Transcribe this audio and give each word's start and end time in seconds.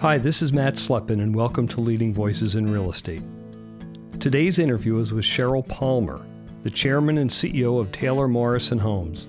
Hi, 0.00 0.16
this 0.16 0.42
is 0.42 0.52
Matt 0.52 0.74
Slepin, 0.74 1.20
and 1.20 1.34
welcome 1.34 1.66
to 1.66 1.80
Leading 1.80 2.14
Voices 2.14 2.54
in 2.54 2.70
Real 2.70 2.88
Estate. 2.88 3.24
Today's 4.20 4.60
interview 4.60 5.00
is 5.00 5.12
with 5.12 5.24
Sheryl 5.24 5.66
Palmer, 5.66 6.24
the 6.62 6.70
chairman 6.70 7.18
and 7.18 7.28
CEO 7.28 7.80
of 7.80 7.90
Taylor 7.90 8.28
Morrison 8.28 8.78
Homes, 8.78 9.26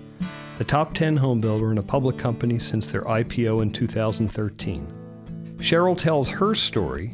a 0.59 0.63
top 0.63 0.93
10 0.93 1.17
home 1.17 1.41
builder 1.41 1.71
and 1.71 1.79
a 1.79 1.81
public 1.81 2.19
company 2.19 2.59
since 2.59 2.91
their 2.91 3.01
IPO 3.01 3.63
in 3.63 3.71
2013. 3.71 5.57
Sheryl 5.57 5.97
tells 5.97 6.29
her 6.29 6.53
story, 6.53 7.13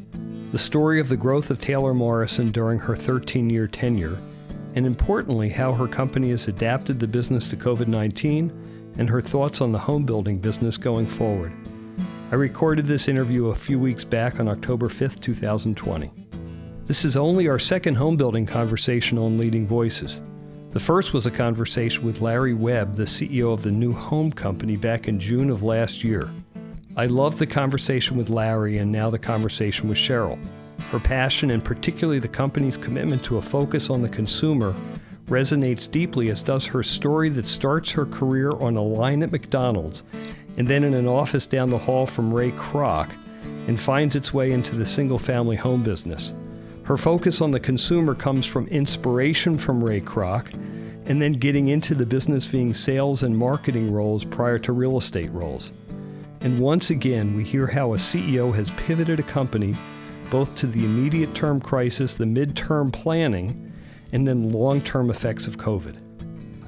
the 0.52 0.58
story 0.58 1.00
of 1.00 1.08
the 1.08 1.16
growth 1.16 1.50
of 1.50 1.58
Taylor 1.58 1.94
Morrison 1.94 2.52
during 2.52 2.78
her 2.80 2.96
13 2.98 3.50
year 3.50 3.70
tenure, 3.70 4.18
and 4.76 4.86
importantly, 4.86 5.48
how 5.48 5.72
her 5.72 5.88
company 5.88 6.32
has 6.32 6.50
adapted 6.50 7.00
the 7.00 7.08
business 7.08 7.48
to 7.48 7.56
COVID 7.56 7.88
19 7.88 8.96
and 8.98 9.10
her 9.10 9.22
thoughts 9.22 9.62
on 9.62 9.72
the 9.72 9.80
home 9.80 10.04
building 10.04 10.40
business 10.40 10.76
going 10.76 11.06
forward. 11.06 11.54
I 12.32 12.36
recorded 12.36 12.86
this 12.86 13.08
interview 13.08 13.48
a 13.48 13.56
few 13.56 13.80
weeks 13.80 14.04
back 14.04 14.40
on 14.40 14.48
October 14.48 14.90
5th, 14.90 15.22
2020. 15.22 16.12
This 16.86 17.06
is 17.06 17.16
only 17.16 17.48
our 17.48 17.60
second 17.60 17.96
home 17.96 18.18
building 18.18 18.46
conversation 18.46 19.18
on 19.18 19.38
Leading 19.38 19.68
Voices. 19.68 20.22
The 20.72 20.80
first 20.80 21.14
was 21.14 21.26
a 21.26 21.32
conversation 21.32 22.04
with 22.04 22.22
Larry 22.22 22.54
Webb, 22.54 22.96
the 22.96 23.04
CEO 23.04 23.54
of 23.54 23.64
the 23.64 23.72
New 23.72 23.94
Home 23.94 24.32
Company, 24.32 24.76
back 24.76 25.08
in 25.08 25.20
June 25.20 25.50
of 25.50 25.64
last 25.64 26.04
year. 26.04 26.30
I 26.98 27.06
loved 27.06 27.40
the 27.40 27.48
conversation 27.48 28.18
with 28.18 28.30
Larry 28.30 28.80
and 28.80 28.92
now 28.92 29.10
the 29.10 29.18
conversation 29.18 29.88
with 29.88 29.98
Sheryl. 29.98 30.38
Her 30.92 31.00
passion 31.00 31.52
and 31.52 31.64
particularly 31.64 32.20
the 32.20 32.28
company's 32.28 32.76
commitment 32.76 33.24
to 33.26 33.38
a 33.38 33.42
focus 33.42 33.90
on 33.90 34.02
the 34.02 34.10
consumer 34.10 34.76
resonates 35.28 35.90
deeply, 35.90 36.30
as 36.30 36.44
does 36.44 36.66
her 36.66 36.84
story 36.84 37.30
that 37.30 37.48
starts 37.48 37.92
her 37.92 38.06
career 38.06 38.52
on 38.52 38.76
a 38.76 38.84
line 38.84 39.24
at 39.24 39.32
McDonald's 39.32 40.04
and 40.58 40.68
then 40.68 40.84
in 40.84 40.94
an 40.94 41.08
office 41.08 41.48
down 41.48 41.70
the 41.70 41.78
hall 41.78 42.06
from 42.06 42.34
Ray 42.34 42.52
Kroc 42.52 43.10
and 43.68 43.80
finds 43.80 44.16
its 44.16 44.34
way 44.34 44.52
into 44.52 44.76
the 44.76 44.86
single 44.86 45.20
family 45.20 45.56
home 45.56 45.84
business. 45.84 46.34
Her 46.84 46.98
focus 46.98 47.42
on 47.42 47.52
the 47.52 47.60
consumer 47.60 48.14
comes 48.14 48.46
from 48.46 48.68
inspiration 48.68 49.58
from 49.58 49.84
Ray 49.84 50.02
Kroc 50.02 50.54
and 51.08 51.22
then 51.22 51.34
getting 51.34 51.68
into 51.70 51.96
the 51.96 52.06
business 52.06 52.46
being 52.46 52.74
sales 52.74 53.24
and 53.24 53.38
marketing 53.38 53.92
roles 53.92 54.24
prior 54.24 54.60
to 54.60 54.72
real 54.72 54.98
estate 54.98 55.32
roles. 55.32 55.72
And 56.42 56.60
once 56.60 56.92
again, 56.92 57.36
we 57.36 57.44
hear 57.44 57.68
how 57.68 57.94
a 57.94 57.98
CEO 57.98 58.54
has 58.54 58.70
pivoted 58.72 59.20
a 59.20 59.24
company 59.24 59.76
both 60.30 60.54
to 60.56 60.68
the 60.68 60.84
immediate 60.84 61.34
term 61.34 61.60
crisis, 61.60 62.16
the 62.16 62.26
mid-term 62.26 62.92
planning, 62.92 63.74
and 64.14 64.28
then 64.28 64.52
long 64.52 64.82
term 64.82 65.10
effects 65.10 65.48
of 65.48 65.58
COVID. 65.58 65.98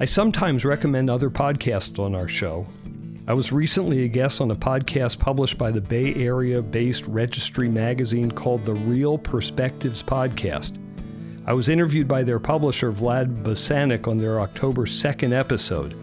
I 0.00 0.04
sometimes 0.04 0.64
recommend 0.64 1.10
other 1.10 1.30
podcasts 1.30 1.98
on 1.98 2.14
our 2.14 2.28
show, 2.28 2.66
I 3.28 3.34
was 3.34 3.52
recently 3.52 4.04
a 4.04 4.08
guest 4.08 4.40
on 4.40 4.50
a 4.50 4.56
podcast 4.56 5.18
published 5.18 5.58
by 5.58 5.70
the 5.70 5.82
Bay 5.82 6.14
Area 6.14 6.62
based 6.62 7.06
registry 7.06 7.68
magazine 7.68 8.30
called 8.30 8.64
the 8.64 8.72
Real 8.72 9.18
Perspectives 9.18 10.02
Podcast. 10.02 10.78
I 11.44 11.52
was 11.52 11.68
interviewed 11.68 12.08
by 12.08 12.22
their 12.22 12.38
publisher, 12.38 12.90
Vlad 12.90 13.42
Bosanac, 13.42 14.08
on 14.08 14.16
their 14.16 14.40
October 14.40 14.86
2nd 14.86 15.34
episode. 15.34 15.94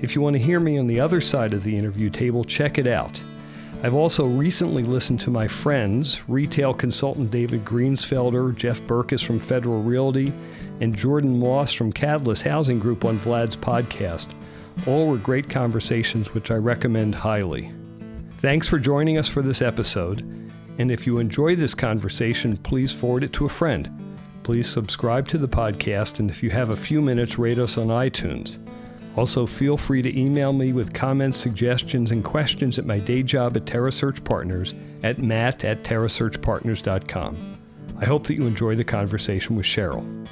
If 0.00 0.14
you 0.14 0.20
want 0.20 0.34
to 0.34 0.42
hear 0.42 0.60
me 0.60 0.78
on 0.78 0.86
the 0.86 1.00
other 1.00 1.20
side 1.20 1.52
of 1.52 1.64
the 1.64 1.76
interview 1.76 2.10
table, 2.10 2.44
check 2.44 2.78
it 2.78 2.86
out. 2.86 3.20
I've 3.82 3.94
also 3.94 4.24
recently 4.26 4.84
listened 4.84 5.18
to 5.22 5.32
my 5.32 5.48
friends, 5.48 6.28
retail 6.28 6.74
consultant 6.74 7.32
David 7.32 7.64
Greensfelder, 7.64 8.54
Jeff 8.54 8.80
Berkes 8.82 9.20
from 9.20 9.40
Federal 9.40 9.82
Realty, 9.82 10.32
and 10.80 10.94
Jordan 10.94 11.40
Moss 11.40 11.72
from 11.72 11.90
Catalyst 11.90 12.44
Housing 12.44 12.78
Group 12.78 13.04
on 13.04 13.18
Vlad's 13.18 13.56
podcast. 13.56 14.28
All 14.86 15.06
were 15.06 15.18
great 15.18 15.50
conversations, 15.50 16.34
which 16.34 16.50
I 16.50 16.56
recommend 16.56 17.14
highly. 17.14 17.72
Thanks 18.38 18.66
for 18.66 18.78
joining 18.78 19.18
us 19.18 19.28
for 19.28 19.42
this 19.42 19.60
episode. 19.60 20.20
And 20.78 20.92
if 20.92 21.06
you 21.06 21.18
enjoy 21.18 21.56
this 21.56 21.74
conversation, 21.74 22.56
please 22.56 22.92
forward 22.92 23.24
it 23.24 23.32
to 23.34 23.46
a 23.46 23.48
friend. 23.50 23.90
Please 24.44 24.68
subscribe 24.68 25.28
to 25.28 25.38
the 25.38 25.48
podcast, 25.48 26.20
and 26.20 26.30
if 26.30 26.42
you 26.42 26.50
have 26.50 26.70
a 26.70 26.76
few 26.76 27.02
minutes, 27.02 27.38
rate 27.38 27.58
us 27.58 27.76
on 27.76 27.88
iTunes. 27.88 28.58
Also, 29.16 29.46
feel 29.46 29.76
free 29.76 30.00
to 30.00 30.18
email 30.18 30.52
me 30.52 30.72
with 30.72 30.94
comments, 30.94 31.38
suggestions, 31.38 32.12
and 32.12 32.24
questions 32.24 32.78
at 32.78 32.86
my 32.86 32.98
day 32.98 33.22
job 33.22 33.56
at 33.56 33.64
TerraSearch 33.64 34.22
Partners 34.24 34.74
at 35.02 35.18
matt 35.18 35.64
at 35.64 35.82
terrasearchpartners.com. 35.82 37.58
I 38.00 38.04
hope 38.04 38.28
that 38.28 38.34
you 38.36 38.46
enjoy 38.46 38.76
the 38.76 38.84
conversation 38.84 39.56
with 39.56 39.66
Sheryl. 39.66 40.26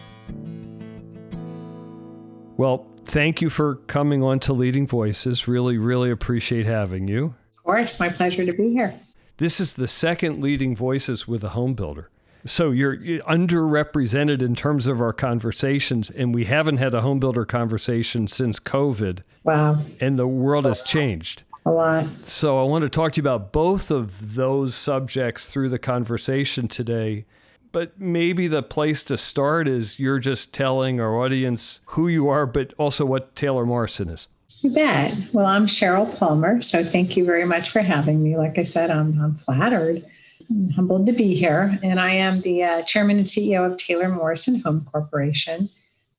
Well, 2.56 2.87
thank 3.05 3.43
you 3.43 3.50
for 3.50 3.77
coming 3.87 4.22
on 4.22 4.41
to 4.41 4.55
Leading 4.55 4.87
Voices. 4.87 5.47
Really, 5.47 5.77
really 5.77 6.11
appreciate 6.11 6.65
having 6.65 7.06
you. 7.06 7.34
Of 7.59 7.65
course, 7.65 8.00
my 8.00 8.09
pleasure 8.09 8.47
to 8.47 8.53
be 8.53 8.71
here. 8.71 8.99
This 9.37 9.61
is 9.61 9.75
the 9.75 9.87
second 9.87 10.43
Leading 10.43 10.75
Voices 10.75 11.28
with 11.28 11.44
a 11.44 11.50
home 11.50 11.75
builder. 11.75 12.09
So 12.47 12.71
you're, 12.71 12.94
you're 12.94 13.21
underrepresented 13.22 14.41
in 14.41 14.55
terms 14.55 14.87
of 14.87 15.03
our 15.03 15.12
conversations, 15.12 16.09
and 16.09 16.34
we 16.34 16.47
haven't 16.47 16.78
had 16.78 16.94
a 16.94 17.03
home 17.03 17.21
builder 17.21 17.44
conversation 17.44 18.27
since 18.28 18.59
COVID. 18.59 19.21
Wow. 19.44 19.83
And 20.00 20.19
the 20.19 20.27
world 20.27 20.65
has 20.65 20.81
changed. 20.81 21.43
A 21.67 21.71
lot. 21.71 22.06
So 22.27 22.59
I 22.59 22.62
want 22.62 22.83
to 22.83 22.88
talk 22.88 23.12
to 23.12 23.17
you 23.19 23.23
about 23.23 23.53
both 23.53 23.91
of 23.91 24.34
those 24.34 24.75
subjects 24.75 25.50
through 25.50 25.69
the 25.69 25.81
conversation 25.81 26.69
today 26.69 27.27
but 27.72 28.00
maybe 28.00 28.49
the 28.49 28.62
place 28.62 29.03
to 29.04 29.16
start 29.16 29.69
is 29.69 29.99
you're 29.99 30.19
just 30.19 30.53
telling 30.53 31.00
our 31.00 31.16
audience 31.16 31.81
who 31.87 32.09
you 32.09 32.28
are, 32.28 32.47
but 32.47 32.72
also 32.78 33.04
what 33.04 33.34
Taylor 33.37 33.66
Morrison 33.66 34.09
is. 34.09 34.28
You 34.60 34.71
bet. 34.71 35.15
Well, 35.32 35.47
I'm 35.47 35.66
Sheryl 35.66 36.19
Palmer, 36.19 36.62
so 36.62 36.82
thank 36.82 37.16
you 37.16 37.25
very 37.25 37.44
much 37.44 37.71
for 37.71 37.81
having 37.81 38.22
me. 38.22 38.37
Like 38.37 38.59
I 38.59 38.62
said, 38.62 38.91
I'm, 38.91 39.21
I'm 39.21 39.34
flattered 39.37 40.05
and 40.49 40.72
humbled 40.72 41.06
to 41.06 41.12
be 41.12 41.34
here. 41.34 41.78
And 41.82 42.00
I 42.00 42.12
am 42.12 42.41
the 42.41 42.65
uh, 42.65 42.82
chairman 42.82 43.19
and 43.19 43.26
CEO 43.26 43.71
of 43.71 43.76
Taylor 43.76 44.09
Morrison 44.09 44.60
Home 44.60 44.87
Corporation. 44.91 45.69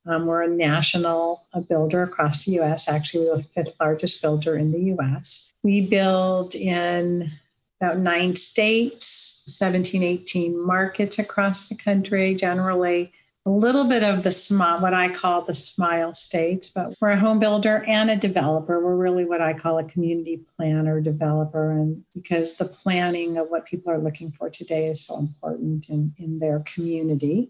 Um, 0.06 0.26
we're 0.26 0.44
a 0.44 0.48
national 0.48 1.46
uh, 1.54 1.60
builder 1.60 2.04
across 2.04 2.46
the 2.46 2.54
U.S. 2.54 2.88
Actually, 2.88 3.28
we're 3.28 3.38
the 3.38 3.44
fifth 3.44 3.76
largest 3.80 4.22
builder 4.22 4.56
in 4.56 4.72
the 4.72 4.80
U.S. 4.80 5.52
We 5.64 5.82
build 5.82 6.56
in 6.56 7.32
about 7.80 8.00
nine 8.00 8.36
states, 8.36 9.44
17, 9.46 10.04
18 10.04 10.66
markets 10.66 11.20
across 11.20 11.68
the 11.68 11.76
country, 11.76 12.36
generally 12.36 13.12
a 13.48 13.50
little 13.50 13.86
bit 13.86 14.04
of 14.04 14.24
the 14.24 14.32
smile, 14.32 14.82
what 14.82 14.94
I 14.94 15.08
call 15.08 15.42
the 15.42 15.56
smile 15.56 16.14
states, 16.14 16.70
but 16.70 16.94
we're 17.00 17.12
a 17.12 17.20
home 17.20 17.40
builder 17.40 17.86
and 17.88 18.10
a 18.10 18.18
developer. 18.18 18.84
We're 18.84 18.98
really 18.98 19.24
what 19.24 19.40
I 19.40 19.54
call 19.54 19.80
a 19.80 19.86
community 19.86 20.44
planner 20.58 21.00
developer. 21.00 21.72
And 21.72 22.04
because 22.14 22.58
the 22.58 22.66
planning 22.66 23.38
of 23.38 23.48
what 23.48 23.66
people 23.66 23.90
are 23.90 24.00
looking 24.00 24.34
for 24.34 24.50
today 24.50 24.88
is 24.88 25.06
so 25.06 25.18
important 25.18 25.88
in, 25.88 26.14
in 26.18 26.40
their 26.40 26.60
community. 26.60 27.50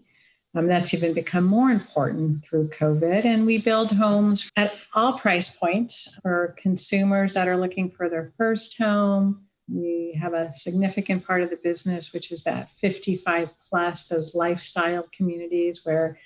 Um, 0.54 0.68
that's 0.68 0.94
even 0.94 1.14
become 1.14 1.44
more 1.44 1.70
important 1.70 2.44
through 2.44 2.68
COVID. 2.68 3.24
And 3.24 3.44
we 3.44 3.58
build 3.58 3.90
homes 3.90 4.52
at 4.54 4.72
all 4.94 5.18
price 5.18 5.50
points 5.50 6.16
for 6.22 6.54
consumers 6.58 7.34
that 7.34 7.48
are 7.48 7.56
looking 7.56 7.90
for 7.90 8.08
their 8.08 8.32
first 8.38 8.78
home, 8.78 9.47
we 9.72 10.18
have 10.20 10.34
a 10.34 10.54
significant 10.54 11.26
part 11.26 11.42
of 11.42 11.50
the 11.50 11.56
business, 11.56 12.12
which 12.12 12.32
is 12.32 12.42
that 12.44 12.70
55 12.70 13.50
plus, 13.68 14.06
those 14.06 14.34
lifestyle 14.34 15.06
communities 15.12 15.84
where 15.84 16.18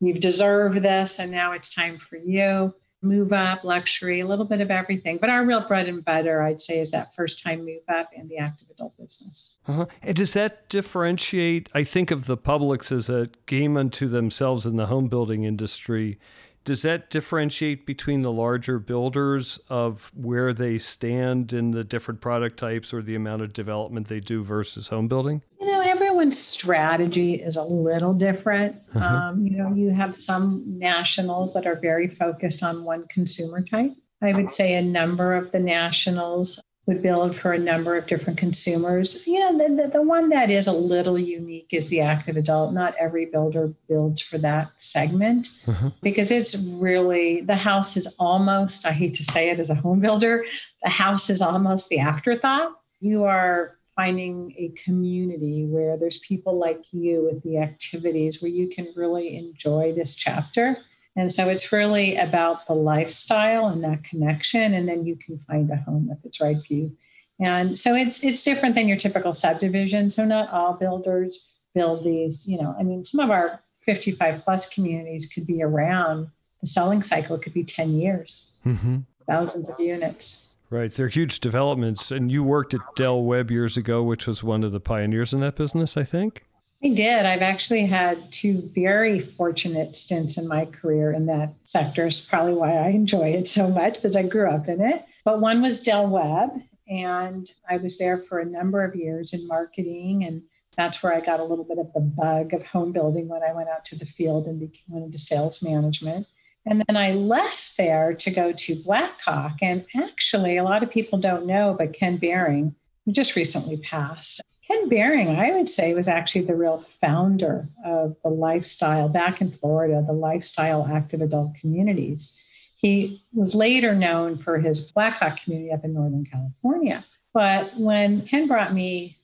you've 0.00 0.20
deserved 0.20 0.82
this 0.82 1.18
and 1.18 1.30
now 1.30 1.52
it's 1.52 1.72
time 1.72 1.98
for 1.98 2.16
you. 2.16 2.74
Move 3.00 3.32
up, 3.32 3.62
luxury, 3.62 4.18
a 4.18 4.26
little 4.26 4.44
bit 4.44 4.60
of 4.60 4.72
everything. 4.72 5.18
But 5.18 5.30
our 5.30 5.44
real 5.44 5.64
bread 5.64 5.86
and 5.86 6.04
butter, 6.04 6.42
I'd 6.42 6.60
say, 6.60 6.80
is 6.80 6.90
that 6.90 7.14
first 7.14 7.44
time 7.44 7.64
move 7.64 7.82
up 7.88 8.10
and 8.16 8.28
the 8.28 8.38
active 8.38 8.68
adult 8.70 8.96
business. 8.98 9.60
Uh-huh. 9.68 9.86
And 10.02 10.16
does 10.16 10.32
that 10.32 10.68
differentiate? 10.68 11.68
I 11.74 11.84
think 11.84 12.10
of 12.10 12.26
the 12.26 12.36
publics 12.36 12.90
as 12.90 13.08
a 13.08 13.28
game 13.46 13.76
unto 13.76 14.08
themselves 14.08 14.66
in 14.66 14.76
the 14.76 14.86
home 14.86 15.06
building 15.06 15.44
industry 15.44 16.18
does 16.64 16.82
that 16.82 17.10
differentiate 17.10 17.86
between 17.86 18.22
the 18.22 18.32
larger 18.32 18.78
builders 18.78 19.58
of 19.68 20.10
where 20.14 20.52
they 20.52 20.78
stand 20.78 21.52
in 21.52 21.70
the 21.70 21.84
different 21.84 22.20
product 22.20 22.58
types 22.58 22.92
or 22.92 23.02
the 23.02 23.14
amount 23.14 23.42
of 23.42 23.52
development 23.52 24.08
they 24.08 24.20
do 24.20 24.42
versus 24.42 24.88
home 24.88 25.08
building? 25.08 25.42
You 25.60 25.72
know, 25.72 25.80
everyone's 25.80 26.38
strategy 26.38 27.34
is 27.34 27.56
a 27.56 27.62
little 27.62 28.14
different. 28.14 28.76
Uh-huh. 28.94 29.04
Um, 29.04 29.46
you 29.46 29.56
know, 29.56 29.72
you 29.72 29.90
have 29.90 30.16
some 30.16 30.64
nationals 30.66 31.54
that 31.54 31.66
are 31.66 31.76
very 31.76 32.08
focused 32.08 32.62
on 32.62 32.84
one 32.84 33.06
consumer 33.08 33.62
type. 33.62 33.92
I 34.20 34.32
would 34.32 34.50
say 34.50 34.74
a 34.74 34.82
number 34.82 35.34
of 35.34 35.52
the 35.52 35.60
nationals 35.60 36.60
would 36.88 37.02
build 37.02 37.36
for 37.36 37.52
a 37.52 37.58
number 37.58 37.96
of 37.96 38.06
different 38.06 38.38
consumers. 38.38 39.24
You 39.26 39.40
know, 39.40 39.58
the, 39.58 39.82
the, 39.82 39.88
the, 39.88 40.02
one 40.02 40.30
that 40.30 40.50
is 40.50 40.66
a 40.66 40.72
little 40.72 41.18
unique 41.18 41.68
is 41.70 41.88
the 41.88 42.00
active 42.00 42.38
adult. 42.38 42.72
Not 42.72 42.94
every 42.98 43.26
builder 43.26 43.74
builds 43.88 44.22
for 44.22 44.38
that 44.38 44.72
segment 44.76 45.50
uh-huh. 45.66 45.90
because 46.02 46.30
it's 46.30 46.56
really 46.56 47.42
the 47.42 47.56
house 47.56 47.98
is 47.98 48.06
almost, 48.18 48.86
I 48.86 48.92
hate 48.92 49.14
to 49.16 49.24
say 49.24 49.50
it 49.50 49.60
as 49.60 49.68
a 49.68 49.74
home 49.74 50.00
builder, 50.00 50.46
the 50.82 50.88
house 50.88 51.28
is 51.28 51.42
almost 51.42 51.90
the 51.90 51.98
afterthought. 51.98 52.72
You 53.00 53.24
are 53.24 53.76
finding 53.94 54.54
a 54.56 54.72
community 54.82 55.66
where 55.66 55.98
there's 55.98 56.18
people 56.20 56.58
like 56.58 56.84
you 56.92 57.28
with 57.30 57.42
the 57.42 57.58
activities 57.58 58.40
where 58.40 58.50
you 58.50 58.66
can 58.66 58.88
really 58.96 59.36
enjoy 59.36 59.92
this 59.92 60.14
chapter 60.14 60.78
and 61.18 61.32
so 61.32 61.48
it's 61.48 61.72
really 61.72 62.16
about 62.16 62.68
the 62.68 62.74
lifestyle 62.74 63.66
and 63.66 63.82
that 63.82 64.04
connection. 64.04 64.74
And 64.74 64.88
then 64.88 65.04
you 65.04 65.16
can 65.16 65.36
find 65.40 65.68
a 65.68 65.76
home 65.76 66.08
if 66.12 66.24
it's 66.24 66.40
right 66.40 66.56
for 66.64 66.72
you 66.72 66.96
And 67.40 67.76
so 67.76 67.96
it's 67.96 68.22
it's 68.22 68.44
different 68.44 68.76
than 68.76 68.86
your 68.86 68.96
typical 68.96 69.32
subdivision. 69.32 70.10
So 70.10 70.24
not 70.24 70.48
all 70.50 70.74
builders 70.74 71.56
build 71.74 72.04
these, 72.04 72.46
you 72.46 72.62
know, 72.62 72.74
I 72.78 72.84
mean, 72.84 73.04
some 73.04 73.18
of 73.18 73.30
our 73.30 73.60
55 73.84 74.42
plus 74.44 74.72
communities 74.72 75.26
could 75.26 75.44
be 75.44 75.60
around 75.60 76.28
the 76.60 76.66
selling 76.66 77.02
cycle 77.02 77.36
could 77.36 77.54
be 77.54 77.64
10 77.64 77.98
years, 77.98 78.46
mm-hmm. 78.64 78.98
thousands 79.26 79.68
of 79.68 79.80
units. 79.80 80.46
Right. 80.70 80.92
They're 80.92 81.08
huge 81.08 81.40
developments. 81.40 82.12
And 82.12 82.30
you 82.30 82.44
worked 82.44 82.74
at 82.74 82.80
Del 82.94 83.22
Webb 83.22 83.50
years 83.50 83.76
ago, 83.76 84.04
which 84.04 84.26
was 84.26 84.44
one 84.44 84.62
of 84.62 84.70
the 84.70 84.80
pioneers 84.80 85.32
in 85.32 85.40
that 85.40 85.56
business, 85.56 85.96
I 85.96 86.04
think. 86.04 86.44
I 86.82 86.90
did. 86.90 87.26
I've 87.26 87.42
actually 87.42 87.86
had 87.86 88.30
two 88.30 88.70
very 88.72 89.18
fortunate 89.18 89.96
stints 89.96 90.38
in 90.38 90.46
my 90.46 90.64
career 90.64 91.12
in 91.12 91.26
that 91.26 91.54
sector. 91.64 92.06
It's 92.06 92.20
probably 92.20 92.54
why 92.54 92.70
I 92.70 92.88
enjoy 92.90 93.30
it 93.30 93.48
so 93.48 93.68
much 93.68 93.94
because 93.94 94.14
I 94.14 94.22
grew 94.22 94.48
up 94.48 94.68
in 94.68 94.80
it. 94.80 95.04
But 95.24 95.40
one 95.40 95.60
was 95.60 95.80
Del 95.80 96.06
Webb, 96.08 96.50
and 96.88 97.50
I 97.68 97.78
was 97.78 97.98
there 97.98 98.18
for 98.18 98.38
a 98.38 98.44
number 98.44 98.84
of 98.84 98.94
years 98.94 99.32
in 99.32 99.46
marketing. 99.48 100.24
And 100.24 100.42
that's 100.76 101.02
where 101.02 101.12
I 101.12 101.20
got 101.20 101.40
a 101.40 101.44
little 101.44 101.64
bit 101.64 101.78
of 101.78 101.92
the 101.92 102.00
bug 102.00 102.54
of 102.54 102.64
home 102.64 102.92
building 102.92 103.26
when 103.26 103.42
I 103.42 103.52
went 103.52 103.68
out 103.68 103.84
to 103.86 103.98
the 103.98 104.06
field 104.06 104.46
and 104.46 104.60
went 104.88 105.04
into 105.04 105.18
sales 105.18 105.60
management. 105.60 106.28
And 106.64 106.84
then 106.86 106.96
I 106.96 107.10
left 107.10 107.76
there 107.76 108.14
to 108.14 108.30
go 108.30 108.52
to 108.52 108.76
Blackhawk. 108.76 109.58
And 109.62 109.84
actually, 109.96 110.56
a 110.56 110.64
lot 110.64 110.84
of 110.84 110.90
people 110.90 111.18
don't 111.18 111.46
know, 111.46 111.74
but 111.76 111.92
Ken 111.92 112.18
Behring 112.18 112.76
just 113.10 113.34
recently 113.34 113.78
passed. 113.78 114.40
Ken 114.68 114.88
Behring, 114.88 115.30
I 115.30 115.52
would 115.52 115.68
say, 115.68 115.94
was 115.94 116.08
actually 116.08 116.44
the 116.44 116.54
real 116.54 116.84
founder 117.00 117.70
of 117.86 118.16
the 118.22 118.28
lifestyle 118.28 119.08
back 119.08 119.40
in 119.40 119.50
Florida, 119.50 120.04
the 120.06 120.12
lifestyle 120.12 120.86
active 120.86 121.22
adult 121.22 121.54
communities. 121.54 122.38
He 122.76 123.22
was 123.32 123.54
later 123.54 123.94
known 123.94 124.36
for 124.36 124.58
his 124.58 124.92
Blackhawk 124.92 125.42
community 125.42 125.72
up 125.72 125.84
in 125.84 125.94
Northern 125.94 126.26
California. 126.26 127.04
But 127.32 127.74
when 127.76 128.22
Ken 128.22 128.46
brought 128.46 128.74
me 128.74 129.16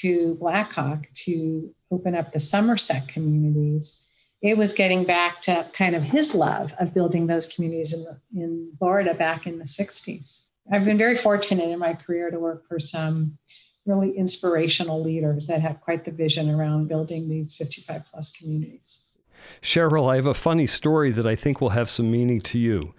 to 0.00 0.34
Blackhawk 0.34 1.06
to 1.24 1.74
open 1.90 2.14
up 2.14 2.32
the 2.32 2.40
Somerset 2.40 3.08
communities, 3.08 4.04
it 4.42 4.58
was 4.58 4.74
getting 4.74 5.04
back 5.04 5.40
to 5.42 5.66
kind 5.72 5.96
of 5.96 6.02
his 6.02 6.34
love 6.34 6.74
of 6.78 6.92
building 6.92 7.26
those 7.26 7.46
communities 7.46 7.94
in, 7.94 8.04
the, 8.04 8.20
in 8.34 8.72
Florida 8.78 9.14
back 9.14 9.46
in 9.46 9.58
the 9.58 9.64
60s. 9.64 10.44
I've 10.70 10.84
been 10.84 10.98
very 10.98 11.16
fortunate 11.16 11.70
in 11.70 11.78
my 11.78 11.94
career 11.94 12.30
to 12.30 12.38
work 12.38 12.68
for 12.68 12.78
some 12.78 13.38
really 13.90 14.16
inspirational 14.16 15.02
leaders 15.02 15.46
that 15.48 15.60
have 15.60 15.80
quite 15.80 16.04
the 16.04 16.10
vision 16.10 16.48
around 16.48 16.88
building 16.88 17.28
these 17.28 17.54
55 17.54 18.02
plus 18.10 18.30
communities. 18.30 19.00
Sheryl, 19.60 20.10
I 20.10 20.16
have 20.16 20.26
a 20.26 20.34
funny 20.34 20.66
story 20.66 21.10
that 21.10 21.26
I 21.26 21.34
think 21.34 21.60
will 21.60 21.70
have 21.70 21.90
some 21.90 22.10
meaning 22.10 22.40
to 22.42 22.58
you. 22.58 22.94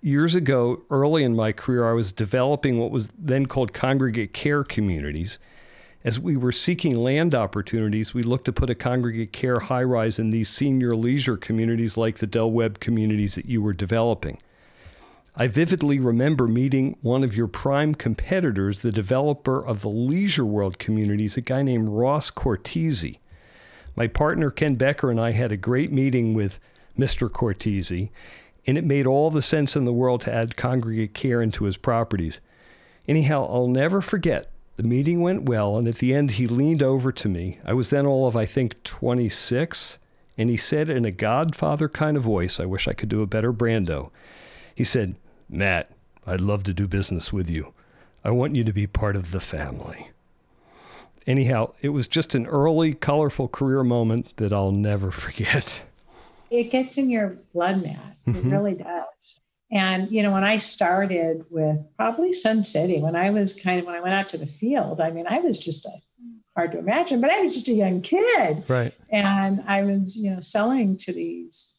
Years 0.00 0.34
ago, 0.34 0.82
early 0.90 1.24
in 1.24 1.36
my 1.36 1.52
career, 1.52 1.88
I 1.88 1.92
was 1.92 2.10
developing 2.10 2.78
what 2.78 2.90
was 2.90 3.10
then 3.18 3.44
called 3.46 3.74
congregate 3.74 4.32
care 4.32 4.64
communities. 4.64 5.38
As 6.02 6.18
we 6.18 6.38
were 6.38 6.52
seeking 6.52 6.96
land 6.96 7.34
opportunities, 7.34 8.14
we 8.14 8.22
looked 8.22 8.46
to 8.46 8.52
put 8.52 8.70
a 8.70 8.74
congregate 8.74 9.32
care 9.34 9.60
high 9.60 9.82
rise 9.82 10.18
in 10.18 10.30
these 10.30 10.48
senior 10.48 10.96
leisure 10.96 11.36
communities 11.36 11.98
like 11.98 12.16
the 12.16 12.26
Del 12.26 12.50
Webb 12.50 12.80
communities 12.80 13.34
that 13.34 13.44
you 13.44 13.60
were 13.60 13.74
developing. 13.74 14.38
I 15.36 15.46
vividly 15.46 16.00
remember 16.00 16.48
meeting 16.48 16.96
one 17.02 17.22
of 17.22 17.36
your 17.36 17.46
prime 17.46 17.94
competitors, 17.94 18.80
the 18.80 18.90
developer 18.90 19.64
of 19.64 19.80
the 19.80 19.88
Leisure 19.88 20.44
World 20.44 20.78
communities, 20.78 21.36
a 21.36 21.40
guy 21.40 21.62
named 21.62 21.88
Ross 21.88 22.30
Cortese. 22.30 23.20
My 23.94 24.08
partner 24.08 24.50
Ken 24.50 24.74
Becker 24.74 25.10
and 25.10 25.20
I 25.20 25.30
had 25.30 25.52
a 25.52 25.56
great 25.56 25.92
meeting 25.92 26.34
with 26.34 26.58
Mr. 26.98 27.32
Cortese, 27.32 28.10
and 28.66 28.76
it 28.76 28.84
made 28.84 29.06
all 29.06 29.30
the 29.30 29.40
sense 29.40 29.76
in 29.76 29.84
the 29.84 29.92
world 29.92 30.20
to 30.22 30.34
add 30.34 30.56
congregate 30.56 31.14
care 31.14 31.40
into 31.40 31.64
his 31.64 31.76
properties. 31.76 32.40
Anyhow, 33.06 33.46
I'll 33.48 33.68
never 33.68 34.00
forget 34.00 34.50
the 34.76 34.82
meeting 34.82 35.20
went 35.20 35.48
well, 35.48 35.76
and 35.76 35.86
at 35.86 35.96
the 35.96 36.14
end, 36.14 36.32
he 36.32 36.46
leaned 36.46 36.82
over 36.82 37.12
to 37.12 37.28
me. 37.28 37.58
I 37.64 37.72
was 37.72 37.90
then 37.90 38.06
all 38.06 38.26
of, 38.26 38.36
I 38.36 38.46
think, 38.46 38.82
26, 38.82 39.98
and 40.38 40.48
he 40.48 40.56
said 40.56 40.88
in 40.88 41.04
a 41.04 41.10
Godfather 41.10 41.88
kind 41.88 42.16
of 42.16 42.22
voice, 42.22 42.58
I 42.58 42.64
wish 42.64 42.88
I 42.88 42.94
could 42.94 43.10
do 43.10 43.22
a 43.22 43.26
better 43.26 43.52
Brando. 43.52 44.10
He 44.80 44.84
said, 44.84 45.16
Matt, 45.46 45.90
I'd 46.26 46.40
love 46.40 46.62
to 46.62 46.72
do 46.72 46.88
business 46.88 47.30
with 47.30 47.50
you. 47.50 47.74
I 48.24 48.30
want 48.30 48.56
you 48.56 48.64
to 48.64 48.72
be 48.72 48.86
part 48.86 49.14
of 49.14 49.30
the 49.30 49.38
family. 49.38 50.08
Anyhow, 51.26 51.74
it 51.82 51.90
was 51.90 52.08
just 52.08 52.34
an 52.34 52.46
early, 52.46 52.94
colorful 52.94 53.46
career 53.46 53.84
moment 53.84 54.34
that 54.38 54.54
I'll 54.54 54.72
never 54.72 55.10
forget. 55.26 55.84
It 56.50 56.70
gets 56.70 56.96
in 56.96 57.10
your 57.10 57.36
blood, 57.52 57.82
Matt. 57.82 58.16
It 58.26 58.30
mm-hmm. 58.30 58.50
really 58.50 58.72
does. 58.72 59.40
And, 59.70 60.10
you 60.10 60.22
know, 60.22 60.32
when 60.32 60.44
I 60.44 60.56
started 60.56 61.44
with 61.50 61.76
probably 61.98 62.32
Sun 62.32 62.64
City, 62.64 63.02
when 63.02 63.16
I 63.16 63.28
was 63.28 63.52
kind 63.52 63.80
of, 63.80 63.84
when 63.84 63.96
I 63.96 64.00
went 64.00 64.14
out 64.14 64.30
to 64.30 64.38
the 64.38 64.46
field, 64.46 65.02
I 65.02 65.10
mean, 65.10 65.26
I 65.28 65.40
was 65.40 65.58
just 65.58 65.84
a, 65.84 65.92
hard 66.56 66.72
to 66.72 66.78
imagine, 66.78 67.20
but 67.20 67.28
I 67.28 67.42
was 67.42 67.52
just 67.52 67.68
a 67.68 67.74
young 67.74 68.00
kid. 68.00 68.64
Right. 68.66 68.94
And 69.10 69.62
I 69.66 69.82
was, 69.82 70.16
you 70.16 70.30
know, 70.30 70.40
selling 70.40 70.96
to 70.96 71.12
these 71.12 71.76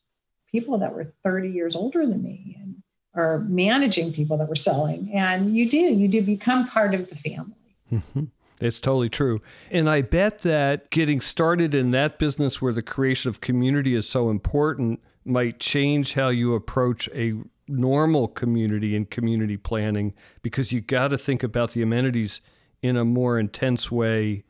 people 0.51 0.77
that 0.79 0.93
were 0.93 1.15
30 1.23 1.49
years 1.49 1.75
older 1.75 2.05
than 2.05 2.21
me 2.21 2.57
and 2.61 2.70
or 3.13 3.39
managing 3.47 4.13
people 4.13 4.37
that 4.37 4.47
were 4.47 4.55
selling. 4.55 5.11
And 5.13 5.55
you 5.55 5.69
do, 5.69 5.77
you 5.77 6.07
do 6.07 6.21
become 6.21 6.67
part 6.67 6.93
of 6.93 7.09
the 7.09 7.15
family. 7.15 7.55
Mm-hmm. 7.91 8.25
It's 8.59 8.79
totally 8.79 9.09
true. 9.09 9.41
And 9.71 9.89
I 9.89 10.01
bet 10.01 10.39
that 10.39 10.91
getting 10.91 11.19
started 11.19 11.73
in 11.73 11.91
that 11.91 12.19
business 12.19 12.61
where 12.61 12.73
the 12.73 12.83
creation 12.83 13.29
of 13.29 13.41
community 13.41 13.95
is 13.95 14.07
so 14.07 14.29
important 14.29 15.01
might 15.25 15.59
change 15.59 16.13
how 16.13 16.29
you 16.29 16.53
approach 16.53 17.09
a 17.13 17.33
normal 17.67 18.27
community 18.27 18.95
and 18.95 19.09
community 19.09 19.57
planning 19.57 20.13
because 20.41 20.71
you 20.71 20.81
got 20.81 21.09
to 21.09 21.17
think 21.17 21.41
about 21.41 21.71
the 21.71 21.81
amenities 21.81 22.41
in 22.81 22.97
a 22.97 23.05
more 23.05 23.39
intense 23.39 23.91
way 23.91 24.43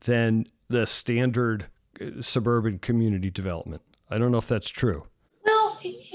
than 0.00 0.46
the 0.68 0.86
standard 0.86 1.66
uh, 2.00 2.22
suburban 2.22 2.78
community 2.78 3.30
development. 3.30 3.82
I 4.08 4.18
don't 4.18 4.32
know 4.32 4.38
if 4.38 4.48
that's 4.48 4.68
true. 4.70 5.02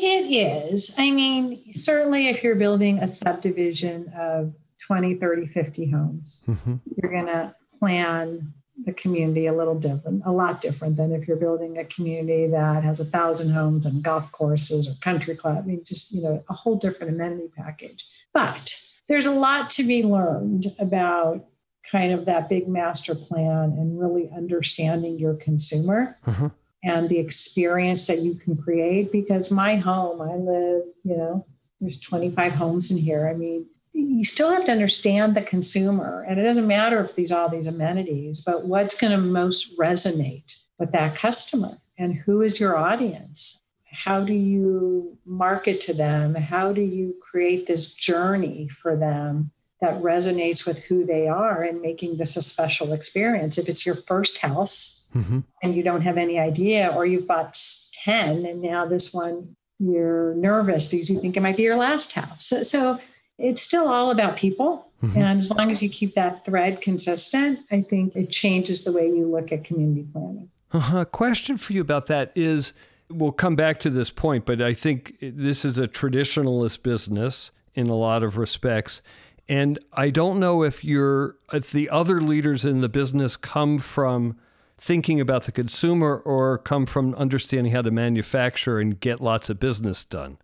It 0.07 0.31
is. 0.71 0.93
I 0.99 1.09
mean, 1.09 1.73
certainly 1.73 2.27
if 2.27 2.43
you're 2.43 2.53
building 2.53 2.99
a 2.99 3.07
subdivision 3.07 4.13
of 4.15 4.53
20, 4.85 5.15
30, 5.15 5.47
50 5.47 5.89
homes, 5.89 6.43
mm-hmm. 6.47 6.75
you're 6.95 7.11
going 7.11 7.25
to 7.25 7.55
plan 7.79 8.53
the 8.85 8.93
community 8.93 9.47
a 9.47 9.53
little 9.53 9.73
different, 9.73 10.21
a 10.23 10.31
lot 10.31 10.61
different 10.61 10.97
than 10.97 11.11
if 11.11 11.27
you're 11.27 11.37
building 11.37 11.79
a 11.79 11.85
community 11.85 12.45
that 12.45 12.83
has 12.83 12.99
a 12.99 13.05
thousand 13.05 13.49
homes 13.49 13.87
and 13.87 14.03
golf 14.03 14.31
courses 14.31 14.87
or 14.87 14.93
country 15.01 15.35
club. 15.35 15.57
I 15.57 15.61
mean, 15.65 15.81
just, 15.83 16.11
you 16.11 16.21
know, 16.21 16.43
a 16.49 16.53
whole 16.53 16.75
different 16.75 17.15
amenity 17.15 17.49
package. 17.57 18.05
But 18.31 18.79
there's 19.07 19.25
a 19.25 19.31
lot 19.31 19.71
to 19.71 19.83
be 19.83 20.03
learned 20.03 20.67
about 20.77 21.47
kind 21.89 22.11
of 22.11 22.25
that 22.25 22.47
big 22.47 22.67
master 22.67 23.15
plan 23.15 23.71
and 23.71 23.99
really 23.99 24.29
understanding 24.35 25.17
your 25.17 25.33
consumer 25.33 26.17
uh-huh. 26.27 26.49
And 26.85 27.09
the 27.09 27.19
experience 27.19 28.05
that 28.05 28.19
you 28.19 28.35
can 28.35 28.55
create. 28.55 29.11
Because 29.11 29.51
my 29.51 29.75
home, 29.75 30.21
I 30.21 30.35
live, 30.35 30.83
you 31.03 31.17
know, 31.17 31.45
there's 31.81 31.99
25 31.99 32.53
homes 32.53 32.91
in 32.91 32.97
here. 32.97 33.27
I 33.27 33.33
mean, 33.33 33.65
you 33.95 34.25
still 34.25 34.51
have 34.51 34.65
to 34.65 34.71
understand 34.71 35.35
the 35.35 35.41
consumer 35.41 36.25
and 36.27 36.39
it 36.39 36.43
doesn't 36.43 36.67
matter 36.67 37.03
if 37.03 37.15
these 37.15 37.31
all 37.31 37.47
these 37.47 37.67
amenities 37.67 38.41
but 38.41 38.65
what's 38.65 38.95
going 38.95 39.11
to 39.11 39.17
most 39.17 39.77
resonate 39.77 40.57
with 40.77 40.91
that 40.91 41.15
customer 41.15 41.77
and 41.97 42.13
who 42.13 42.41
is 42.41 42.59
your 42.59 42.77
audience 42.77 43.61
how 43.85 44.21
do 44.21 44.33
you 44.33 45.17
market 45.25 45.79
to 45.79 45.93
them 45.93 46.35
how 46.35 46.73
do 46.73 46.81
you 46.81 47.15
create 47.21 47.67
this 47.67 47.93
journey 47.93 48.67
for 48.67 48.97
them 48.97 49.49
that 49.79 50.01
resonates 50.01 50.65
with 50.65 50.79
who 50.79 51.05
they 51.05 51.27
are 51.27 51.61
and 51.61 51.81
making 51.81 52.17
this 52.17 52.35
a 52.35 52.41
special 52.41 52.91
experience 52.91 53.57
if 53.57 53.69
it's 53.69 53.85
your 53.85 53.95
first 53.95 54.39
house 54.39 55.03
mm-hmm. 55.15 55.39
and 55.63 55.75
you 55.75 55.83
don't 55.83 56.01
have 56.01 56.17
any 56.17 56.37
idea 56.37 56.91
or 56.95 57.05
you've 57.05 57.27
bought 57.27 57.57
10 58.03 58.45
and 58.45 58.61
now 58.61 58.85
this 58.85 59.13
one 59.13 59.55
you're 59.79 60.35
nervous 60.35 60.87
because 60.87 61.09
you 61.09 61.19
think 61.19 61.35
it 61.35 61.41
might 61.41 61.57
be 61.57 61.63
your 61.63 61.75
last 61.75 62.13
house 62.13 62.45
so, 62.45 62.61
so 62.61 62.99
it's 63.37 63.61
still 63.61 63.87
all 63.87 64.11
about 64.11 64.37
people. 64.37 64.87
Mm-hmm. 65.03 65.17
And 65.17 65.39
as 65.39 65.51
long 65.51 65.71
as 65.71 65.83
you 65.83 65.89
keep 65.89 66.15
that 66.15 66.45
thread 66.45 66.81
consistent, 66.81 67.59
I 67.71 67.81
think 67.81 68.15
it 68.15 68.29
changes 68.29 68.83
the 68.83 68.91
way 68.91 69.07
you 69.07 69.27
look 69.27 69.51
at 69.51 69.63
community 69.63 70.07
planning. 70.11 70.49
Uh-huh. 70.71 71.05
Question 71.05 71.57
for 71.57 71.73
you 71.73 71.81
about 71.81 72.07
that 72.07 72.31
is 72.35 72.73
we'll 73.09 73.31
come 73.31 73.55
back 73.55 73.79
to 73.79 73.89
this 73.89 74.09
point, 74.09 74.45
but 74.45 74.61
I 74.61 74.73
think 74.73 75.15
this 75.21 75.65
is 75.65 75.77
a 75.77 75.87
traditionalist 75.87 76.81
business 76.81 77.51
in 77.73 77.89
a 77.89 77.95
lot 77.95 78.23
of 78.23 78.37
respects. 78.37 79.01
And 79.47 79.77
I 79.93 80.09
don't 80.09 80.39
know 80.39 80.63
if 80.63 80.83
you're 80.83 81.35
if 81.53 81.71
the 81.71 81.89
other 81.89 82.19
leaders 82.19 82.65
in 82.65 82.81
the 82.81 82.89
business 82.89 83.37
come 83.37 83.77
from 83.77 84.37
thinking 84.77 85.19
about 85.21 85.45
the 85.45 85.51
consumer 85.51 86.17
or 86.17 86.57
come 86.57 86.85
from 86.85 87.15
understanding 87.15 87.71
how 87.71 87.81
to 87.81 87.91
manufacture 87.91 88.79
and 88.79 88.99
get 88.99 89.21
lots 89.21 89.49
of 89.49 89.59
business 89.59 90.03
done? 90.03 90.37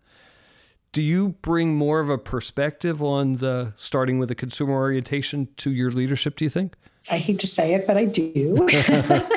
Do 0.94 1.02
you 1.02 1.30
bring 1.42 1.76
more 1.76 2.00
of 2.00 2.10
a 2.10 2.18
perspective 2.18 3.02
on 3.02 3.38
the 3.38 3.74
starting 3.78 4.20
with 4.20 4.30
a 4.30 4.36
consumer 4.36 4.74
orientation 4.74 5.48
to 5.58 5.72
your 5.72 5.92
leadership 5.92 6.36
do 6.36 6.46
you 6.46 6.50
think? 6.50 6.76
I 7.10 7.18
hate 7.18 7.40
to 7.40 7.48
say 7.48 7.74
it 7.74 7.88
but 7.88 7.98
i 7.98 8.06
do. 8.06 8.68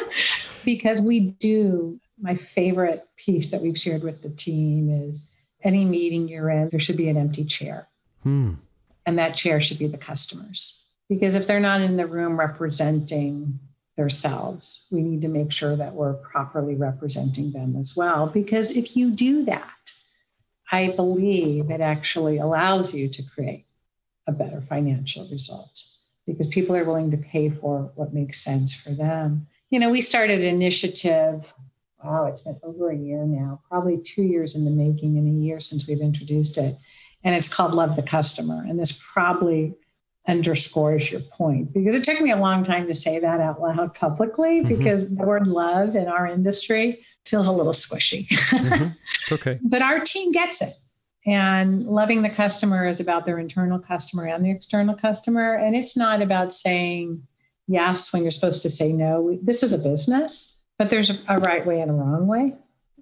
Because 0.64 1.02
we 1.02 1.20
do. 1.20 2.00
My 2.18 2.36
favorite 2.36 3.06
piece 3.16 3.50
that 3.50 3.60
we've 3.60 3.78
shared 3.78 4.02
with 4.02 4.22
the 4.22 4.30
team 4.30 4.88
is 4.88 5.30
any 5.62 5.84
meeting 5.84 6.26
you're 6.26 6.48
in 6.48 6.70
there 6.70 6.80
should 6.80 6.96
be 6.96 7.08
an 7.08 7.16
empty 7.16 7.44
chair. 7.44 7.88
Hmm. 8.22 8.54
and 9.04 9.18
that 9.18 9.36
chair 9.36 9.60
should 9.60 9.78
be 9.78 9.86
the 9.86 9.98
customers. 9.98 10.82
Because 11.10 11.34
if 11.34 11.46
they're 11.46 11.60
not 11.60 11.82
in 11.82 11.98
the 11.98 12.06
room 12.06 12.40
representing 12.40 13.58
themselves, 13.96 14.86
we 14.90 15.02
need 15.02 15.20
to 15.22 15.28
make 15.28 15.52
sure 15.52 15.76
that 15.76 15.94
we're 15.94 16.14
properly 16.14 16.74
representing 16.74 17.52
them 17.52 17.76
as 17.76 17.94
well. 17.96 18.26
Because 18.26 18.70
if 18.70 18.96
you 18.96 19.10
do 19.10 19.44
that, 19.44 19.92
I 20.72 20.92
believe 20.96 21.70
it 21.70 21.80
actually 21.80 22.38
allows 22.38 22.94
you 22.94 23.08
to 23.08 23.22
create 23.22 23.66
a 24.26 24.32
better 24.32 24.60
financial 24.60 25.28
result 25.30 25.84
because 26.26 26.48
people 26.48 26.76
are 26.76 26.84
willing 26.84 27.10
to 27.10 27.16
pay 27.16 27.50
for 27.50 27.92
what 27.94 28.14
makes 28.14 28.42
sense 28.42 28.74
for 28.74 28.90
them. 28.90 29.46
You 29.70 29.78
know, 29.78 29.90
we 29.90 30.00
started 30.00 30.40
an 30.40 30.46
initiative, 30.46 31.52
wow, 32.02 32.26
it's 32.26 32.40
been 32.40 32.58
over 32.62 32.90
a 32.90 32.96
year 32.96 33.24
now, 33.24 33.60
probably 33.68 33.98
two 33.98 34.22
years 34.22 34.54
in 34.54 34.64
the 34.64 34.70
making 34.70 35.18
and 35.18 35.28
a 35.28 35.44
year 35.44 35.60
since 35.60 35.86
we've 35.86 36.00
introduced 36.00 36.58
it. 36.58 36.76
And 37.22 37.34
it's 37.34 37.48
called 37.48 37.74
Love 37.74 37.96
the 37.96 38.02
Customer. 38.02 38.64
And 38.66 38.78
this 38.78 39.00
probably 39.12 39.74
underscores 40.26 41.10
your 41.10 41.20
point 41.20 41.72
because 41.72 41.94
it 41.94 42.02
took 42.02 42.20
me 42.20 42.30
a 42.30 42.36
long 42.36 42.64
time 42.64 42.86
to 42.86 42.94
say 42.94 43.18
that 43.18 43.40
out 43.40 43.60
loud 43.60 43.94
publicly 43.94 44.60
mm-hmm. 44.60 44.68
because 44.68 45.08
the 45.08 45.24
word 45.24 45.46
love 45.46 45.94
in 45.94 46.08
our 46.08 46.26
industry 46.26 47.04
feels 47.26 47.46
a 47.46 47.52
little 47.52 47.72
squishy. 47.72 48.26
mm-hmm. 48.28 48.88
Okay. 49.32 49.58
But 49.62 49.80
our 49.80 50.00
team 50.00 50.32
gets 50.32 50.60
it. 50.60 50.74
And 51.26 51.84
loving 51.86 52.20
the 52.20 52.28
customer 52.28 52.84
is 52.84 53.00
about 53.00 53.24
their 53.24 53.38
internal 53.38 53.78
customer 53.78 54.26
and 54.26 54.44
the 54.44 54.50
external 54.50 54.94
customer. 54.94 55.54
And 55.54 55.74
it's 55.74 55.96
not 55.96 56.20
about 56.20 56.52
saying 56.52 57.26
yes 57.66 58.12
when 58.12 58.20
you're 58.22 58.30
supposed 58.30 58.60
to 58.62 58.68
say 58.68 58.92
no. 58.92 59.38
This 59.42 59.62
is 59.62 59.72
a 59.72 59.78
business, 59.78 60.58
but 60.78 60.90
there's 60.90 61.10
a 61.28 61.38
right 61.38 61.64
way 61.64 61.80
and 61.80 61.90
a 61.90 61.94
wrong 61.94 62.26
way. 62.26 62.54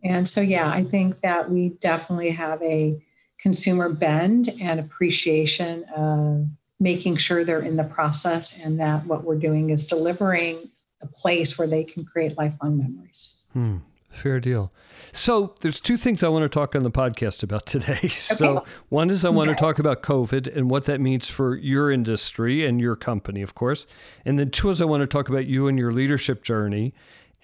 And 0.05 0.29
so, 0.29 0.41
yeah, 0.41 0.69
I 0.69 0.85
think 0.85 1.21
that 1.23 1.51
we 1.51 1.71
definitely 1.81 2.31
have 2.31 2.63
a 2.63 3.05
consumer 3.41 3.89
bend 3.89 4.55
and 4.61 4.79
appreciation 4.79 5.85
of 5.97 6.47
making 6.83 7.17
sure 7.17 7.45
they're 7.45 7.61
in 7.61 7.77
the 7.77 7.85
process 7.85 8.59
and 8.59 8.81
that 8.81 9.07
what 9.07 9.23
we're 9.23 9.39
doing 9.39 9.71
is 9.71 9.87
delivering 9.87 10.69
a 11.01 11.07
place 11.07 11.57
where 11.57 11.69
they 11.69 11.85
can 11.85 12.05
create 12.05 12.37
lifelong 12.37 12.77
memories. 12.77 13.39
Hmm. 13.53 13.79
Fair 14.11 14.41
deal. 14.41 14.73
So 15.13 15.55
there's 15.61 15.81
two 15.81 15.97
things 15.97 16.23
I 16.23 16.29
want 16.29 16.43
to 16.43 16.49
talk 16.49 16.75
on 16.75 16.83
the 16.83 16.91
podcast 16.91 17.43
about 17.43 17.67
today. 17.67 17.93
Okay. 17.93 18.09
So 18.09 18.65
one 18.89 19.11
is 19.11 19.25
I 19.25 19.31
want 19.31 19.49
okay. 19.51 19.57
to 19.57 19.61
talk 19.61 19.79
about 19.79 20.03
COVID 20.03 20.55
and 20.55 20.69
what 20.69 20.85
that 20.85 21.01
means 21.01 21.29
for 21.29 21.57
your 21.57 21.91
industry 21.91 22.67
and 22.67 22.81
your 22.81 22.97
company, 22.97 23.43
of 23.43 23.55
course. 23.55 23.87
And 24.25 24.39
then 24.39 24.51
two 24.51 24.69
is 24.71 24.81
I 24.81 24.85
want 24.85 25.03
to 25.03 25.07
talk 25.07 25.29
about 25.29 25.47
you 25.47 25.69
and 25.69 25.79
your 25.79 25.93
leadership 25.93 26.43
journey 26.43 26.95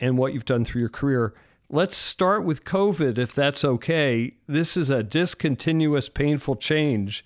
and 0.01 0.19
what 0.19 0.35
you've 0.35 0.45
done 0.45 0.65
through 0.65 0.81
your 0.81 0.91
career. 0.91 1.33
Let's 1.71 1.97
start 1.97 2.45
with 2.45 2.65
COVID, 2.65 3.19
if 3.19 3.35
that's 3.35 3.65
okay. 3.65 4.35
This 4.47 4.77
is 4.77 4.91
a 4.91 5.03
discontinuous, 5.03 6.09
painful 6.09 6.57
change. 6.57 7.25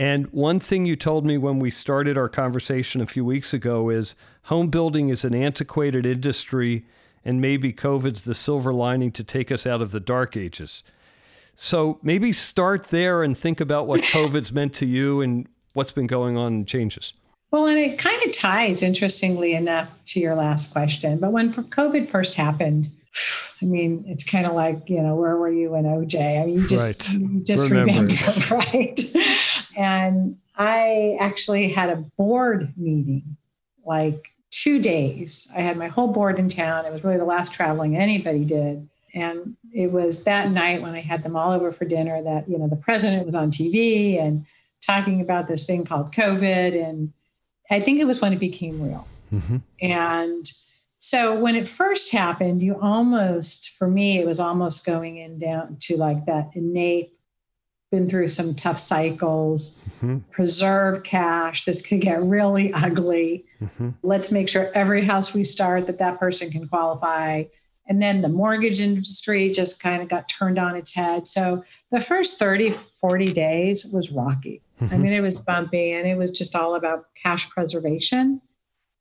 And 0.00 0.28
one 0.32 0.60
thing 0.60 0.86
you 0.86 0.96
told 0.96 1.26
me 1.26 1.36
when 1.36 1.58
we 1.58 1.70
started 1.70 2.16
our 2.16 2.30
conversation 2.30 3.02
a 3.02 3.06
few 3.06 3.22
weeks 3.22 3.52
ago 3.52 3.90
is 3.90 4.14
home 4.44 4.70
building 4.70 5.10
is 5.10 5.26
an 5.26 5.34
antiquated 5.34 6.06
industry 6.06 6.86
and 7.22 7.38
maybe 7.38 7.70
COVID's 7.70 8.22
the 8.22 8.34
silver 8.34 8.72
lining 8.72 9.12
to 9.12 9.22
take 9.22 9.52
us 9.52 9.66
out 9.66 9.82
of 9.82 9.90
the 9.90 10.00
dark 10.00 10.38
ages. 10.38 10.82
So 11.54 11.98
maybe 12.02 12.32
start 12.32 12.84
there 12.84 13.22
and 13.22 13.36
think 13.36 13.60
about 13.60 13.86
what 13.86 14.00
COVID's 14.04 14.52
meant 14.52 14.72
to 14.76 14.86
you 14.86 15.20
and 15.20 15.46
what's 15.74 15.92
been 15.92 16.06
going 16.06 16.34
on 16.38 16.54
and 16.54 16.66
changes. 16.66 17.12
Well, 17.50 17.66
and 17.66 17.78
it 17.78 17.98
kind 17.98 18.22
of 18.22 18.32
ties, 18.32 18.82
interestingly 18.82 19.52
enough, 19.52 19.90
to 20.06 20.20
your 20.20 20.34
last 20.34 20.72
question. 20.72 21.18
But 21.18 21.32
when 21.32 21.52
COVID 21.52 22.10
first 22.10 22.36
happened, 22.36 22.88
I 23.60 23.66
mean, 23.66 24.04
it's 24.06 24.24
kind 24.24 24.46
of 24.46 24.54
like, 24.54 24.88
you 24.88 25.02
know, 25.02 25.16
where 25.16 25.36
were 25.36 25.50
you 25.50 25.74
in 25.74 25.84
OJ? 25.84 26.40
I 26.40 26.46
mean, 26.46 26.60
you 26.60 26.66
just, 26.66 27.08
right. 27.08 27.18
you 27.18 27.40
just 27.40 27.68
remember, 27.68 28.14
right? 28.50 28.98
And 29.76 30.36
I 30.56 31.16
actually 31.20 31.68
had 31.68 31.90
a 31.90 31.96
board 31.96 32.72
meeting 32.76 33.36
like 33.84 34.32
two 34.50 34.80
days. 34.80 35.50
I 35.56 35.60
had 35.60 35.76
my 35.76 35.88
whole 35.88 36.08
board 36.08 36.38
in 36.38 36.48
town. 36.48 36.84
It 36.84 36.92
was 36.92 37.04
really 37.04 37.16
the 37.16 37.24
last 37.24 37.54
traveling 37.54 37.96
anybody 37.96 38.44
did. 38.44 38.88
And 39.14 39.56
it 39.72 39.90
was 39.90 40.24
that 40.24 40.50
night 40.50 40.82
when 40.82 40.94
I 40.94 41.00
had 41.00 41.22
them 41.22 41.36
all 41.36 41.52
over 41.52 41.72
for 41.72 41.84
dinner 41.84 42.22
that, 42.22 42.48
you 42.48 42.58
know, 42.58 42.68
the 42.68 42.76
president 42.76 43.26
was 43.26 43.34
on 43.34 43.50
TV 43.50 44.20
and 44.20 44.44
talking 44.80 45.20
about 45.20 45.48
this 45.48 45.64
thing 45.64 45.84
called 45.84 46.12
COVID. 46.12 46.80
And 46.80 47.12
I 47.70 47.80
think 47.80 48.00
it 48.00 48.06
was 48.06 48.20
when 48.20 48.32
it 48.32 48.38
became 48.38 48.82
real. 48.82 49.06
Mm-hmm. 49.32 49.56
And 49.80 50.52
so 50.98 51.38
when 51.38 51.56
it 51.56 51.66
first 51.66 52.12
happened, 52.12 52.60
you 52.60 52.78
almost, 52.80 53.70
for 53.70 53.88
me, 53.88 54.18
it 54.18 54.26
was 54.26 54.40
almost 54.40 54.84
going 54.84 55.16
in 55.16 55.38
down 55.38 55.76
to 55.80 55.96
like 55.96 56.26
that 56.26 56.50
innate 56.54 57.14
been 57.90 58.08
through 58.08 58.28
some 58.28 58.54
tough 58.54 58.78
cycles, 58.78 59.78
mm-hmm. 59.96 60.18
preserve 60.30 61.02
cash. 61.02 61.64
This 61.64 61.84
could 61.84 62.00
get 62.00 62.22
really 62.22 62.72
ugly. 62.74 63.44
Mm-hmm. 63.60 63.90
Let's 64.02 64.30
make 64.30 64.48
sure 64.48 64.70
every 64.74 65.04
house 65.04 65.34
we 65.34 65.44
start 65.44 65.86
that 65.86 65.98
that 65.98 66.18
person 66.18 66.50
can 66.50 66.68
qualify. 66.68 67.44
And 67.88 68.00
then 68.00 68.22
the 68.22 68.28
mortgage 68.28 68.80
industry 68.80 69.50
just 69.50 69.82
kind 69.82 70.00
of 70.00 70.08
got 70.08 70.28
turned 70.28 70.58
on 70.58 70.76
its 70.76 70.94
head. 70.94 71.26
So 71.26 71.64
the 71.90 72.00
first 72.00 72.38
30, 72.38 72.72
40 73.00 73.32
days 73.32 73.84
was 73.86 74.12
rocky. 74.12 74.62
Mm-hmm. 74.80 74.94
I 74.94 74.98
mean, 74.98 75.12
it 75.12 75.20
was 75.20 75.38
bumpy 75.40 75.92
and 75.92 76.06
it 76.06 76.16
was 76.16 76.30
just 76.30 76.54
all 76.54 76.76
about 76.76 77.06
cash 77.20 77.50
preservation 77.50 78.40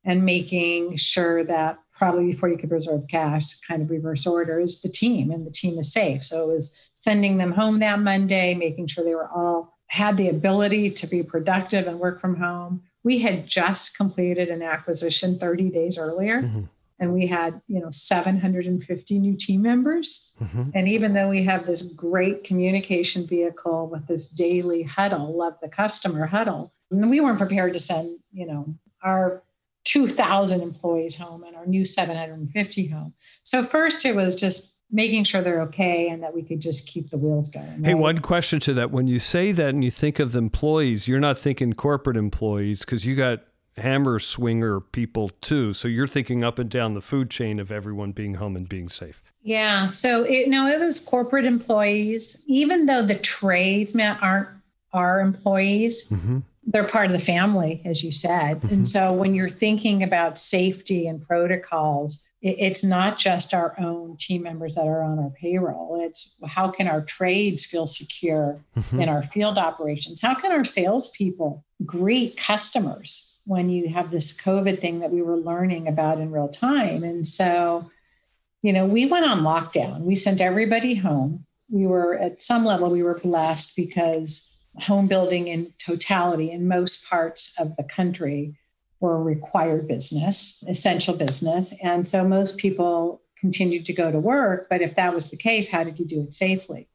and 0.04 0.26
making 0.26 0.96
sure 0.96 1.44
that 1.44 1.78
probably 2.00 2.32
before 2.32 2.50
you 2.50 2.58
could 2.58 2.72
reserve 2.72 3.04
cash, 3.10 3.60
kind 3.60 3.82
of 3.82 3.90
reverse 3.92 4.26
orders, 4.26 4.82
the 4.82 4.90
team 4.90 5.30
and 5.30 5.46
the 5.46 5.52
team 5.52 5.78
is 5.78 5.92
safe. 5.92 6.24
So 6.24 6.50
it 6.50 6.54
was 6.54 6.76
sending 6.96 7.38
them 7.38 7.52
home 7.52 7.80
that 7.80 8.00
Monday, 8.00 8.56
making 8.56 8.88
sure 8.88 9.04
they 9.04 9.14
were 9.14 9.30
all 9.30 9.78
had 9.88 10.16
the 10.16 10.30
ability 10.30 10.92
to 10.92 11.08
be 11.08 11.22
productive 11.22 11.88
and 11.88 12.00
work 12.00 12.22
from 12.22 12.38
home. 12.38 12.82
We 13.04 13.20
had 13.20 13.48
just 13.48 13.98
completed 13.98 14.50
an 14.50 14.62
acquisition 14.62 15.38
30 15.38 15.70
days 15.70 15.98
earlier. 15.98 16.42
Mm-hmm. 16.42 16.62
And 17.02 17.14
we 17.14 17.28
had, 17.28 17.62
you 17.68 17.80
know, 17.80 17.92
750 17.92 19.20
new 19.20 19.36
team 19.36 19.62
members. 19.62 20.32
Mm-hmm. 20.42 20.64
And 20.74 20.88
even 20.88 21.14
though 21.14 21.30
we 21.30 21.44
have 21.44 21.66
this 21.66 21.82
great 21.82 22.44
communication 22.44 23.26
vehicle 23.26 23.88
with 23.88 24.08
this 24.08 24.28
daily 24.28 24.84
huddle, 24.84 25.36
love 25.36 25.58
the 25.62 25.70
customer 25.70 26.26
huddle, 26.28 26.74
we 26.92 27.22
weren't 27.22 27.38
prepared 27.38 27.74
to 27.74 27.80
send, 27.80 28.20
you 28.32 28.46
know, 28.46 28.74
our 29.02 29.42
2,000 29.90 30.62
employees 30.62 31.16
home 31.18 31.44
and 31.44 31.56
our 31.56 31.66
new 31.66 31.84
750 31.84 32.88
home. 32.90 33.12
So 33.42 33.64
first 33.64 34.06
it 34.06 34.16
was 34.16 34.36
just 34.36 34.76
making 34.92 35.24
sure 35.24 35.42
they're 35.42 35.64
okay 35.64 36.10
and 36.10 36.22
that 36.22 36.34
we 36.34 36.44
could 36.44 36.62
just 36.62 36.86
keep 36.88 37.10
the 37.10 37.18
wheels 37.18 37.50
going. 37.50 37.68
Right? 37.68 37.86
Hey, 37.86 37.94
one 37.96 38.20
question 38.20 38.60
to 38.62 38.74
that. 38.76 38.92
When 38.92 39.08
you 39.08 39.18
say 39.18 39.52
that 39.52 39.70
and 39.70 39.84
you 39.84 39.90
think 39.90 40.20
of 40.20 40.32
the 40.32 40.38
employees, 40.38 41.08
you're 41.08 41.20
not 41.20 41.40
thinking 41.40 41.74
corporate 41.74 42.18
employees 42.18 42.82
because 42.82 43.04
you 43.04 43.16
got 43.16 43.40
hammer 43.78 44.20
swinger 44.20 44.80
people 44.80 45.30
too. 45.42 45.74
So 45.74 45.88
you're 45.88 46.08
thinking 46.08 46.44
up 46.44 46.60
and 46.60 46.70
down 46.70 46.94
the 46.94 47.02
food 47.02 47.32
chain 47.32 47.60
of 47.60 47.72
everyone 47.72 48.12
being 48.12 48.36
home 48.36 48.56
and 48.56 48.70
being 48.70 48.90
safe. 48.90 49.24
Yeah. 49.42 49.90
So 49.90 50.24
it 50.24 50.50
no, 50.50 50.68
it 50.68 50.80
was 50.80 51.00
corporate 51.00 51.46
employees, 51.46 52.44
even 52.46 52.86
though 52.86 53.02
the 53.02 53.16
tradesmen 53.16 54.18
aren't 54.22 54.50
our 54.94 55.20
employees. 55.20 56.10
Mm-hmm 56.10 56.40
they're 56.72 56.84
part 56.84 57.08
of 57.08 57.12
the 57.12 57.26
family, 57.26 57.82
as 57.84 58.04
you 58.04 58.12
said. 58.12 58.62
Mm-hmm. 58.62 58.74
And 58.74 58.88
so 58.88 59.12
when 59.12 59.34
you're 59.34 59.50
thinking 59.50 60.04
about 60.04 60.38
safety 60.38 61.08
and 61.08 61.20
protocols, 61.20 62.30
it, 62.44 62.58
it's 62.60 62.84
not 62.84 63.18
just 63.18 63.56
our 63.56 63.74
own 63.80 64.18
team 64.18 64.44
members 64.44 64.76
that 64.76 64.86
are 64.86 65.02
on 65.02 65.18
our 65.18 65.32
payroll. 65.32 66.00
It's 66.00 66.36
how 66.46 66.70
can 66.70 66.88
our 66.88 67.02
trades 67.02 67.66
feel 67.66 67.88
secure 67.88 68.64
mm-hmm. 68.78 69.02
in 69.02 69.10
our 69.10 69.24
field 69.24 69.58
operations? 69.58 70.22
How 70.22 70.36
can 70.36 70.52
our 70.52 70.64
salespeople 70.64 71.66
greet 71.86 72.38
customers 72.38 73.32
when 73.46 73.72
you 73.72 73.90
have 73.90 74.12
this 74.12 74.32
COVID 74.32 74.80
thing 74.80 75.00
that 75.00 75.12
we 75.12 75.24
were 75.24 75.38
learning 75.38 75.88
about 75.88 76.20
in 76.20 76.30
real 76.30 76.50
time? 76.50 77.04
And 77.04 77.26
so, 77.26 77.90
you 78.62 78.74
know, 78.74 78.86
we 78.86 79.08
went 79.08 79.26
on 79.26 79.42
lockdown. 79.42 80.02
We 80.02 80.16
sent 80.16 80.40
everybody 80.40 80.94
home. 80.94 81.48
We 81.68 81.88
were 81.88 82.16
at 82.16 82.44
some 82.44 82.64
level, 82.64 82.92
we 82.92 83.04
were 83.04 83.18
blessed 83.18 83.76
because 83.76 84.49
home 84.78 85.08
building 85.08 85.48
in 85.48 85.74
totality 85.78 86.52
in 86.52 86.68
most 86.68 87.08
parts 87.08 87.54
of 87.58 87.76
the 87.76 87.84
country 87.84 88.56
were 89.00 89.22
required 89.22 89.88
business, 89.88 90.64
essential 90.68 91.16
business. 91.16 91.74
And 91.82 92.08
so 92.08 92.24
most 92.24 92.58
people 92.58 93.22
continued 93.40 93.86
to 93.86 93.94
go 93.94 94.12
to 94.12 94.20
work. 94.20 94.68
But 94.70 94.82
if 94.82 94.96
that 94.96 95.14
was 95.14 95.30
the 95.30 95.38
case, 95.38 95.70
how 95.70 95.84
did 95.84 95.98
you 96.00 96.06
do 96.06 96.22
it 96.22 96.34
safely? 96.34 96.88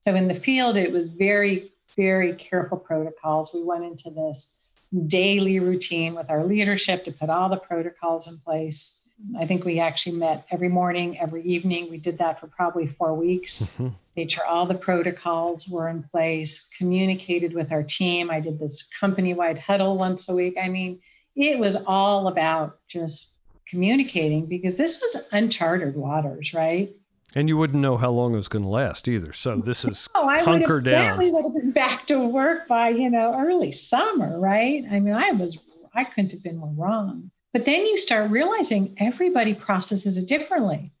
So 0.00 0.14
in 0.14 0.28
the 0.28 0.34
field, 0.34 0.76
it 0.76 0.90
was 0.90 1.08
very, 1.08 1.72
very 1.96 2.34
careful 2.34 2.78
protocols. 2.78 3.52
We 3.54 3.62
went 3.62 3.84
into 3.84 4.10
this 4.10 4.58
daily 5.06 5.60
routine 5.60 6.14
with 6.14 6.28
our 6.28 6.44
leadership 6.44 7.04
to 7.04 7.12
put 7.12 7.30
all 7.30 7.48
the 7.48 7.56
protocols 7.56 8.26
in 8.26 8.36
place. 8.38 9.00
I 9.38 9.46
think 9.46 9.64
we 9.64 9.78
actually 9.78 10.16
met 10.16 10.44
every 10.50 10.68
morning, 10.68 11.18
every 11.20 11.44
evening. 11.44 11.88
We 11.88 11.98
did 11.98 12.18
that 12.18 12.40
for 12.40 12.48
probably 12.48 12.88
four 12.88 13.14
weeks. 13.14 13.66
Mm-hmm 13.66 13.88
made 14.16 14.30
sure 14.30 14.44
all 14.44 14.66
the 14.66 14.74
protocols 14.74 15.68
were 15.68 15.88
in 15.88 16.02
place, 16.02 16.68
communicated 16.76 17.54
with 17.54 17.72
our 17.72 17.82
team. 17.82 18.30
I 18.30 18.40
did 18.40 18.58
this 18.58 18.88
company 19.00 19.34
wide 19.34 19.58
huddle 19.58 19.96
once 19.96 20.28
a 20.28 20.34
week. 20.34 20.56
I 20.62 20.68
mean, 20.68 21.00
it 21.34 21.58
was 21.58 21.76
all 21.86 22.28
about 22.28 22.78
just 22.88 23.36
communicating 23.66 24.46
because 24.46 24.74
this 24.74 25.00
was 25.00 25.16
uncharted 25.32 25.96
waters, 25.96 26.52
right? 26.52 26.94
And 27.34 27.48
you 27.48 27.56
wouldn't 27.56 27.80
know 27.80 27.96
how 27.96 28.10
long 28.10 28.34
it 28.34 28.36
was 28.36 28.48
going 28.48 28.64
to 28.64 28.68
last 28.68 29.08
either. 29.08 29.32
So 29.32 29.56
this 29.56 29.86
is 29.86 30.08
oh, 30.14 30.28
I 30.28 30.42
hunker 30.42 30.82
down. 30.82 31.18
We 31.18 31.30
would 31.30 31.44
have 31.44 31.54
been 31.54 31.72
back 31.72 32.06
to 32.08 32.18
work 32.28 32.68
by 32.68 32.90
you 32.90 33.08
know 33.08 33.34
early 33.34 33.72
summer, 33.72 34.38
right? 34.38 34.84
I 34.90 35.00
mean, 35.00 35.16
I 35.16 35.30
was 35.30 35.58
I 35.94 36.04
couldn't 36.04 36.32
have 36.32 36.42
been 36.42 36.58
more 36.58 36.74
wrong. 36.76 37.30
But 37.52 37.64
then 37.64 37.86
you 37.86 37.98
start 37.98 38.30
realizing 38.30 38.94
everybody 38.98 39.54
processes 39.54 40.16
it 40.16 40.26
differently. 40.26 40.92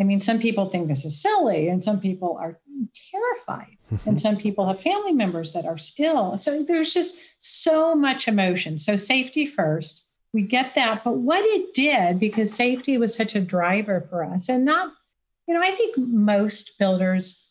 I 0.00 0.04
mean, 0.04 0.20
some 0.20 0.38
people 0.38 0.68
think 0.68 0.88
this 0.88 1.04
is 1.04 1.20
silly, 1.20 1.68
and 1.68 1.84
some 1.84 2.00
people 2.00 2.38
are 2.40 2.58
terrified, 3.12 3.76
and 4.06 4.20
some 4.26 4.36
people 4.36 4.66
have 4.66 4.80
family 4.80 5.12
members 5.12 5.52
that 5.52 5.66
are 5.66 5.76
ill. 5.98 6.38
So 6.38 6.62
there's 6.62 6.94
just 6.94 7.20
so 7.40 7.94
much 7.94 8.26
emotion. 8.26 8.78
So, 8.78 8.96
safety 8.96 9.46
first, 9.46 10.06
we 10.32 10.42
get 10.42 10.74
that. 10.74 11.04
But 11.04 11.18
what 11.18 11.44
it 11.44 11.74
did, 11.74 12.18
because 12.18 12.54
safety 12.54 12.96
was 12.96 13.14
such 13.14 13.34
a 13.34 13.40
driver 13.40 14.06
for 14.08 14.24
us, 14.24 14.48
and 14.48 14.64
not, 14.64 14.92
you 15.46 15.54
know, 15.54 15.62
I 15.62 15.72
think 15.72 15.98
most 15.98 16.78
builders 16.78 17.46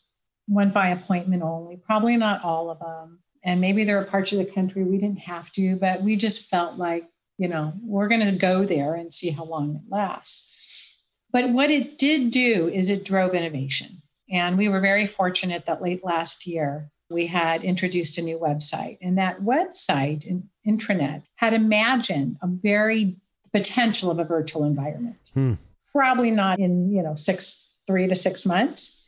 went 0.48 0.74
by 0.74 0.88
appointment 0.88 1.42
only, 1.42 1.76
probably 1.76 2.16
not 2.16 2.42
all 2.42 2.70
of 2.70 2.80
them. 2.80 3.20
And 3.44 3.60
maybe 3.60 3.84
there 3.84 3.98
are 4.00 4.04
parts 4.04 4.32
of 4.32 4.38
the 4.38 4.44
country 4.44 4.82
we 4.82 4.98
didn't 4.98 5.20
have 5.20 5.50
to, 5.52 5.76
but 5.76 6.02
we 6.02 6.16
just 6.16 6.48
felt 6.48 6.76
like, 6.76 7.06
you 7.38 7.48
know, 7.48 7.72
we're 7.82 8.08
going 8.08 8.26
to 8.26 8.36
go 8.36 8.64
there 8.64 8.94
and 8.94 9.14
see 9.14 9.30
how 9.30 9.44
long 9.44 9.76
it 9.76 9.82
lasts. 9.88 10.59
But 11.32 11.50
what 11.50 11.70
it 11.70 11.98
did 11.98 12.30
do 12.30 12.68
is 12.72 12.90
it 12.90 13.04
drove 13.04 13.34
innovation. 13.34 14.02
And 14.30 14.56
we 14.56 14.68
were 14.68 14.80
very 14.80 15.06
fortunate 15.06 15.66
that 15.66 15.82
late 15.82 16.04
last 16.04 16.46
year, 16.46 16.90
we 17.10 17.26
had 17.26 17.64
introduced 17.64 18.18
a 18.18 18.22
new 18.22 18.38
website. 18.38 18.98
And 19.02 19.18
that 19.18 19.40
website, 19.40 20.24
in, 20.24 20.48
intranet, 20.66 21.22
had 21.36 21.52
imagined 21.52 22.36
a 22.42 22.46
very 22.46 23.16
potential 23.52 24.10
of 24.10 24.18
a 24.18 24.24
virtual 24.24 24.64
environment. 24.64 25.30
Hmm. 25.34 25.54
Probably 25.92 26.30
not 26.30 26.60
in, 26.60 26.92
you 26.92 27.02
know, 27.02 27.14
six, 27.14 27.68
three 27.86 28.06
to 28.06 28.14
six 28.14 28.46
months, 28.46 29.02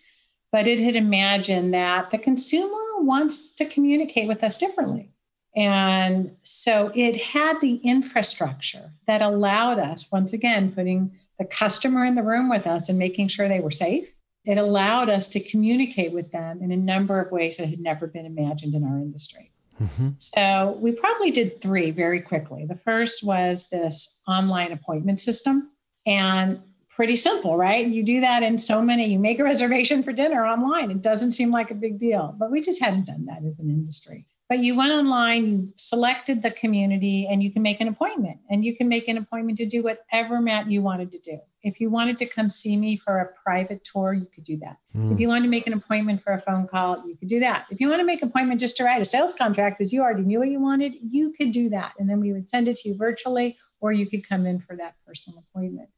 but 0.51 0.67
it 0.67 0.81
had 0.81 0.97
imagined 0.97 1.73
that 1.75 2.11
the 2.11 2.19
consumer 2.19 2.79
wants 2.99 3.53
to 3.55 3.67
communicate 3.67 4.27
with 4.27 4.43
us 4.43 4.59
differently. 4.59 5.13
And 5.55 6.35
so 6.43 6.91
it 6.95 7.17
had 7.17 7.61
the 7.61 7.77
infrastructure 7.77 8.91
that 9.07 9.23
allowed 9.23 9.79
us, 9.79 10.11
once 10.11 10.33
again, 10.33 10.73
putting 10.73 11.13
the 11.39 11.45
customer 11.45 12.05
in 12.05 12.15
the 12.15 12.23
room 12.23 12.49
with 12.49 12.67
us 12.67 12.89
and 12.89 12.99
making 12.99 13.29
sure 13.29 13.49
they 13.49 13.61
were 13.61 13.71
safe. 13.71 14.09
It 14.45 14.59
allowed 14.59 15.09
us 15.09 15.29
to 15.29 15.41
communicate 15.41 16.13
with 16.13 16.33
them 16.33 16.63
in 16.63 16.73
a 16.73 16.77
number 16.77 17.21
of 17.21 17.31
ways 17.31 17.57
that 17.57 17.69
had 17.69 17.81
never 17.81 18.07
been 18.07 18.27
imagined 18.27 18.75
in 18.75 18.85
our 18.85 18.99
industry. 18.99 19.53
Mm-hmm. 19.81 20.11
So 20.19 20.77
we 20.81 20.93
probably 20.93 21.31
did 21.31 21.61
three 21.61 21.91
very 21.91 22.21
quickly. 22.21 22.67
The 22.67 22.77
first 22.77 23.25
was 23.25 23.69
this 23.69 24.19
online 24.27 24.73
appointment 24.73 25.21
system. 25.21 25.71
And 26.05 26.61
pretty 26.95 27.17
simple, 27.17 27.57
right? 27.57 27.87
You 27.87 28.03
do 28.03 28.21
that 28.21 28.43
in 28.43 28.59
so 28.59 28.83
many, 28.83 29.07
you 29.07 29.19
make 29.19 29.39
a 29.39 29.45
reservation 29.45 30.03
for 30.03 30.13
dinner 30.13 30.45
online. 30.45 30.91
It 30.91 31.03
doesn't 31.03 31.33
seem 31.33 31.51
like 31.51 31.71
a 31.71 31.75
big 31.75 31.99
deal, 31.99 32.35
but 32.39 32.51
we 32.51 32.61
just 32.61 32.83
hadn't 32.83 33.07
done 33.07 33.25
that 33.27 33.43
as 33.47 33.59
an 33.59 33.71
industry. 33.71 34.27
But 34.53 34.59
you 34.59 34.77
went 34.77 34.93
online, 34.93 35.47
you 35.47 35.73
selected 35.77 36.43
the 36.43 36.51
community, 36.51 37.27
and 37.27 37.43
you 37.43 37.51
can 37.51 37.63
make 37.63 37.81
an 37.81 37.89
appointment. 37.89 38.37
And 38.51 38.63
you 38.63 38.77
can 38.77 38.87
make 38.87 39.09
an 39.09 39.17
appointment 39.17 39.57
to 39.57 39.65
do 39.65 39.83
whatever, 39.83 40.43
Matt, 40.43 40.71
you 40.71 40.83
wanted 40.83 41.11
to 41.13 41.19
do. 41.21 41.39
If 41.63 41.81
you 41.81 41.89
wanted 41.89 42.19
to 42.19 42.27
come 42.27 42.51
see 42.51 42.77
me 42.77 42.99
for 42.99 43.21
a 43.21 43.33
private 43.43 43.83
tour, 43.83 44.13
you 44.13 44.27
could 44.27 44.45
do 44.45 44.59
that. 44.59 44.77
Mm. 44.95 45.15
If 45.15 45.21
you 45.21 45.29
wanted 45.29 45.45
to 45.45 45.49
make 45.49 45.67
an 45.67 45.73
appointment 45.73 46.21
for 46.21 46.35
a 46.35 46.39
phone 46.39 46.67
call, 46.67 47.03
you 47.07 47.17
could 47.17 47.29
do 47.29 47.41
that. 47.41 47.65
If 47.71 47.81
you 47.81 47.89
want 47.89 48.01
to 48.01 48.05
make 48.05 48.21
an 48.21 48.29
appointment 48.29 48.61
just 48.61 48.77
to 48.77 48.85
write 48.85 49.01
a 49.01 49.07
sales 49.07 49.33
contract 49.33 49.79
because 49.79 49.91
you 49.91 50.03
already 50.03 50.21
knew 50.21 50.41
what 50.41 50.49
you 50.49 50.61
wanted, 50.61 50.97
you 51.01 51.33
could 51.33 51.51
do 51.51 51.71
that. 51.71 51.95
And 51.99 52.07
then 52.07 52.21
we 52.21 52.35
would 52.35 52.51
send 52.51 52.69
it 52.69 52.77
to 52.77 52.91
you 52.91 52.95
virtually, 52.95 53.57
or 53.81 53.91
you 53.91 54.05
could 54.05 54.29
come 54.29 54.45
in 54.45 54.59
for 54.59 54.77
that 54.77 54.97
personal 55.07 55.43
appointment. 55.49 55.89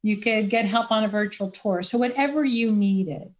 You 0.00 0.16
could 0.16 0.48
get 0.48 0.64
help 0.64 0.90
on 0.90 1.04
a 1.04 1.08
virtual 1.08 1.50
tour. 1.50 1.82
So, 1.82 1.98
whatever 1.98 2.42
you 2.42 2.72
needed. 2.72 3.34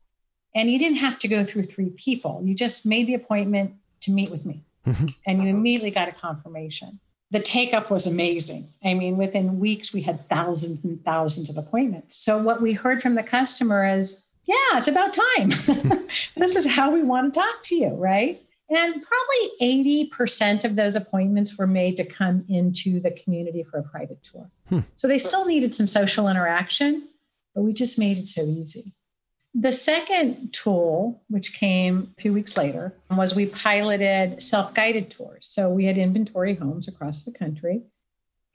And 0.54 0.70
you 0.70 0.78
didn't 0.78 0.98
have 0.98 1.18
to 1.20 1.28
go 1.28 1.42
through 1.42 1.64
three 1.64 1.90
people. 1.90 2.42
You 2.44 2.54
just 2.54 2.84
made 2.84 3.06
the 3.06 3.14
appointment 3.14 3.72
to 4.00 4.12
meet 4.12 4.31
with 4.31 4.45
me. 4.45 4.64
Mm-hmm. 4.87 5.07
And 5.26 5.43
you 5.43 5.49
immediately 5.49 5.90
got 5.90 6.09
a 6.09 6.12
confirmation. 6.12 7.00
The 7.31 7.40
take 7.40 7.75
up 7.75 7.90
was 7.90 8.07
amazing. 8.07 8.73
I 8.83 8.95
mean, 8.95 9.19
within 9.19 9.59
weeks, 9.59 9.93
we 9.93 10.00
had 10.00 10.28
thousands 10.30 10.82
and 10.82 11.04
thousands 11.04 11.50
of 11.50 11.58
appointments. 11.58 12.17
So, 12.17 12.39
what 12.39 12.63
we 12.63 12.73
heard 12.73 13.02
from 13.02 13.17
the 13.17 13.23
customer 13.23 13.84
is, 13.84 14.25
yeah, 14.45 14.54
it's 14.75 14.89
about 14.89 15.13
time. 15.13 15.50
this 16.37 16.56
is 16.56 16.67
how 16.67 16.91
we 16.91 17.02
want 17.02 17.34
to 17.34 17.41
talk 17.41 17.63
to 17.65 17.75
you, 17.75 17.89
right? 17.89 18.43
And 18.71 19.02
probably 19.02 20.08
80% 20.11 20.65
of 20.65 20.76
those 20.76 20.95
appointments 20.95 21.56
were 21.56 21.67
made 21.67 21.97
to 21.99 22.04
come 22.04 22.45
into 22.49 23.00
the 23.00 23.11
community 23.11 23.63
for 23.63 23.78
a 23.78 23.82
private 23.82 24.23
tour. 24.23 24.50
Hmm. 24.69 24.80
So 24.97 25.08
they 25.08 25.19
still 25.19 25.47
needed 25.47 25.75
some 25.75 25.87
social 25.87 26.28
interaction, 26.28 27.08
but 27.54 27.63
we 27.63 27.73
just 27.73 27.99
made 27.99 28.19
it 28.19 28.28
so 28.28 28.43
easy. 28.43 28.93
The 29.60 29.73
second 29.73 30.52
tool, 30.52 31.21
which 31.28 31.52
came 31.52 32.14
a 32.16 32.21
few 32.21 32.32
weeks 32.32 32.56
later, 32.56 32.94
was 33.10 33.34
we 33.34 33.47
piloted 33.47 34.40
self 34.40 34.73
guided 34.73 35.10
tours. 35.10 35.49
So 35.49 35.68
we 35.68 35.84
had 35.84 35.99
inventory 35.99 36.54
homes 36.54 36.86
across 36.86 37.23
the 37.23 37.32
country. 37.32 37.82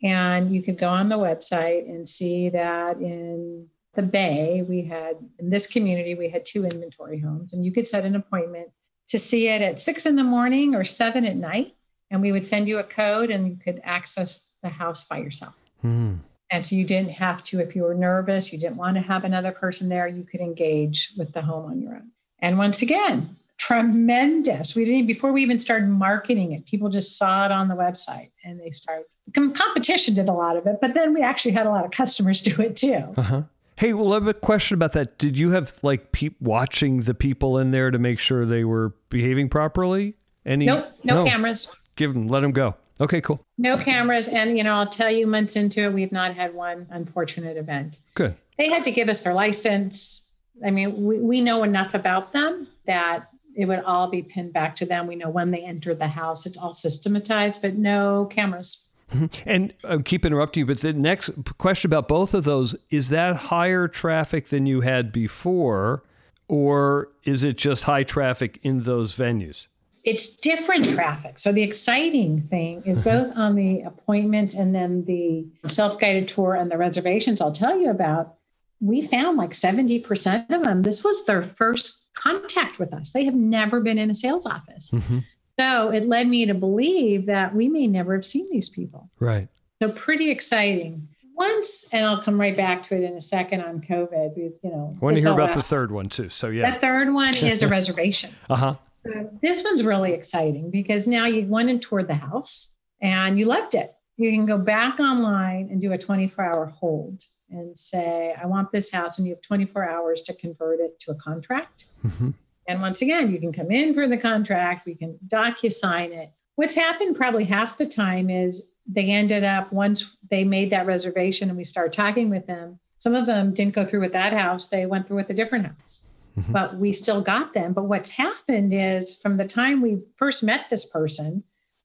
And 0.02 0.54
you 0.56 0.62
could 0.62 0.78
go 0.78 0.88
on 0.88 1.10
the 1.10 1.18
website 1.18 1.90
and 1.90 2.08
see 2.08 2.50
that 2.50 2.98
in 3.02 3.68
the 3.96 4.02
Bay, 4.02 4.64
we 4.68 4.84
had, 4.84 5.18
in 5.40 5.50
this 5.50 5.68
community, 5.68 6.16
we 6.16 6.30
had 6.30 6.46
two 6.46 6.66
inventory 6.66 7.20
homes, 7.20 7.54
and 7.54 7.64
you 7.64 7.72
could 7.72 7.88
set 7.88 8.06
an 8.06 8.16
appointment 8.16 8.70
to 9.10 9.20
see 9.20 9.50
it 9.50 9.62
at 9.62 9.82
six 9.82 10.06
in 10.06 10.16
the 10.16 10.24
morning 10.24 10.74
or 10.74 10.86
seven 10.86 11.26
at 11.26 11.36
night. 11.36 11.76
And 12.12 12.22
we 12.22 12.32
would 12.32 12.48
send 12.48 12.68
you 12.68 12.80
a 12.80 12.84
code 12.84 13.30
and 13.30 13.50
you 13.50 13.58
could 13.58 13.82
access 13.84 14.46
the 14.62 14.70
house 14.70 15.04
by 15.04 15.18
yourself. 15.18 15.56
Mm. 15.84 16.20
And 16.54 16.64
so 16.64 16.76
you 16.76 16.86
didn't 16.86 17.10
have 17.10 17.44
to, 17.46 17.60
if 17.60 17.76
you 17.76 17.82
were 17.82 17.96
nervous, 17.96 18.54
you 18.54 18.60
didn't 18.60 18.78
want 18.78 18.96
to 18.96 19.02
have 19.02 19.24
another 19.24 19.52
person 19.52 19.90
there, 19.90 20.08
you 20.08 20.24
could 20.24 20.40
engage 20.40 21.12
with 21.18 21.34
the 21.34 21.42
home 21.42 21.66
on 21.66 21.82
your 21.82 21.96
own. 21.96 22.12
And 22.44 22.60
once 22.60 22.84
again, 22.84 23.36
tremendous. 23.58 24.76
We 24.76 24.86
didn't, 24.86 25.08
before 25.08 25.34
we 25.34 25.42
even 25.42 25.58
started 25.58 25.90
marketing 25.90 26.52
it, 26.52 26.68
people 26.68 26.90
just 26.90 27.18
saw 27.18 27.46
it 27.46 27.52
on 27.52 27.70
the 27.70 27.74
website 27.74 28.30
and 28.44 28.60
they 28.60 28.70
started, 28.70 29.06
competition 29.34 30.14
did 30.14 30.30
a 30.30 30.32
lot 30.32 30.56
of 30.56 30.68
it, 30.68 30.78
but 30.80 30.94
then 30.94 31.12
we 31.16 31.24
actually 31.24 31.54
had 31.54 31.66
a 31.66 31.72
lot 31.72 31.86
of 31.86 31.92
customers 31.92 32.40
do 32.44 32.62
it 32.62 32.76
too. 32.76 33.04
Uh-huh. 33.18 33.42
Hey, 33.78 33.94
well, 33.94 34.12
I 34.12 34.18
have 34.18 34.28
a 34.28 34.36
question 34.36 34.76
about 34.76 34.92
that. 34.92 35.18
Did 35.18 35.40
you 35.40 35.50
have 35.50 35.80
like 35.82 36.12
pe- 36.12 36.36
watching 36.40 37.02
the 37.02 37.16
people 37.16 37.58
in 37.58 37.72
there 37.72 37.90
to 37.90 37.98
make 37.98 38.20
sure 38.20 38.46
they 38.46 38.64
were 38.64 38.94
behaving 39.10 39.50
properly? 39.50 40.18
Any? 40.46 40.68
Nope, 40.68 40.86
no, 41.04 41.24
no. 41.24 41.26
cameras. 41.28 41.76
Give 41.96 42.14
them, 42.14 42.28
let 42.28 42.42
them 42.42 42.52
go. 42.52 42.76
Okay, 43.02 43.22
cool. 43.22 43.44
No 43.58 43.78
cameras, 43.78 44.28
and 44.28 44.58
you 44.58 44.64
know, 44.64 44.76
I'll 44.76 44.88
tell 44.88 45.12
you, 45.12 45.26
months 45.28 45.56
into 45.56 45.84
it, 45.84 45.94
we've 45.94 46.12
not 46.12 46.36
had 46.36 46.54
one 46.54 46.88
unfortunate 46.92 47.58
event. 47.58 47.98
Good. 48.14 48.36
They 48.58 48.70
had 48.70 48.84
to 48.84 48.92
give 48.92 49.10
us 49.10 49.22
their 49.22 49.34
license. 49.34 50.28
I 50.64 50.70
mean, 50.70 51.04
we, 51.04 51.18
we 51.18 51.42
know 51.42 51.64
enough 51.64 51.94
about 51.94 52.34
them 52.34 52.68
that 52.86 53.30
it 53.56 53.66
would 53.66 53.84
all 53.84 54.10
be 54.10 54.22
pinned 54.22 54.54
back 54.54 54.76
to 54.78 54.86
them. 54.86 55.08
We 55.08 55.16
know 55.16 55.30
when 55.30 55.52
they 55.52 55.64
entered 55.64 56.00
the 56.00 56.08
house. 56.08 56.46
It's 56.46 56.58
all 56.58 56.74
systematized, 56.74 57.62
but 57.62 57.76
no 57.76 58.26
cameras. 58.26 58.88
Mm-hmm. 59.12 59.50
And 59.50 59.74
I 59.84 59.98
keep 59.98 60.26
interrupting 60.26 60.62
you, 60.62 60.66
but 60.66 60.80
the 60.80 60.94
next 60.94 61.30
question 61.58 61.90
about 61.90 62.08
both 62.08 62.34
of 62.34 62.46
those 62.46 62.76
is 62.90 63.10
that 63.10 63.36
higher 63.36 63.88
traffic 63.88 64.48
than 64.48 64.66
you 64.66 64.82
had 64.82 65.12
before, 65.12 66.04
or 66.48 67.10
is 67.24 67.44
it 67.44 67.58
just 67.58 67.84
high 67.84 68.04
traffic 68.04 68.60
in 68.64 68.84
those 68.84 69.16
venues? 69.16 69.68
It's 70.04 70.36
different 70.36 70.90
traffic. 70.90 71.40
So 71.40 71.52
the 71.52 71.64
exciting 71.64 72.42
thing 72.42 72.84
is 72.86 73.04
mm-hmm. 73.04 73.10
both 73.10 73.38
on 73.38 73.56
the 73.56 73.82
appointment 73.82 74.54
and 74.54 74.76
then 74.76 75.06
the 75.06 75.48
self 75.68 76.00
guided 76.00 76.28
tour 76.28 76.56
and 76.56 76.70
the 76.70 76.78
reservations 76.78 77.40
I'll 77.40 77.52
tell 77.52 77.80
you 77.80 77.90
about. 77.90 78.36
We 78.82 79.02
found 79.02 79.38
like 79.38 79.52
70% 79.52 80.50
of 80.50 80.64
them, 80.64 80.82
this 80.82 81.06
was 81.06 81.26
their 81.26 81.44
first 81.44 82.04
contact 82.16 82.80
with 82.80 82.94
us. 82.94 83.12
They 83.12 83.24
have 83.24 83.34
never 83.34 83.80
been 83.80 83.98
in 83.98 84.10
a 84.10 84.16
sales 84.16 84.46
office. 84.46 84.92
Mm-hmm. 84.92 85.20
So 85.60 85.90
it 85.90 86.08
led 86.08 86.28
me 86.28 86.46
to 86.48 86.54
believe 86.54 87.28
that 87.28 87.56
we 87.56 87.70
may 87.70 87.88
never 87.88 88.14
have 88.14 88.26
seen 88.26 88.48
these 88.50 88.70
people. 88.70 89.10
Right. 89.20 89.48
So 89.82 89.92
pretty 89.92 90.32
exciting. 90.32 91.08
Once, 91.36 91.88
and 91.92 92.06
I'll 92.06 92.22
come 92.22 92.40
right 92.40 92.56
back 92.56 92.84
to 92.84 92.96
it 92.96 93.04
in 93.04 93.16
a 93.16 93.22
second 93.22 93.62
on 93.62 93.82
COVID 93.82 94.36
because, 94.36 94.60
you 94.64 94.70
know. 94.70 94.92
I 94.96 95.00
want 95.00 95.16
to 95.16 95.22
hear 95.22 95.32
about 95.32 95.54
the 95.54 95.64
third 95.64 95.92
one 95.92 96.10
too. 96.10 96.30
So, 96.30 96.50
yeah. 96.50 96.72
The 96.72 96.80
third 96.80 97.14
one 97.14 97.36
is 97.36 97.62
a 97.62 97.68
reservation. 97.70 98.36
uh 98.50 98.56
huh. 98.56 98.76
So 99.06 99.30
this 99.42 99.64
one's 99.64 99.84
really 99.84 100.14
exciting 100.14 100.72
because 100.72 101.08
now 101.08 101.26
you 101.26 101.46
went 101.46 101.70
and 101.70 101.82
toured 101.82 102.08
the 102.08 102.16
house 102.16 102.76
and 103.02 103.38
you 103.38 103.46
loved 103.46 103.76
it. 103.76 103.94
You 104.18 104.32
can 104.32 104.46
go 104.46 104.58
back 104.58 105.00
online 105.00 105.70
and 105.72 105.82
do 105.82 105.92
a 105.92 105.98
24 105.98 106.44
hour 106.44 106.66
hold 106.68 107.24
and 107.50 107.78
say, 107.78 108.36
I 108.42 108.46
want 108.48 108.72
this 108.72 108.92
house, 108.92 109.18
and 109.18 109.28
you 109.28 109.34
have 109.34 109.42
24 109.42 109.88
hours 109.88 110.22
to 110.24 110.34
convert 110.34 110.80
it 110.80 111.00
to 111.02 111.12
a 111.12 111.16
contract. 111.16 111.86
Mm-hmm. 112.06 112.32
And 112.68 112.82
once 112.82 113.02
again, 113.02 113.32
you 113.32 113.40
can 113.40 113.54
come 113.54 113.72
in 113.72 113.94
for 113.94 114.08
the 114.08 114.18
contract, 114.18 114.86
we 114.86 114.96
can 114.96 115.20
docu-sign 115.28 116.14
it. 116.14 116.32
What's 116.56 116.76
happened 116.76 117.16
probably 117.16 117.44
half 117.44 117.78
the 117.78 117.86
time 117.86 118.30
is 118.30 118.72
they 118.88 119.10
ended 119.10 119.44
up 119.44 119.72
once 119.72 120.18
they 120.30 120.44
made 120.44 120.70
that 120.72 120.86
reservation 120.86 121.50
and 121.50 121.58
we 121.58 121.64
started 121.64 121.94
talking 121.94 122.30
with 122.30 122.46
them. 122.46 122.80
Some 122.98 123.16
of 123.16 123.26
them 123.26 123.54
didn't 123.54 123.76
go 123.76 123.86
through 123.86 124.02
with 124.02 124.14
that 124.14 124.34
house, 124.34 124.68
they 124.68 124.86
went 124.86 125.08
through 125.08 125.18
with 125.18 125.30
a 125.30 125.34
different 125.34 125.66
house. 125.66 126.06
Mm-hmm. 126.38 126.52
But 126.52 126.78
we 126.78 126.94
still 126.94 127.22
got 127.22 127.54
them. 127.54 127.74
But 127.74 127.86
what's 127.86 128.12
happened 128.12 128.74
is 128.74 129.16
from 129.18 129.38
the 129.38 129.46
time 129.46 129.82
we 129.82 130.00
first 130.18 130.44
met 130.44 130.70
this 130.70 130.86
person, 130.86 131.44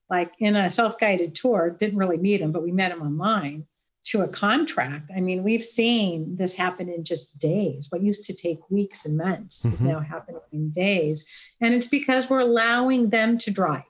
like 0.09 0.33
in 0.39 0.55
a 0.55 0.71
self 0.71 0.97
guided 0.97 1.35
tour, 1.35 1.69
didn't 1.69 1.99
really 1.99 2.17
meet 2.17 2.41
him, 2.41 2.51
but 2.51 2.63
we 2.63 2.71
met 2.71 2.91
him 2.91 3.01
online 3.01 3.67
to 4.05 4.21
a 4.21 4.27
contract. 4.27 5.11
I 5.15 5.19
mean, 5.19 5.43
we've 5.43 5.63
seen 5.63 6.35
this 6.35 6.55
happen 6.55 6.89
in 6.89 7.03
just 7.03 7.37
days. 7.37 7.87
What 7.89 8.01
used 8.01 8.25
to 8.25 8.33
take 8.33 8.57
weeks 8.69 9.05
and 9.05 9.17
months 9.17 9.63
mm-hmm. 9.63 9.73
is 9.73 9.81
now 9.81 9.99
happening 9.99 10.41
in 10.51 10.71
days. 10.71 11.25
And 11.61 11.73
it's 11.73 11.87
because 11.87 12.29
we're 12.29 12.39
allowing 12.39 13.09
them 13.09 13.37
to 13.39 13.51
drive, 13.51 13.83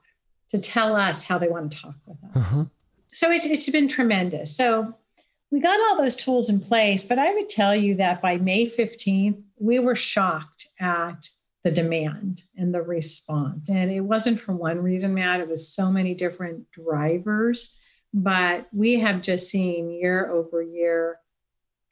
to 0.50 0.58
tell 0.58 0.94
us 0.94 1.22
how 1.22 1.38
they 1.38 1.48
want 1.48 1.72
to 1.72 1.78
talk 1.78 1.94
with 2.06 2.18
us. 2.34 2.52
Uh-huh. 2.52 2.64
So 3.08 3.30
it's, 3.30 3.46
it's 3.46 3.68
been 3.70 3.88
tremendous. 3.88 4.54
So 4.54 4.94
we 5.50 5.60
got 5.60 5.80
all 5.80 5.96
those 5.96 6.16
tools 6.16 6.50
in 6.50 6.60
place, 6.60 7.04
but 7.04 7.18
I 7.18 7.32
would 7.32 7.48
tell 7.48 7.74
you 7.74 7.94
that 7.96 8.20
by 8.20 8.36
May 8.36 8.66
15th, 8.66 9.42
we 9.60 9.78
were 9.78 9.94
shocked 9.94 10.66
at 10.80 11.28
the 11.62 11.70
demand 11.70 12.42
and 12.56 12.74
the 12.74 12.82
response. 12.82 13.68
And 13.68 13.90
it 13.90 14.00
wasn't 14.00 14.40
for 14.40 14.54
one 14.54 14.80
reason, 14.82 15.14
Matt, 15.14 15.40
it 15.40 15.48
was 15.48 15.68
so 15.68 15.90
many 15.90 16.14
different 16.14 16.70
drivers. 16.72 17.76
But 18.14 18.66
we 18.72 18.98
have 19.00 19.22
just 19.22 19.50
seen 19.50 19.90
year 19.90 20.30
over 20.30 20.62
year 20.62 21.18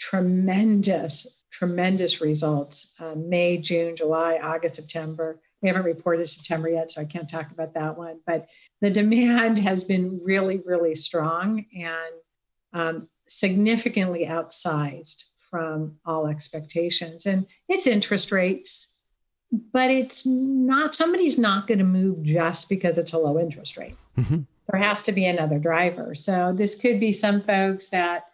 tremendous, 0.00 1.42
tremendous 1.52 2.20
results 2.20 2.94
uh, 2.98 3.14
May, 3.16 3.58
June, 3.58 3.94
July, 3.94 4.38
August, 4.42 4.76
September. 4.76 5.38
We 5.60 5.68
haven't 5.68 5.84
reported 5.84 6.28
September 6.28 6.68
yet, 6.68 6.90
so 6.90 7.02
I 7.02 7.04
can't 7.04 7.28
talk 7.28 7.50
about 7.50 7.74
that 7.74 7.98
one. 7.98 8.20
But 8.26 8.48
the 8.80 8.90
demand 8.90 9.58
has 9.68 9.84
been 9.84 10.18
really, 10.24 10.62
really 10.64 10.94
strong 10.94 11.66
and 11.74 12.14
um, 12.72 13.08
significantly 13.26 14.26
outsized 14.26 15.24
from 15.50 15.96
all 16.04 16.26
expectations. 16.26 17.26
And 17.26 17.46
it's 17.68 17.86
interest 17.86 18.32
rates, 18.32 18.94
but 19.72 19.90
it's 19.90 20.26
not, 20.26 20.94
somebody's 20.94 21.38
not 21.38 21.66
going 21.66 21.78
to 21.78 21.84
move 21.84 22.22
just 22.22 22.68
because 22.68 22.98
it's 22.98 23.12
a 23.12 23.18
low 23.18 23.38
interest 23.38 23.76
rate. 23.76 23.96
Mm-hmm. 24.16 24.40
There 24.70 24.80
has 24.80 25.02
to 25.04 25.12
be 25.12 25.26
another 25.26 25.58
driver. 25.58 26.14
So 26.14 26.52
this 26.54 26.74
could 26.74 27.00
be 27.00 27.12
some 27.12 27.40
folks 27.40 27.90
that, 27.90 28.24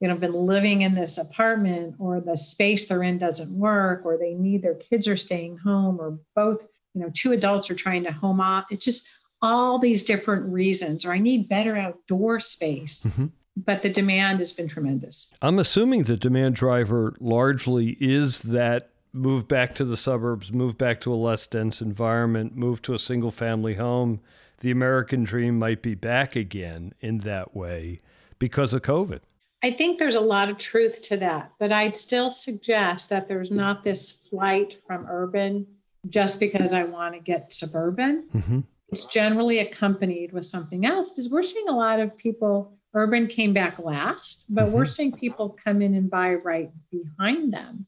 you 0.00 0.08
know, 0.08 0.14
have 0.14 0.20
been 0.20 0.34
living 0.34 0.82
in 0.82 0.94
this 0.94 1.16
apartment 1.16 1.94
or 1.98 2.20
the 2.20 2.36
space 2.36 2.86
they're 2.86 3.02
in 3.02 3.18
doesn't 3.18 3.50
work 3.50 4.02
or 4.04 4.18
they 4.18 4.34
need 4.34 4.62
their 4.62 4.74
kids 4.74 5.06
are 5.06 5.16
staying 5.16 5.58
home 5.58 6.00
or 6.00 6.18
both, 6.34 6.62
you 6.94 7.00
know, 7.00 7.10
two 7.14 7.32
adults 7.32 7.70
are 7.70 7.74
trying 7.74 8.04
to 8.04 8.12
home 8.12 8.40
off. 8.40 8.66
It's 8.70 8.84
just 8.84 9.08
all 9.42 9.78
these 9.78 10.02
different 10.02 10.46
reasons, 10.52 11.04
or 11.04 11.12
I 11.12 11.18
need 11.18 11.48
better 11.48 11.76
outdoor 11.76 12.40
space. 12.40 13.04
Mm-hmm 13.04 13.26
but 13.56 13.82
the 13.82 13.88
demand 13.88 14.38
has 14.38 14.52
been 14.52 14.68
tremendous. 14.68 15.32
I'm 15.40 15.58
assuming 15.58 16.02
the 16.02 16.16
demand 16.16 16.56
driver 16.56 17.14
largely 17.20 17.96
is 18.00 18.42
that 18.42 18.90
move 19.12 19.48
back 19.48 19.74
to 19.76 19.84
the 19.84 19.96
suburbs, 19.96 20.52
move 20.52 20.76
back 20.76 21.00
to 21.00 21.12
a 21.12 21.16
less 21.16 21.46
dense 21.46 21.80
environment, 21.80 22.54
move 22.54 22.82
to 22.82 22.94
a 22.94 22.98
single 22.98 23.30
family 23.30 23.74
home. 23.74 24.20
The 24.60 24.70
American 24.70 25.24
dream 25.24 25.58
might 25.58 25.82
be 25.82 25.94
back 25.94 26.36
again 26.36 26.92
in 27.00 27.18
that 27.18 27.56
way 27.56 27.98
because 28.38 28.74
of 28.74 28.82
COVID. 28.82 29.20
I 29.62 29.70
think 29.70 29.98
there's 29.98 30.14
a 30.14 30.20
lot 30.20 30.50
of 30.50 30.58
truth 30.58 31.02
to 31.04 31.16
that, 31.16 31.52
but 31.58 31.72
I'd 31.72 31.96
still 31.96 32.30
suggest 32.30 33.08
that 33.08 33.26
there's 33.26 33.50
not 33.50 33.82
this 33.82 34.10
flight 34.12 34.78
from 34.86 35.06
urban 35.08 35.66
just 36.08 36.38
because 36.38 36.72
I 36.72 36.84
want 36.84 37.14
to 37.14 37.20
get 37.20 37.52
suburban. 37.52 38.24
Mm-hmm. 38.34 38.60
It's 38.90 39.06
generally 39.06 39.58
accompanied 39.58 40.32
with 40.32 40.44
something 40.44 40.84
else 40.86 41.10
because 41.10 41.28
we're 41.28 41.42
seeing 41.42 41.68
a 41.68 41.76
lot 41.76 41.98
of 41.98 42.16
people 42.16 42.75
Urban 42.96 43.26
came 43.26 43.52
back 43.52 43.78
last, 43.78 44.46
but 44.48 44.64
mm-hmm. 44.64 44.74
we're 44.74 44.86
seeing 44.86 45.12
people 45.12 45.56
come 45.62 45.82
in 45.82 45.92
and 45.94 46.10
buy 46.10 46.34
right 46.34 46.70
behind 46.90 47.52
them. 47.52 47.86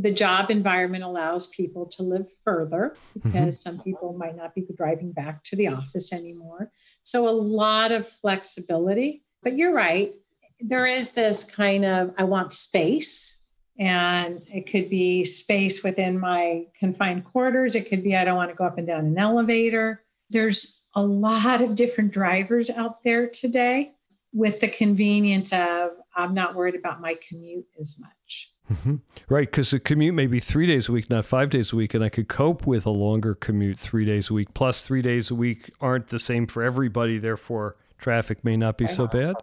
The 0.00 0.12
job 0.12 0.50
environment 0.50 1.04
allows 1.04 1.48
people 1.48 1.84
to 1.88 2.02
live 2.02 2.26
further 2.42 2.96
mm-hmm. 2.96 3.28
because 3.28 3.58
mm-hmm. 3.58 3.76
some 3.76 3.80
people 3.82 4.14
might 4.14 4.34
not 4.34 4.54
be 4.54 4.66
driving 4.74 5.12
back 5.12 5.44
to 5.44 5.56
the 5.56 5.68
office 5.68 6.10
anymore. 6.10 6.72
So, 7.02 7.28
a 7.28 7.30
lot 7.30 7.92
of 7.92 8.08
flexibility. 8.08 9.22
But 9.42 9.56
you're 9.56 9.74
right. 9.74 10.14
There 10.58 10.86
is 10.86 11.12
this 11.12 11.44
kind 11.44 11.84
of, 11.84 12.14
I 12.16 12.24
want 12.24 12.54
space. 12.54 13.36
And 13.78 14.40
it 14.50 14.70
could 14.70 14.88
be 14.88 15.22
space 15.22 15.84
within 15.84 16.18
my 16.18 16.64
confined 16.78 17.26
quarters. 17.26 17.74
It 17.74 17.90
could 17.90 18.02
be, 18.02 18.16
I 18.16 18.24
don't 18.24 18.36
want 18.36 18.48
to 18.48 18.56
go 18.56 18.64
up 18.64 18.78
and 18.78 18.86
down 18.86 19.04
an 19.04 19.18
elevator. 19.18 20.02
There's 20.30 20.80
a 20.94 21.02
lot 21.02 21.60
of 21.60 21.74
different 21.74 22.10
drivers 22.10 22.70
out 22.70 23.04
there 23.04 23.28
today 23.28 23.92
with 24.36 24.60
the 24.60 24.68
convenience 24.68 25.50
of 25.50 25.92
I'm 26.14 26.34
not 26.34 26.54
worried 26.54 26.74
about 26.74 27.00
my 27.00 27.18
commute 27.26 27.66
as 27.80 27.98
much. 27.98 28.52
Mm-hmm. 28.70 28.96
Right, 29.28 29.50
because 29.50 29.70
the 29.70 29.80
commute 29.80 30.14
may 30.14 30.26
be 30.26 30.40
three 30.40 30.66
days 30.66 30.88
a 30.88 30.92
week, 30.92 31.08
not 31.08 31.24
five 31.24 31.50
days 31.50 31.72
a 31.72 31.76
week, 31.76 31.94
and 31.94 32.04
I 32.04 32.10
could 32.10 32.28
cope 32.28 32.66
with 32.66 32.84
a 32.84 32.90
longer 32.90 33.34
commute 33.34 33.78
three 33.78 34.04
days 34.04 34.28
a 34.28 34.34
week. 34.34 34.52
Plus, 34.54 34.82
three 34.82 35.02
days 35.02 35.30
a 35.30 35.34
week 35.34 35.70
aren't 35.80 36.08
the 36.08 36.18
same 36.18 36.46
for 36.46 36.62
everybody. 36.62 37.16
Therefore, 37.16 37.76
traffic 37.98 38.44
may 38.44 38.56
not 38.56 38.76
be 38.76 38.86
so 38.86 39.06
bad. 39.06 39.36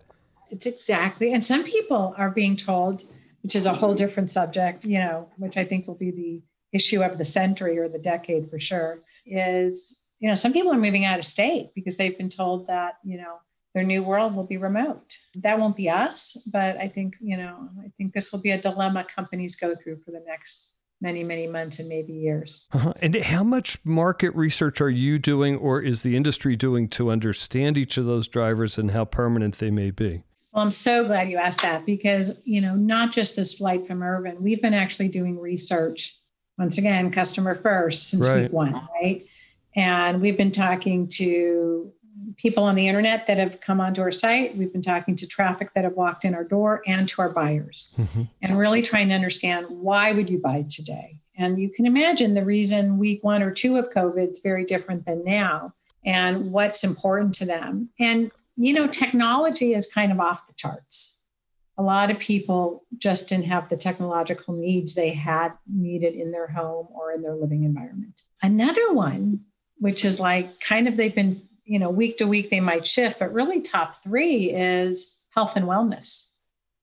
It's 0.52 0.68
exactly, 0.68 1.34
and 1.34 1.44
some 1.44 1.64
people 1.64 2.14
are 2.18 2.30
being 2.30 2.56
told, 2.56 3.04
which 3.42 3.56
is 3.56 3.66
a 3.66 3.74
whole 3.74 3.96
different 3.96 4.30
subject, 4.30 4.86
you 4.86 5.00
know, 5.00 5.30
which 5.38 5.58
I 5.58 5.66
think 5.66 5.88
will 5.88 5.96
be 5.96 6.12
the 6.12 6.42
issue 6.72 7.02
of 7.02 7.18
the 7.18 7.26
century 7.26 7.80
or 7.80 7.90
the 7.90 7.98
decade 7.98 8.50
for 8.52 8.60
sure. 8.60 9.00
Is 9.26 9.98
you 10.20 10.30
know, 10.30 10.36
some 10.36 10.54
people 10.54 10.72
are 10.72 10.78
moving 10.78 11.06
out 11.06 11.18
of 11.18 11.26
state 11.26 11.72
because 11.74 11.98
they've 11.98 12.18
been 12.18 12.30
told 12.30 12.68
that 12.68 13.00
you 13.04 13.18
know 13.18 13.38
their 13.74 13.84
new 13.84 14.04
world 14.04 14.36
will 14.36 14.46
be 14.46 14.58
remote. 14.58 15.18
That 15.36 15.60
won't 15.60 15.76
be 15.76 15.90
us, 15.90 16.38
but 16.46 16.78
I 16.78 16.88
think, 16.88 17.16
you 17.20 17.38
know, 17.38 17.70
I 17.84 17.92
think 17.98 18.14
this 18.14 18.32
will 18.32 18.40
be 18.40 18.52
a 18.52 18.62
dilemma 18.62 19.04
companies 19.04 19.56
go 19.56 19.76
through 19.76 20.02
for 20.06 20.12
the 20.12 20.24
next 20.28 20.68
many, 21.02 21.24
many 21.24 21.48
months 21.48 21.80
and 21.80 21.90
maybe 21.90 22.14
years. 22.14 22.68
Uh-huh. 22.72 22.94
And 23.02 23.16
how 23.24 23.44
much 23.44 23.78
market 23.84 24.34
research 24.36 24.80
are 24.80 24.90
you 24.90 25.20
doing 25.20 25.58
or 25.58 25.82
is 25.82 26.04
the 26.04 26.16
industry 26.16 26.56
doing 26.56 26.88
to 26.90 27.12
understand 27.12 27.78
each 27.78 27.98
of 27.98 28.06
those 28.06 28.28
drivers 28.28 28.78
and 28.78 28.92
how 28.92 29.06
permanent 29.06 29.58
they 29.58 29.72
may 29.72 29.92
be? 29.92 30.24
Well, 30.54 30.64
I'm 30.64 30.72
so 30.72 31.04
glad 31.04 31.30
you 31.30 31.38
asked 31.38 31.64
that 31.64 31.86
because, 31.86 32.40
you 32.46 32.62
know, 32.62 32.76
not 32.76 33.12
just 33.12 33.36
this 33.36 33.58
flight 33.58 33.88
from 33.88 34.04
urban, 34.04 34.42
we've 34.42 34.62
been 34.62 34.76
actually 34.76 35.10
doing 35.10 35.40
research, 35.40 36.16
once 36.60 36.78
again, 36.78 37.12
customer 37.12 37.56
first 37.56 38.10
since 38.10 38.30
right. 38.30 38.44
week 38.44 38.54
one, 38.54 38.88
right? 39.02 39.26
And 39.76 40.22
we've 40.22 40.38
been 40.38 40.52
talking 40.52 41.08
to 41.14 41.92
people 42.38 42.64
on 42.64 42.76
the 42.76 42.88
internet 42.88 43.28
that 43.28 43.38
have 43.38 43.60
come 43.62 43.80
onto 43.80 44.02
our 44.02 44.12
site. 44.12 44.56
We've 44.58 44.72
been 44.72 44.82
talking 44.82 45.16
to 45.18 45.28
traffic 45.28 45.74
that 45.74 45.84
have 45.84 45.94
walked 45.94 46.26
in 46.26 46.34
our 46.34 46.44
door 46.44 46.82
and 46.88 47.08
to 47.10 47.22
our 47.22 47.30
buyers 47.30 47.94
mm-hmm. 47.98 48.24
and 48.42 48.58
really 48.58 48.82
trying 48.82 49.10
to 49.10 49.14
understand 49.14 49.68
why 49.70 50.12
would 50.14 50.30
you 50.30 50.40
buy 50.40 50.66
today? 50.70 51.20
And 51.38 51.60
you 51.60 51.70
can 51.70 51.86
imagine 51.86 52.34
the 52.34 52.46
reason 52.46 52.98
week 52.98 53.24
one 53.24 53.42
or 53.42 53.52
two 53.52 53.78
of 53.78 53.90
COVID 53.90 54.32
is 54.32 54.40
very 54.40 54.66
different 54.66 55.06
than 55.06 55.24
now 55.24 55.74
and 56.06 56.52
what's 56.52 56.84
important 56.84 57.34
to 57.36 57.46
them. 57.46 57.90
And, 58.00 58.32
you 58.56 58.74
know, 58.74 58.88
technology 58.88 59.74
is 59.74 59.92
kind 59.92 60.12
of 60.12 60.20
off 60.20 60.48
the 60.48 60.54
charts. 60.54 61.18
A 61.78 61.82
lot 61.82 62.12
of 62.12 62.20
people 62.20 62.84
just 62.98 63.30
didn't 63.30 63.46
have 63.46 63.68
the 63.68 63.78
technological 63.78 64.54
needs 64.54 64.94
they 64.94 65.10
had 65.10 65.54
needed 65.68 66.14
in 66.14 66.32
their 66.32 66.48
home 66.48 66.88
or 66.94 67.12
in 67.12 67.24
their 67.24 67.36
living 67.36 67.64
environment. 67.64 68.22
Another 68.44 68.94
one, 68.94 69.40
which 69.80 70.06
is 70.06 70.20
like 70.20 70.60
kind 70.60 70.88
of 70.88 70.98
they've 70.98 71.16
been 71.16 71.42
you 71.66 71.80
know, 71.80 71.90
week 71.90 72.18
to 72.18 72.28
week 72.28 72.50
they 72.50 72.60
might 72.60 72.86
shift, 72.86 73.20
but 73.20 73.34
really 73.34 73.62
top 73.62 74.04
three 74.04 74.52
is 74.52 75.18
health 75.30 75.56
and 75.56 75.66
wellness. 75.66 76.30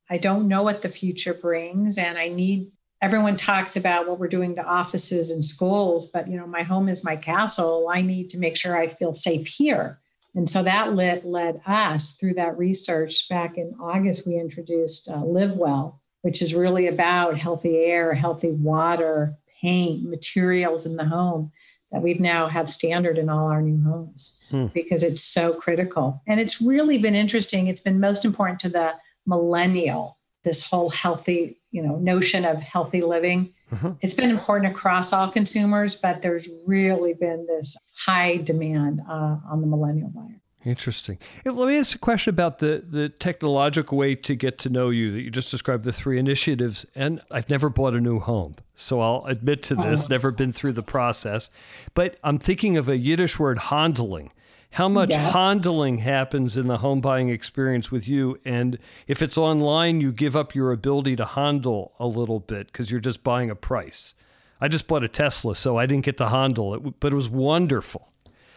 I 0.09 0.19
don't 0.19 0.49
know 0.49 0.63
what 0.63 0.83
the 0.83 0.89
future 0.89 1.35
brings, 1.35 1.99
and 1.99 2.19
I 2.19 2.29
need 2.29 2.73
everyone 3.03 3.37
talks 3.37 3.77
about 3.77 4.07
what 4.07 4.19
we're 4.19 4.29
doing 4.29 4.55
to 4.57 4.65
offices 4.65 5.31
and 5.31 5.43
schools, 5.43 6.07
but 6.07 6.29
you 6.29 6.37
know, 6.37 6.47
my 6.47 6.63
home 6.63 6.89
is 6.89 7.05
my 7.05 7.17
castle. 7.17 7.89
I 7.91 8.03
need 8.03 8.31
to 8.31 8.39
make 8.39 8.57
sure 8.57 8.77
I 8.77 8.89
feel 8.89 9.15
safe 9.15 9.47
here. 9.47 9.99
And 10.35 10.49
so 10.49 10.63
that 10.63 10.95
led, 10.95 11.25
led 11.25 11.61
us 11.67 12.13
through 12.13 12.35
that 12.35 12.57
research 12.59 13.29
back 13.29 13.57
in 13.57 13.75
August. 13.81 14.27
We 14.27 14.37
introduced 14.37 15.09
uh, 15.09 15.25
Live 15.25 15.57
Well, 15.57 16.01
which 16.23 16.43
is 16.43 16.55
really 16.55 16.87
about 16.87 17.39
healthy 17.39 17.79
air, 17.79 18.13
healthy 18.15 18.51
water, 18.51 19.37
paint, 19.61 20.09
materials 20.09 20.87
in 20.87 20.97
the 20.97 21.05
home 21.05 21.51
that 21.93 22.03
we've 22.03 22.21
now 22.21 22.47
have 22.47 22.71
standard 22.71 23.19
in 23.19 23.29
all 23.29 23.49
our 23.49 23.61
new 23.61 23.83
homes 23.83 24.43
hmm. 24.51 24.67
because 24.67 25.03
it's 25.03 25.23
so 25.23 25.53
critical. 25.53 26.23
And 26.27 26.39
it's 26.39 26.61
really 26.61 26.99
been 26.99 27.15
interesting. 27.15 27.67
It's 27.67 27.81
been 27.81 28.01
most 28.01 28.25
important 28.25 28.61
to 28.61 28.69
the 28.69 28.95
millennial, 29.27 30.19
this 30.45 30.69
whole 30.69 30.91
healthy, 30.91 31.61
you 31.71 31.83
know, 31.83 31.97
notion 31.97 32.45
of 32.45 32.59
healthy 32.59 33.03
living. 33.03 33.53
Mm-hmm. 33.73 33.93
It's 34.01 34.15
been 34.15 34.31
important 34.31 34.73
across 34.73 35.13
all 35.13 35.31
consumers, 35.31 35.97
but 35.97 36.23
there's 36.23 36.49
really 36.67 37.15
been 37.15 37.47
this 37.47 37.77
high 37.97 38.39
demand 38.39 39.01
uh, 39.09 39.37
on 39.51 39.61
the 39.61 39.67
millennial 39.67 40.09
buyer. 40.09 40.41
Interesting. 40.65 41.19
Let 41.47 41.69
me 41.69 41.79
ask 41.79 41.97
a 41.97 41.99
question 41.99 42.35
about 42.35 42.59
the, 42.59 42.85
the 42.87 43.09
technological 43.09 43.97
way 43.97 44.15
to 44.15 44.35
get 44.35 44.59
to 44.59 44.69
know 44.69 44.91
you 44.91 45.13
that 45.13 45.23
you 45.23 45.31
just 45.31 45.51
described 45.51 45.85
the 45.85 45.93
three 45.93 46.19
initiatives. 46.19 46.85
And 46.95 47.23
I've 47.31 47.49
never 47.49 47.71
bought 47.71 47.95
a 47.95 48.01
new 48.01 48.19
home. 48.19 48.57
So 48.75 49.01
I'll 49.01 49.25
admit 49.25 49.63
to 49.65 49.75
this, 49.75 50.05
oh. 50.05 50.09
never 50.11 50.31
been 50.31 50.53
through 50.53 50.73
the 50.73 50.83
process. 50.83 51.49
But 51.95 52.19
I'm 52.23 52.39
thinking 52.39 52.77
of 52.77 52.89
a 52.89 52.99
Yiddish 52.99 53.39
word, 53.39 53.59
handling. 53.59 54.33
How 54.73 54.89
much 54.89 55.11
yes. 55.11 55.33
handling 55.33 55.99
happens 55.99 56.57
in 56.57 56.67
the 56.67 56.79
home 56.79 57.01
buying 57.01 57.31
experience 57.31 57.91
with 57.91 58.07
you? 58.07 58.39
And 58.45 58.79
if 59.07 59.23
it's 59.23 59.39
online, 59.39 60.01
you 60.01 60.13
give 60.13 60.37
up 60.37 60.55
your 60.55 60.73
ability 60.73 61.17
to 61.17 61.25
handle 61.25 61.93
a 61.99 62.07
little 62.07 62.39
bit 62.39 62.67
because 62.67 62.91
you're 62.91 63.01
just 63.01 63.25
buying 63.25 63.51
a 63.51 63.57
price. 63.57 64.15
I 64.61 64.69
just 64.69 64.87
bought 64.87 65.03
a 65.03 65.09
Tesla, 65.09 65.57
so 65.57 65.79
I 65.79 65.87
didn't 65.87 66.05
get 66.05 66.19
to 66.19 66.29
handle 66.29 66.75
it, 66.75 67.01
but 67.01 67.13
it 67.13 67.17
was 67.17 67.31
wonderful 67.31 68.13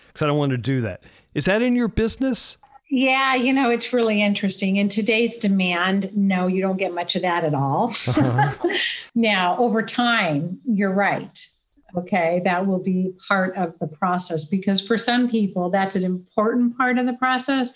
because 0.07 0.21
I 0.21 0.27
don't 0.27 0.37
want 0.37 0.51
to 0.51 0.57
do 0.57 0.81
that. 0.81 1.01
Is 1.33 1.45
that 1.45 1.61
in 1.61 1.75
your 1.75 1.87
business? 1.87 2.57
Yeah, 2.89 3.33
you 3.33 3.53
know, 3.53 3.71
it's 3.71 3.91
really 3.91 4.21
interesting. 4.21 4.75
In 4.75 4.87
today's 4.87 5.37
demand, 5.37 6.15
no, 6.15 6.45
you 6.45 6.61
don't 6.61 6.77
get 6.77 6.93
much 6.93 7.15
of 7.15 7.23
that 7.23 7.43
at 7.43 7.55
all. 7.55 7.89
Uh-huh. 7.89 8.53
now, 9.15 9.57
over 9.57 9.81
time, 9.81 10.59
you're 10.65 10.93
right. 10.93 11.47
Okay, 11.95 12.41
that 12.43 12.67
will 12.67 12.81
be 12.81 13.13
part 13.27 13.55
of 13.55 13.73
the 13.79 13.87
process 13.87 14.45
because 14.45 14.79
for 14.79 14.97
some 14.97 15.29
people, 15.29 15.69
that's 15.69 15.95
an 15.95 16.03
important 16.03 16.77
part 16.77 16.97
of 16.97 17.05
the 17.05 17.13
process. 17.13 17.71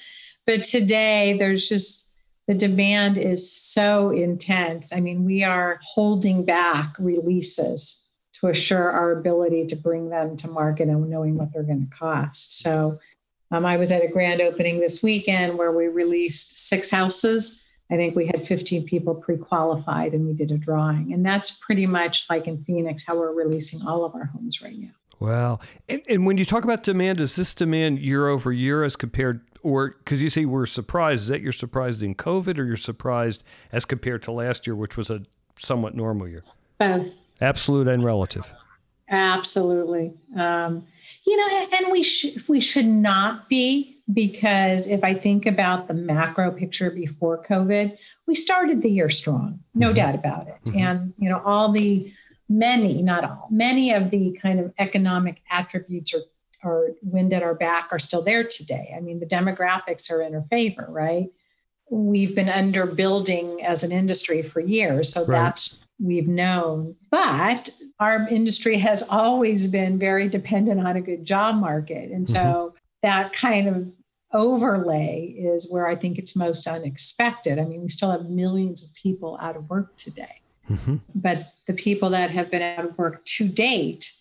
But 0.45 0.63
today, 0.63 1.35
there's 1.37 1.67
just 1.67 2.07
the 2.47 2.53
demand 2.53 3.17
is 3.17 3.51
so 3.51 4.11
intense. 4.11 4.93
I 4.93 5.01
mean, 5.01 5.25
we 5.25 5.43
are 5.43 5.79
holding 5.83 6.45
back 6.45 6.95
releases 6.99 8.01
to 8.33 8.47
assure 8.47 8.91
our 8.91 9.11
ability 9.11 9.67
to 9.67 9.75
bring 9.75 10.09
them 10.09 10.37
to 10.37 10.47
market 10.47 10.87
and 10.89 11.09
knowing 11.09 11.37
what 11.37 11.51
they're 11.53 11.63
going 11.63 11.87
to 11.89 11.97
cost. 11.97 12.59
So, 12.59 12.99
um, 13.51 13.65
I 13.65 13.77
was 13.77 13.91
at 13.91 14.03
a 14.03 14.07
grand 14.07 14.41
opening 14.41 14.79
this 14.79 15.01
weekend 15.01 15.57
where 15.57 15.71
we 15.71 15.87
released 15.87 16.57
six 16.57 16.89
houses. 16.89 17.63
I 17.89 17.95
think 17.95 18.15
we 18.15 18.27
had 18.27 18.45
15 18.45 18.85
people 18.85 19.15
pre 19.15 19.37
qualified 19.37 20.13
and 20.13 20.27
we 20.27 20.33
did 20.33 20.51
a 20.51 20.57
drawing. 20.57 21.13
And 21.13 21.25
that's 21.25 21.51
pretty 21.51 21.85
much 21.85 22.25
like 22.29 22.47
in 22.47 22.63
Phoenix, 22.63 23.05
how 23.05 23.17
we're 23.17 23.33
releasing 23.33 23.85
all 23.87 24.03
of 24.03 24.13
our 24.15 24.25
homes 24.25 24.61
right 24.61 24.77
now. 24.77 24.89
Wow. 25.19 25.59
And, 25.87 26.01
and 26.07 26.25
when 26.25 26.37
you 26.37 26.45
talk 26.45 26.63
about 26.63 26.83
demand, 26.83 27.21
is 27.21 27.35
this 27.35 27.53
demand 27.53 27.99
year 27.99 28.27
over 28.27 28.51
year 28.51 28.83
as 28.83 28.95
compared, 28.95 29.41
or 29.63 29.89
because 29.91 30.21
you 30.21 30.29
say 30.29 30.45
we're 30.45 30.65
surprised, 30.65 31.23
is 31.23 31.27
that 31.29 31.41
you're 31.41 31.51
surprised 31.53 32.03
in 32.03 32.13
COVID 32.13 32.59
or 32.59 32.65
you're 32.65 32.75
surprised 32.75 33.43
as 33.71 33.85
compared 33.85 34.21
to 34.23 34.31
last 34.31 34.67
year, 34.67 34.75
which 34.75 34.97
was 34.97 35.09
a 35.09 35.23
somewhat 35.57 35.95
normal 35.95 36.27
year? 36.27 36.43
Both. 36.77 37.07
Absolute 37.39 37.87
and 37.87 38.03
relative. 38.03 38.53
Absolutely. 39.09 40.13
Um, 40.35 40.85
you 41.25 41.37
know, 41.37 41.67
and 41.77 41.91
we 41.91 42.03
should 42.03 42.47
we 42.49 42.59
should 42.59 42.85
not 42.85 43.47
be 43.47 43.97
because 44.13 44.87
if 44.87 45.03
I 45.03 45.13
think 45.13 45.45
about 45.45 45.87
the 45.87 45.93
macro 45.93 46.51
picture 46.51 46.89
before 46.89 47.41
COVID, 47.43 47.97
we 48.25 48.35
started 48.35 48.81
the 48.81 48.89
year 48.89 49.09
strong, 49.09 49.59
no 49.73 49.87
mm-hmm. 49.87 49.95
doubt 49.95 50.15
about 50.15 50.47
it. 50.47 50.55
Mm-hmm. 50.65 50.79
And 50.79 51.13
you 51.17 51.29
know, 51.29 51.41
all 51.45 51.71
the 51.71 52.11
many, 52.49 53.01
not 53.01 53.23
all, 53.23 53.47
many 53.49 53.93
of 53.93 54.09
the 54.09 54.37
kind 54.41 54.59
of 54.59 54.73
economic 54.77 55.41
attributes 55.49 56.13
or 56.13 56.21
or 56.63 56.89
wind 57.03 57.33
at 57.33 57.43
our 57.43 57.55
back 57.55 57.89
are 57.91 57.99
still 57.99 58.23
there 58.23 58.43
today. 58.43 58.93
I 58.95 58.99
mean, 58.99 59.19
the 59.19 59.25
demographics 59.25 60.11
are 60.11 60.21
in 60.21 60.35
our 60.35 60.45
favor, 60.49 60.87
right? 60.89 61.27
We've 61.89 62.35
been 62.35 62.49
under 62.49 62.85
building 62.85 63.63
as 63.63 63.83
an 63.83 63.93
industry 63.93 64.41
for 64.41 64.59
years, 64.59 65.13
so 65.13 65.21
right. 65.21 65.27
that's 65.27 65.79
we've 65.99 66.27
known. 66.27 66.95
But 67.09 67.69
our 67.99 68.27
industry 68.29 68.77
has 68.77 69.03
always 69.09 69.67
been 69.67 69.97
very 69.97 70.29
dependent 70.29 70.85
on 70.85 70.95
a 70.95 71.01
good 71.01 71.25
job 71.25 71.55
market. 71.55 72.11
And 72.11 72.29
so 72.29 72.39
mm-hmm. 72.39 72.77
that 73.03 73.33
kind 73.33 73.67
of 73.67 73.91
overlay 74.33 75.33
is 75.37 75.71
where 75.71 75.87
I 75.87 75.95
think 75.95 76.17
it's 76.17 76.35
most 76.35 76.67
unexpected. 76.67 77.59
I 77.59 77.65
mean, 77.65 77.81
we 77.81 77.89
still 77.89 78.11
have 78.11 78.29
millions 78.29 78.83
of 78.83 78.93
people 78.93 79.37
out 79.41 79.55
of 79.55 79.69
work 79.69 79.95
today. 79.97 80.41
Mm-hmm. 80.69 80.97
But 81.15 81.53
the 81.65 81.73
people 81.73 82.09
that 82.11 82.29
have 82.31 82.51
been 82.51 82.61
out 82.61 82.85
of 82.85 82.97
work 82.97 83.23
to 83.25 83.47
date 83.47 84.13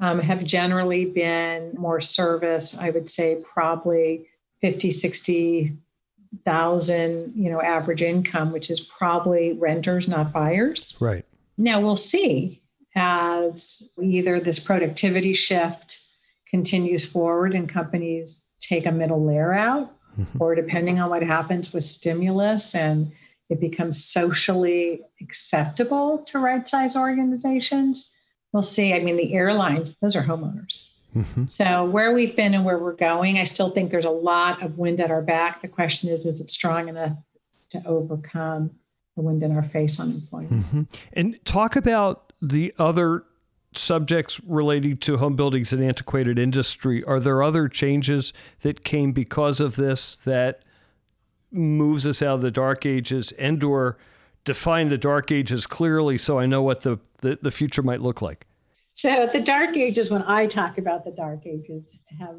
um, 0.00 0.18
have 0.18 0.44
generally 0.44 1.04
been 1.04 1.74
more 1.76 2.00
service, 2.00 2.76
I 2.76 2.90
would 2.90 3.10
say 3.10 3.36
probably 3.42 4.26
50, 4.62 4.90
60 4.90 5.76
thousand, 6.44 7.32
you 7.34 7.50
know, 7.50 7.60
average 7.60 8.02
income, 8.02 8.52
which 8.52 8.70
is 8.70 8.80
probably 8.80 9.52
renters, 9.54 10.08
not 10.08 10.32
buyers. 10.32 10.96
Right. 11.00 11.24
Now 11.58 11.80
we'll 11.80 11.96
see 11.96 12.62
as 12.94 13.88
either 14.00 14.40
this 14.40 14.58
productivity 14.58 15.32
shift 15.32 16.00
continues 16.48 17.06
forward 17.06 17.54
and 17.54 17.68
companies 17.68 18.44
take 18.60 18.86
a 18.86 18.92
middle 18.92 19.24
layer 19.24 19.52
out, 19.52 19.92
mm-hmm. 20.18 20.42
or 20.42 20.54
depending 20.54 21.00
on 21.00 21.10
what 21.10 21.22
happens 21.22 21.72
with 21.72 21.84
stimulus 21.84 22.74
and 22.74 23.12
it 23.48 23.60
becomes 23.60 24.04
socially 24.04 25.02
acceptable 25.20 26.18
to 26.28 26.38
right 26.38 26.68
size 26.68 26.96
organizations, 26.96 28.10
we'll 28.52 28.62
see. 28.62 28.94
I 28.94 29.00
mean, 29.00 29.16
the 29.16 29.34
airlines, 29.34 29.96
those 30.00 30.14
are 30.14 30.22
homeowners. 30.22 30.89
Mm-hmm. 31.16 31.46
So, 31.46 31.84
where 31.84 32.12
we've 32.14 32.36
been 32.36 32.54
and 32.54 32.64
where 32.64 32.78
we're 32.78 32.94
going, 32.94 33.38
I 33.38 33.44
still 33.44 33.70
think 33.70 33.90
there's 33.90 34.04
a 34.04 34.10
lot 34.10 34.62
of 34.62 34.78
wind 34.78 35.00
at 35.00 35.10
our 35.10 35.22
back. 35.22 35.62
The 35.62 35.68
question 35.68 36.08
is, 36.08 36.24
is 36.24 36.40
it 36.40 36.50
strong 36.50 36.88
enough 36.88 37.12
to 37.70 37.82
overcome 37.86 38.70
the 39.16 39.22
wind 39.22 39.42
in 39.42 39.54
our 39.54 39.62
face 39.62 39.98
on 39.98 40.10
employment? 40.10 40.52
Mm-hmm. 40.52 40.82
And 41.12 41.44
talk 41.44 41.76
about 41.76 42.32
the 42.40 42.74
other 42.78 43.24
subjects 43.74 44.40
relating 44.46 44.96
to 44.98 45.18
home 45.18 45.36
buildings 45.36 45.72
and 45.72 45.82
antiquated 45.82 46.38
industry. 46.38 47.02
Are 47.04 47.20
there 47.20 47.42
other 47.42 47.68
changes 47.68 48.32
that 48.62 48.84
came 48.84 49.12
because 49.12 49.60
of 49.60 49.76
this 49.76 50.16
that 50.16 50.62
moves 51.52 52.06
us 52.06 52.22
out 52.22 52.36
of 52.36 52.40
the 52.40 52.50
dark 52.50 52.84
ages 52.86 53.32
and 53.32 53.62
or 53.62 53.96
define 54.44 54.88
the 54.88 54.98
dark 54.98 55.30
ages 55.30 55.66
clearly 55.66 56.16
so 56.18 56.38
I 56.38 56.46
know 56.46 56.62
what 56.62 56.80
the, 56.80 56.98
the, 57.20 57.38
the 57.40 57.50
future 57.50 57.82
might 57.82 58.00
look 58.00 58.22
like? 58.22 58.46
So 59.00 59.26
the 59.32 59.40
dark 59.40 59.78
ages, 59.78 60.10
when 60.10 60.24
I 60.24 60.44
talk 60.44 60.76
about 60.76 61.06
the 61.06 61.10
dark 61.10 61.46
ages, 61.46 61.98
have 62.18 62.36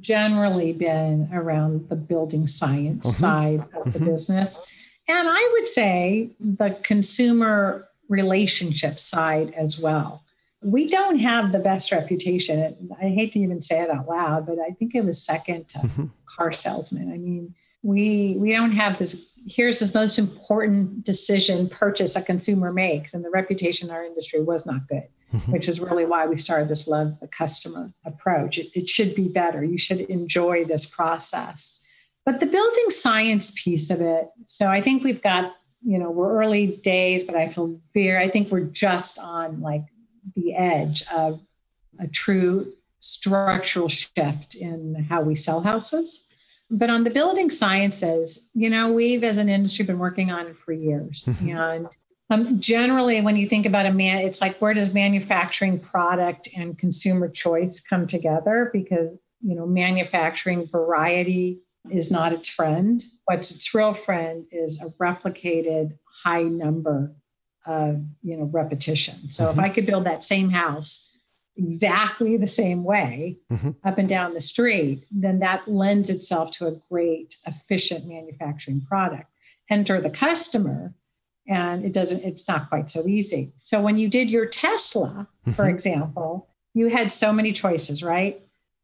generally 0.00 0.72
been 0.72 1.30
around 1.32 1.88
the 1.88 1.94
building 1.94 2.48
science 2.48 3.06
mm-hmm. 3.06 3.22
side 3.22 3.60
of 3.76 3.92
the 3.92 4.00
mm-hmm. 4.00 4.10
business. 4.10 4.60
And 5.06 5.28
I 5.28 5.50
would 5.52 5.68
say 5.68 6.30
the 6.40 6.76
consumer 6.82 7.86
relationship 8.08 8.98
side 8.98 9.54
as 9.56 9.78
well. 9.78 10.24
We 10.62 10.88
don't 10.88 11.20
have 11.20 11.52
the 11.52 11.60
best 11.60 11.92
reputation. 11.92 12.90
I 13.00 13.10
hate 13.10 13.30
to 13.34 13.38
even 13.38 13.62
say 13.62 13.80
it 13.80 13.88
out 13.88 14.08
loud, 14.08 14.46
but 14.46 14.58
I 14.58 14.70
think 14.70 14.96
it 14.96 15.04
was 15.04 15.22
second 15.22 15.68
to 15.68 15.78
mm-hmm. 15.78 16.06
car 16.26 16.50
salesman. 16.50 17.12
I 17.12 17.18
mean, 17.18 17.54
we 17.84 18.36
we 18.40 18.52
don't 18.52 18.72
have 18.72 18.98
this 18.98 19.30
here's 19.46 19.78
this 19.78 19.94
most 19.94 20.18
important 20.18 21.04
decision 21.04 21.68
purchase 21.68 22.16
a 22.16 22.22
consumer 22.22 22.72
makes 22.72 23.14
and 23.14 23.24
the 23.24 23.30
reputation 23.30 23.90
in 23.90 23.94
our 23.94 24.02
industry 24.02 24.42
was 24.42 24.64
not 24.64 24.88
good 24.88 25.06
mm-hmm. 25.34 25.52
which 25.52 25.68
is 25.68 25.80
really 25.80 26.04
why 26.04 26.26
we 26.26 26.38
started 26.38 26.68
this 26.68 26.86
love 26.86 27.18
the 27.20 27.28
customer 27.28 27.92
approach. 28.04 28.58
It, 28.58 28.68
it 28.74 28.88
should 28.88 29.14
be 29.14 29.28
better. 29.28 29.64
You 29.64 29.78
should 29.78 30.00
enjoy 30.02 30.64
this 30.64 30.86
process. 30.86 31.80
But 32.24 32.40
the 32.40 32.46
building 32.46 32.90
science 32.90 33.52
piece 33.54 33.90
of 33.90 34.00
it, 34.00 34.28
so 34.46 34.68
I 34.68 34.80
think 34.80 35.02
we've 35.04 35.22
got, 35.22 35.54
you 35.82 35.98
know, 35.98 36.10
we're 36.10 36.40
early 36.40 36.78
days, 36.82 37.22
but 37.24 37.34
I 37.34 37.48
feel 37.48 37.78
very, 37.92 38.24
I 38.24 38.30
think 38.30 38.50
we're 38.50 38.60
just 38.60 39.18
on 39.18 39.60
like 39.60 39.84
the 40.34 40.54
edge 40.54 41.04
of 41.12 41.40
a 41.98 42.08
true 42.08 42.72
structural 43.00 43.88
shift 43.88 44.54
in 44.54 45.06
how 45.08 45.20
we 45.20 45.34
sell 45.34 45.60
houses. 45.60 46.24
But 46.70 46.88
on 46.88 47.04
the 47.04 47.10
building 47.10 47.50
sciences, 47.50 48.50
you 48.54 48.70
know, 48.70 48.90
we've 48.90 49.22
as 49.22 49.36
an 49.36 49.50
industry 49.50 49.84
been 49.84 49.98
working 49.98 50.30
on 50.30 50.46
it 50.46 50.56
for 50.56 50.72
years. 50.72 51.26
Mm-hmm. 51.28 51.56
and 51.56 51.88
um, 52.30 52.58
generally, 52.58 53.20
when 53.20 53.36
you 53.36 53.48
think 53.48 53.66
about 53.66 53.86
a 53.86 53.92
man, 53.92 54.18
it's 54.18 54.40
like 54.40 54.56
where 54.56 54.74
does 54.74 54.94
manufacturing 54.94 55.78
product 55.78 56.48
and 56.56 56.78
consumer 56.78 57.28
choice 57.28 57.80
come 57.80 58.06
together? 58.06 58.70
Because 58.72 59.16
you 59.42 59.54
know, 59.54 59.66
manufacturing 59.66 60.66
variety 60.66 61.60
is 61.90 62.10
not 62.10 62.32
its 62.32 62.48
friend. 62.48 63.04
What's 63.26 63.50
its 63.50 63.74
real 63.74 63.92
friend 63.92 64.46
is 64.50 64.82
a 64.82 64.88
replicated 65.02 65.98
high 66.24 66.42
number 66.42 67.14
of 67.66 68.02
you 68.22 68.36
know 68.36 68.44
repetition. 68.44 69.28
So 69.28 69.44
mm-hmm. 69.44 69.58
if 69.58 69.64
I 69.64 69.68
could 69.68 69.86
build 69.86 70.04
that 70.04 70.24
same 70.24 70.50
house 70.50 71.10
exactly 71.56 72.36
the 72.36 72.46
same 72.46 72.82
way 72.82 73.38
mm-hmm. 73.52 73.70
up 73.84 73.98
and 73.98 74.08
down 74.08 74.34
the 74.34 74.40
street, 74.40 75.06
then 75.10 75.38
that 75.38 75.68
lends 75.68 76.10
itself 76.10 76.50
to 76.52 76.66
a 76.66 76.80
great 76.90 77.36
efficient 77.46 78.06
manufacturing 78.06 78.80
product. 78.80 79.30
Enter 79.70 80.00
the 80.00 80.10
customer 80.10 80.94
and 81.46 81.84
it 81.84 81.92
doesn't 81.92 82.22
it's 82.22 82.48
not 82.48 82.68
quite 82.68 82.88
so 82.90 83.06
easy. 83.06 83.52
So 83.60 83.80
when 83.80 83.98
you 83.98 84.08
did 84.08 84.30
your 84.30 84.46
tesla 84.46 85.28
for 85.44 85.50
mm-hmm. 85.50 85.74
example 85.74 86.48
you 86.74 86.88
had 86.88 87.12
so 87.12 87.32
many 87.32 87.52
choices 87.52 88.02
right? 88.02 88.40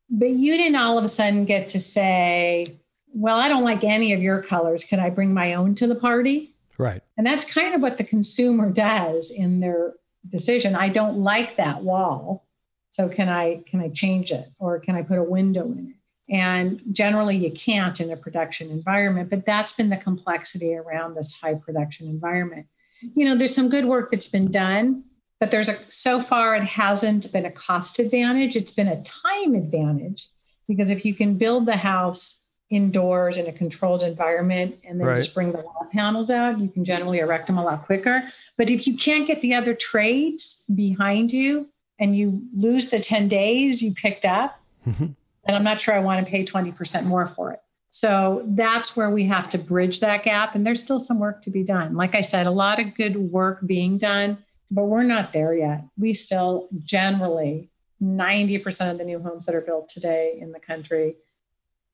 But 0.08 0.30
you 0.30 0.56
didn't 0.56 0.76
all 0.76 0.98
of 0.98 1.04
a 1.04 1.08
sudden 1.08 1.44
get 1.44 1.68
to 1.68 1.80
say 1.80 2.78
well 3.12 3.38
i 3.38 3.48
don't 3.48 3.64
like 3.64 3.84
any 3.84 4.12
of 4.12 4.22
your 4.22 4.42
colors. 4.42 4.84
Can 4.84 5.00
i 5.00 5.10
bring 5.10 5.32
my 5.32 5.54
own 5.54 5.74
to 5.76 5.86
the 5.86 5.94
party? 5.94 6.54
Right. 6.78 7.02
And 7.18 7.26
that's 7.26 7.44
kind 7.44 7.74
of 7.74 7.82
what 7.82 7.98
the 7.98 8.04
consumer 8.04 8.70
does 8.70 9.30
in 9.30 9.60
their 9.60 9.94
decision. 10.28 10.74
I 10.74 10.88
don't 10.88 11.18
like 11.18 11.56
that 11.56 11.82
wall 11.82 12.46
so 12.90 13.08
can 13.08 13.28
i 13.28 13.62
can 13.66 13.80
i 13.80 13.88
change 13.88 14.32
it? 14.32 14.48
Or 14.58 14.78
can 14.80 14.94
i 14.94 15.02
put 15.02 15.18
a 15.18 15.22
window 15.22 15.64
in 15.64 15.90
it 15.90 15.99
and 16.30 16.80
generally, 16.92 17.36
you 17.36 17.50
can't 17.50 18.00
in 18.00 18.10
a 18.10 18.16
production 18.16 18.70
environment, 18.70 19.30
but 19.30 19.44
that's 19.44 19.72
been 19.72 19.90
the 19.90 19.96
complexity 19.96 20.76
around 20.76 21.14
this 21.14 21.32
high 21.32 21.54
production 21.54 22.06
environment. 22.06 22.66
You 23.14 23.24
know, 23.24 23.36
there's 23.36 23.54
some 23.54 23.68
good 23.68 23.86
work 23.86 24.12
that's 24.12 24.28
been 24.28 24.48
done, 24.48 25.02
but 25.40 25.50
there's 25.50 25.68
a 25.68 25.76
so 25.88 26.20
far 26.20 26.54
it 26.54 26.62
hasn't 26.62 27.32
been 27.32 27.46
a 27.46 27.50
cost 27.50 27.98
advantage. 27.98 28.54
It's 28.54 28.70
been 28.70 28.86
a 28.86 29.02
time 29.02 29.56
advantage 29.56 30.28
because 30.68 30.90
if 30.90 31.04
you 31.04 31.14
can 31.14 31.36
build 31.36 31.66
the 31.66 31.76
house 31.76 32.44
indoors 32.68 33.36
in 33.36 33.48
a 33.48 33.52
controlled 33.52 34.04
environment 34.04 34.78
and 34.84 35.00
then 35.00 35.08
right. 35.08 35.16
just 35.16 35.34
bring 35.34 35.50
the 35.50 35.58
wall 35.58 35.88
panels 35.90 36.30
out, 36.30 36.60
you 36.60 36.68
can 36.68 36.84
generally 36.84 37.18
erect 37.18 37.48
them 37.48 37.58
a 37.58 37.64
lot 37.64 37.86
quicker. 37.86 38.22
But 38.56 38.70
if 38.70 38.86
you 38.86 38.96
can't 38.96 39.26
get 39.26 39.40
the 39.40 39.54
other 39.54 39.74
trades 39.74 40.62
behind 40.72 41.32
you 41.32 41.68
and 41.98 42.14
you 42.14 42.40
lose 42.52 42.90
the 42.90 43.00
10 43.00 43.26
days 43.26 43.82
you 43.82 43.92
picked 43.92 44.24
up, 44.24 44.60
mm-hmm 44.86 45.06
and 45.50 45.56
I'm 45.56 45.64
not 45.64 45.80
sure 45.80 45.92
I 45.92 45.98
want 45.98 46.24
to 46.24 46.30
pay 46.30 46.44
20% 46.44 47.06
more 47.06 47.26
for 47.26 47.50
it. 47.50 47.58
So 47.88 48.44
that's 48.46 48.96
where 48.96 49.10
we 49.10 49.24
have 49.24 49.50
to 49.50 49.58
bridge 49.58 49.98
that 49.98 50.22
gap. 50.22 50.54
And 50.54 50.64
there's 50.64 50.80
still 50.80 51.00
some 51.00 51.18
work 51.18 51.42
to 51.42 51.50
be 51.50 51.64
done. 51.64 51.96
Like 51.96 52.14
I 52.14 52.20
said, 52.20 52.46
a 52.46 52.52
lot 52.52 52.78
of 52.78 52.94
good 52.94 53.16
work 53.16 53.66
being 53.66 53.98
done, 53.98 54.38
but 54.70 54.84
we're 54.84 55.02
not 55.02 55.32
there 55.32 55.52
yet. 55.52 55.82
We 55.98 56.12
still 56.12 56.68
generally, 56.84 57.68
90% 58.00 58.92
of 58.92 58.98
the 58.98 59.04
new 59.04 59.18
homes 59.18 59.44
that 59.46 59.56
are 59.56 59.60
built 59.60 59.88
today 59.88 60.38
in 60.40 60.52
the 60.52 60.60
country 60.60 61.16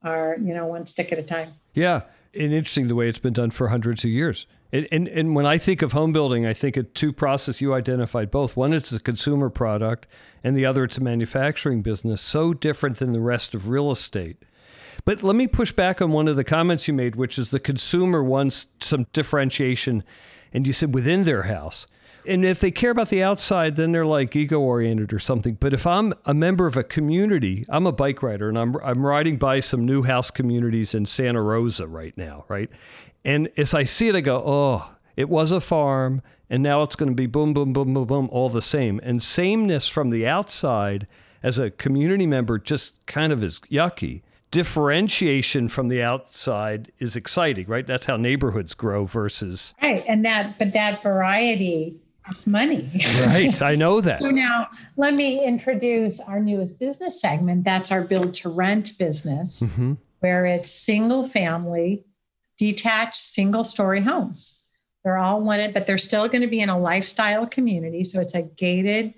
are, 0.02 0.36
you 0.38 0.52
know, 0.52 0.66
one 0.66 0.84
stick 0.84 1.12
at 1.12 1.18
a 1.18 1.22
time. 1.22 1.54
Yeah. 1.72 2.02
And 2.34 2.52
interesting 2.52 2.88
the 2.88 2.94
way 2.94 3.08
it's 3.08 3.18
been 3.18 3.32
done 3.32 3.50
for 3.50 3.68
hundreds 3.68 4.04
of 4.04 4.10
years. 4.10 4.46
And, 4.72 5.08
and, 5.08 5.34
when 5.34 5.46
I 5.46 5.58
think 5.58 5.80
of 5.80 5.92
home 5.92 6.12
building, 6.12 6.44
I 6.44 6.52
think 6.52 6.76
of 6.76 6.92
two 6.92 7.12
processes 7.12 7.60
you 7.60 7.72
identified 7.72 8.30
both. 8.30 8.56
One, 8.56 8.72
it's 8.72 8.92
a 8.92 8.98
consumer 8.98 9.48
product, 9.48 10.06
and 10.42 10.56
the 10.56 10.66
other, 10.66 10.84
it's 10.84 10.98
a 10.98 11.00
manufacturing 11.00 11.82
business, 11.82 12.20
so 12.20 12.52
different 12.52 12.98
than 12.98 13.12
the 13.12 13.20
rest 13.20 13.54
of 13.54 13.68
real 13.68 13.90
estate. 13.92 14.42
But 15.04 15.22
let 15.22 15.36
me 15.36 15.46
push 15.46 15.70
back 15.70 16.02
on 16.02 16.10
one 16.10 16.26
of 16.26 16.34
the 16.34 16.44
comments 16.44 16.88
you 16.88 16.94
made, 16.94 17.14
which 17.14 17.38
is 17.38 17.50
the 17.50 17.60
consumer 17.60 18.24
wants 18.24 18.66
some 18.80 19.06
differentiation, 19.12 20.02
and 20.52 20.66
you 20.66 20.72
said 20.72 20.92
within 20.92 21.22
their 21.22 21.44
house. 21.44 21.86
And 22.26 22.44
if 22.44 22.58
they 22.58 22.72
care 22.72 22.90
about 22.90 23.08
the 23.08 23.22
outside, 23.22 23.76
then 23.76 23.92
they're 23.92 24.04
like 24.04 24.34
ego 24.34 24.58
oriented 24.58 25.12
or 25.12 25.20
something. 25.20 25.54
But 25.54 25.72
if 25.72 25.86
I'm 25.86 26.12
a 26.24 26.34
member 26.34 26.66
of 26.66 26.76
a 26.76 26.82
community, 26.82 27.64
I'm 27.68 27.86
a 27.86 27.92
bike 27.92 28.22
rider 28.22 28.48
and 28.48 28.58
I'm, 28.58 28.76
I'm 28.82 29.06
riding 29.06 29.36
by 29.36 29.60
some 29.60 29.86
new 29.86 30.02
house 30.02 30.30
communities 30.32 30.92
in 30.92 31.06
Santa 31.06 31.40
Rosa 31.40 31.86
right 31.86 32.16
now, 32.16 32.44
right? 32.48 32.68
And 33.26 33.50
as 33.56 33.74
I 33.74 33.82
see 33.82 34.06
it, 34.06 34.14
I 34.14 34.20
go, 34.20 34.40
oh, 34.46 34.88
it 35.16 35.28
was 35.28 35.50
a 35.50 35.60
farm, 35.60 36.22
and 36.48 36.62
now 36.62 36.82
it's 36.82 36.94
going 36.94 37.08
to 37.08 37.14
be 37.14 37.26
boom, 37.26 37.54
boom, 37.54 37.72
boom, 37.72 37.92
boom, 37.92 38.06
boom, 38.06 38.28
all 38.30 38.48
the 38.48 38.62
same. 38.62 39.00
And 39.02 39.20
sameness 39.20 39.88
from 39.88 40.10
the 40.10 40.28
outside 40.28 41.08
as 41.42 41.58
a 41.58 41.72
community 41.72 42.24
member 42.24 42.56
just 42.56 43.04
kind 43.06 43.32
of 43.32 43.42
is 43.42 43.58
yucky. 43.68 44.22
Differentiation 44.52 45.66
from 45.68 45.88
the 45.88 46.00
outside 46.04 46.92
is 47.00 47.16
exciting, 47.16 47.66
right? 47.66 47.84
That's 47.84 48.06
how 48.06 48.16
neighborhoods 48.16 48.74
grow 48.74 49.06
versus. 49.06 49.74
Right. 49.82 50.04
And 50.06 50.24
that, 50.24 50.56
but 50.56 50.72
that 50.74 51.02
variety 51.02 51.96
costs 52.24 52.46
money. 52.46 52.88
right. 53.26 53.60
I 53.60 53.74
know 53.74 54.00
that. 54.00 54.18
so 54.18 54.30
now 54.30 54.68
let 54.96 55.14
me 55.14 55.44
introduce 55.44 56.20
our 56.20 56.38
newest 56.38 56.78
business 56.78 57.20
segment. 57.20 57.64
That's 57.64 57.90
our 57.90 58.02
build 58.02 58.34
to 58.34 58.50
rent 58.50 58.96
business, 59.00 59.64
mm-hmm. 59.64 59.94
where 60.20 60.46
it's 60.46 60.70
single 60.70 61.28
family 61.28 62.04
detached 62.58 63.16
single 63.16 63.64
story 63.64 64.00
homes. 64.00 64.58
They're 65.04 65.18
all 65.18 65.40
wanted, 65.40 65.72
but 65.72 65.86
they're 65.86 65.98
still 65.98 66.26
going 66.28 66.42
to 66.42 66.48
be 66.48 66.60
in 66.60 66.68
a 66.68 66.78
lifestyle 66.78 67.46
community. 67.46 68.02
So 68.02 68.20
it's 68.20 68.34
a 68.34 68.42
gated, 68.42 69.14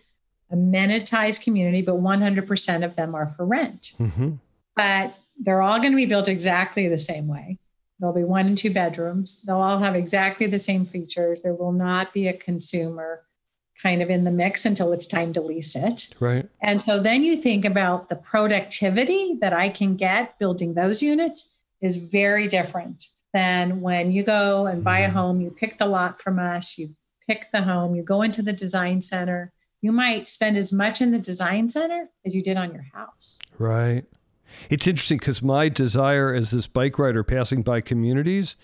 amenitized 0.53 1.42
community, 1.42 1.81
but 1.81 1.96
100% 1.96 2.85
of 2.85 2.94
them 2.94 3.14
are 3.14 3.33
for 3.37 3.46
rent. 3.46 3.94
Mm-hmm. 3.98 4.33
But 4.77 5.14
they're 5.38 5.62
all 5.62 5.79
going 5.79 5.92
to 5.92 5.96
be 5.96 6.07
built 6.07 6.29
exactly 6.29 6.88
the 6.88 6.98
same 6.98 7.27
way. 7.27 7.59
There'll 7.98 8.14
be 8.14 8.24
one 8.24 8.46
and 8.46 8.59
two 8.59 8.72
bedrooms. 8.72 9.42
They'll 9.42 9.57
all 9.57 9.79
have 9.79 9.94
exactly 9.94 10.46
the 10.46 10.59
same 10.59 10.85
features. 10.85 11.40
There 11.40 11.55
will 11.55 11.72
not 11.72 12.12
be 12.12 12.29
a 12.29 12.37
consumer 12.37 13.22
kind 13.83 14.03
of 14.03 14.11
in 14.11 14.24
the 14.24 14.31
mix 14.31 14.66
until 14.66 14.92
it's 14.92 15.07
time 15.07 15.33
to 15.33 15.40
lease 15.40 15.74
it. 15.74 16.09
Right. 16.20 16.48
And 16.61 16.83
so 16.83 17.01
then 17.01 17.24
you 17.24 17.37
think 17.37 17.64
about 17.64 18.09
the 18.09 18.16
productivity 18.16 19.38
that 19.40 19.53
I 19.53 19.68
can 19.68 19.96
get 19.96 20.38
building 20.38 20.74
those 20.74 21.03
units 21.03 21.48
is 21.81 21.96
very 21.96 22.48
different 22.48 23.07
than 23.38 23.81
when 23.81 24.11
you 24.11 24.24
go 24.24 24.66
and 24.66 24.83
buy 24.83 25.01
a 25.01 25.07
mm-hmm. 25.07 25.16
home, 25.16 25.40
you 25.40 25.51
pick 25.51 25.79
the 25.79 25.87
lot 25.87 26.20
from 26.20 26.40
us, 26.40 26.77
you 26.77 26.94
pick 27.29 27.51
the 27.53 27.62
home, 27.62 27.94
you 27.94 28.03
go 28.03 28.22
into 28.22 28.42
the 28.42 28.53
design 28.53 29.01
center. 29.01 29.53
You 29.81 29.92
might 29.92 30.27
spend 30.27 30.57
as 30.57 30.72
much 30.72 31.01
in 31.01 31.12
the 31.12 31.20
design 31.20 31.68
center 31.70 32.09
as 32.27 32.35
you 32.35 32.42
did 32.42 32.57
on 32.57 32.72
your 32.72 32.85
house. 32.92 33.38
Right. 33.57 34.05
It's 34.68 34.88
interesting 34.88 35.18
because 35.18 35.40
my 35.40 35.68
desire 35.68 36.35
as 36.35 36.51
this 36.51 36.66
bike 36.66 36.98
rider 36.98 37.22
passing 37.22 37.62
by 37.62 37.81
communities 37.81 38.57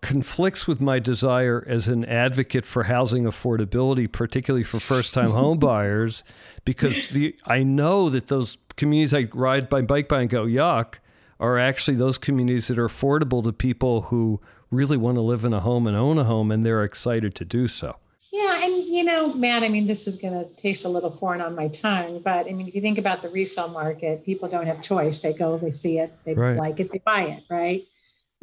conflicts 0.00 0.66
with 0.66 0.80
my 0.80 0.98
desire 0.98 1.64
as 1.68 1.88
an 1.88 2.06
advocate 2.06 2.64
for 2.64 2.84
housing 2.84 3.24
affordability, 3.24 4.10
particularly 4.10 4.64
for 4.64 4.80
first 4.80 5.12
time 5.12 5.30
home 5.42 5.58
buyers, 5.58 6.24
because 6.64 7.10
the 7.10 7.36
I 7.44 7.62
know 7.64 8.08
that 8.08 8.28
those 8.28 8.56
communities 8.76 9.12
I 9.12 9.28
ride 9.34 9.68
by 9.68 9.82
bike 9.82 10.08
by 10.08 10.22
and 10.22 10.30
go, 10.30 10.46
yuck, 10.46 11.00
are 11.38 11.58
actually 11.58 11.96
those 11.96 12.18
communities 12.18 12.68
that 12.68 12.78
are 12.78 12.88
affordable 12.88 13.42
to 13.44 13.52
people 13.52 14.02
who 14.02 14.40
really 14.70 14.96
want 14.96 15.16
to 15.16 15.20
live 15.20 15.44
in 15.44 15.52
a 15.52 15.60
home 15.60 15.86
and 15.86 15.96
own 15.96 16.18
a 16.18 16.24
home 16.24 16.50
and 16.50 16.64
they're 16.64 16.84
excited 16.84 17.34
to 17.34 17.44
do 17.44 17.66
so. 17.66 17.96
Yeah, 18.32 18.64
and 18.64 18.84
you 18.84 19.04
know, 19.04 19.32
Matt, 19.34 19.62
I 19.62 19.68
mean, 19.68 19.86
this 19.86 20.06
is 20.06 20.16
going 20.16 20.34
to 20.34 20.54
taste 20.56 20.84
a 20.84 20.88
little 20.88 21.10
foreign 21.10 21.40
on 21.40 21.54
my 21.54 21.68
tongue, 21.68 22.20
but 22.22 22.46
I 22.46 22.52
mean, 22.52 22.68
if 22.68 22.74
you 22.74 22.80
think 22.80 22.98
about 22.98 23.22
the 23.22 23.30
resale 23.30 23.68
market, 23.68 24.24
people 24.26 24.48
don't 24.48 24.66
have 24.66 24.82
choice. 24.82 25.20
They 25.20 25.32
go, 25.32 25.56
they 25.56 25.70
see 25.70 25.98
it, 25.98 26.12
they 26.24 26.34
right. 26.34 26.56
like 26.56 26.78
it, 26.80 26.92
they 26.92 26.98
buy 26.98 27.22
it, 27.22 27.44
right? 27.48 27.84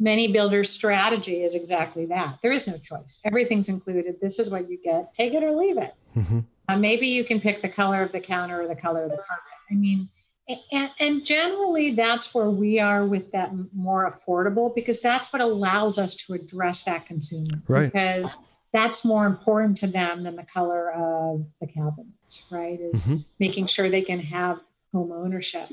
Many 0.00 0.32
builders' 0.32 0.70
strategy 0.70 1.42
is 1.42 1.54
exactly 1.54 2.06
that. 2.06 2.38
There 2.42 2.50
is 2.50 2.66
no 2.66 2.76
choice. 2.78 3.20
Everything's 3.24 3.68
included. 3.68 4.16
This 4.20 4.40
is 4.40 4.50
what 4.50 4.68
you 4.68 4.78
get. 4.82 5.14
Take 5.14 5.34
it 5.34 5.44
or 5.44 5.52
leave 5.52 5.78
it. 5.78 5.94
Mm-hmm. 6.16 6.40
Uh, 6.68 6.76
maybe 6.76 7.06
you 7.06 7.22
can 7.22 7.40
pick 7.40 7.62
the 7.62 7.68
color 7.68 8.02
of 8.02 8.10
the 8.10 8.20
counter 8.20 8.62
or 8.62 8.66
the 8.66 8.74
color 8.74 9.04
of 9.04 9.10
the 9.10 9.18
carpet. 9.18 9.44
I 9.70 9.74
mean, 9.74 10.08
and, 10.46 10.90
and, 11.00 11.24
generally, 11.24 11.92
that's 11.92 12.34
where 12.34 12.50
we 12.50 12.78
are 12.78 13.06
with 13.06 13.32
that 13.32 13.52
more 13.72 14.10
affordable 14.12 14.74
because 14.74 15.00
that's 15.00 15.32
what 15.32 15.40
allows 15.40 15.98
us 15.98 16.14
to 16.16 16.34
address 16.34 16.84
that 16.84 17.06
consumer. 17.06 17.62
Right. 17.66 17.90
Because 17.90 18.36
that's 18.72 19.06
more 19.06 19.24
important 19.24 19.78
to 19.78 19.86
them 19.86 20.22
than 20.22 20.36
the 20.36 20.42
color 20.42 20.92
of 20.92 21.46
the 21.60 21.66
cabinets, 21.66 22.44
right? 22.50 22.78
Is 22.78 23.06
mm-hmm. 23.06 23.18
making 23.40 23.66
sure 23.68 23.88
they 23.88 24.02
can 24.02 24.20
have 24.20 24.60
home 24.92 25.12
ownership. 25.12 25.70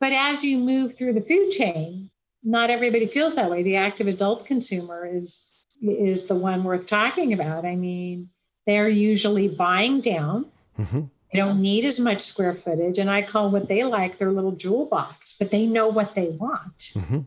But 0.00 0.12
as 0.12 0.42
you 0.42 0.56
move 0.56 0.96
through 0.96 1.12
the 1.12 1.20
food 1.20 1.50
chain, 1.50 2.10
not 2.42 2.70
everybody 2.70 3.06
feels 3.06 3.34
that 3.34 3.50
way. 3.50 3.62
The 3.62 3.76
active 3.76 4.06
adult 4.06 4.46
consumer 4.46 5.04
is 5.04 5.44
is 5.82 6.26
the 6.26 6.34
one 6.34 6.64
worth 6.64 6.86
talking 6.86 7.32
about. 7.34 7.64
I 7.64 7.76
mean, 7.76 8.30
they're 8.66 8.88
usually 8.88 9.48
buying 9.48 10.00
down. 10.00 10.46
Mm-hmm 10.78 11.04
they 11.32 11.38
don't 11.38 11.60
need 11.60 11.84
as 11.84 12.00
much 12.00 12.20
square 12.20 12.54
footage. 12.54 12.98
And 12.98 13.10
I 13.10 13.22
call 13.22 13.50
what 13.50 13.68
they 13.68 13.84
like 13.84 14.18
their 14.18 14.32
little 14.32 14.52
jewel 14.52 14.86
box, 14.86 15.34
but 15.38 15.50
they 15.50 15.66
know 15.66 15.88
what 15.88 16.14
they 16.14 16.30
want. 16.30 16.92
Mm-hmm. 16.94 17.20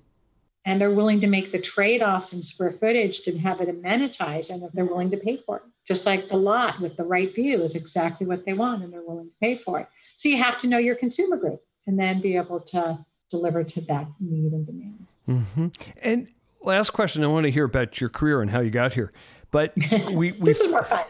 And 0.64 0.80
they're 0.80 0.92
willing 0.92 1.20
to 1.22 1.28
make 1.28 1.52
the 1.52 1.60
trade 1.60 2.04
offs 2.04 2.34
in 2.34 2.42
square 2.42 2.72
footage 2.72 3.22
to 3.22 3.38
have 3.40 3.62
it 3.62 3.70
amenitized, 3.70 4.52
and 4.52 4.70
they're 4.74 4.86
willing 4.86 5.10
to 5.12 5.18
pay 5.18 5.38
for 5.38 5.58
it. 5.58 5.64
Just 5.88 6.06
like 6.06 6.30
the 6.30 6.38
lot 6.38 6.80
with 6.80 6.98
the 6.98 7.04
right 7.04 7.34
view 7.34 7.62
is 7.64 7.74
exactly 7.76 8.28
what 8.28 8.46
they 8.46 8.54
want, 8.54 8.84
and 8.84 8.94
they're 8.94 9.02
willing 9.02 9.30
to 9.30 9.36
pay 9.42 9.58
for 9.58 9.80
it. 9.80 9.88
So 10.18 10.30
you 10.30 10.38
have 10.38 10.60
to 10.60 10.68
know 10.68 10.78
your 10.78 10.96
consumer 10.96 11.38
group 11.38 11.64
and 11.88 11.98
then 12.00 12.22
be 12.22 12.38
able 12.38 12.60
to 12.60 13.04
deliver 13.30 13.64
to 13.64 13.82
that 13.82 14.08
need 14.20 14.54
and 14.54 14.66
demand. 14.66 15.08
Mm-hmm. 15.28 15.68
And 16.04 16.28
last 16.62 16.92
question 16.92 17.24
I 17.24 17.28
want 17.28 17.46
to 17.46 17.52
hear 17.52 17.66
about 17.66 18.00
your 18.00 18.12
career 18.12 18.42
and 18.42 18.52
how 18.52 18.60
you 18.60 18.70
got 18.70 18.94
here. 18.94 19.12
But 19.52 19.74
we, 20.12 20.32
this 20.32 20.62
is 20.62 20.70
more 20.70 20.84
fun. 20.84 21.04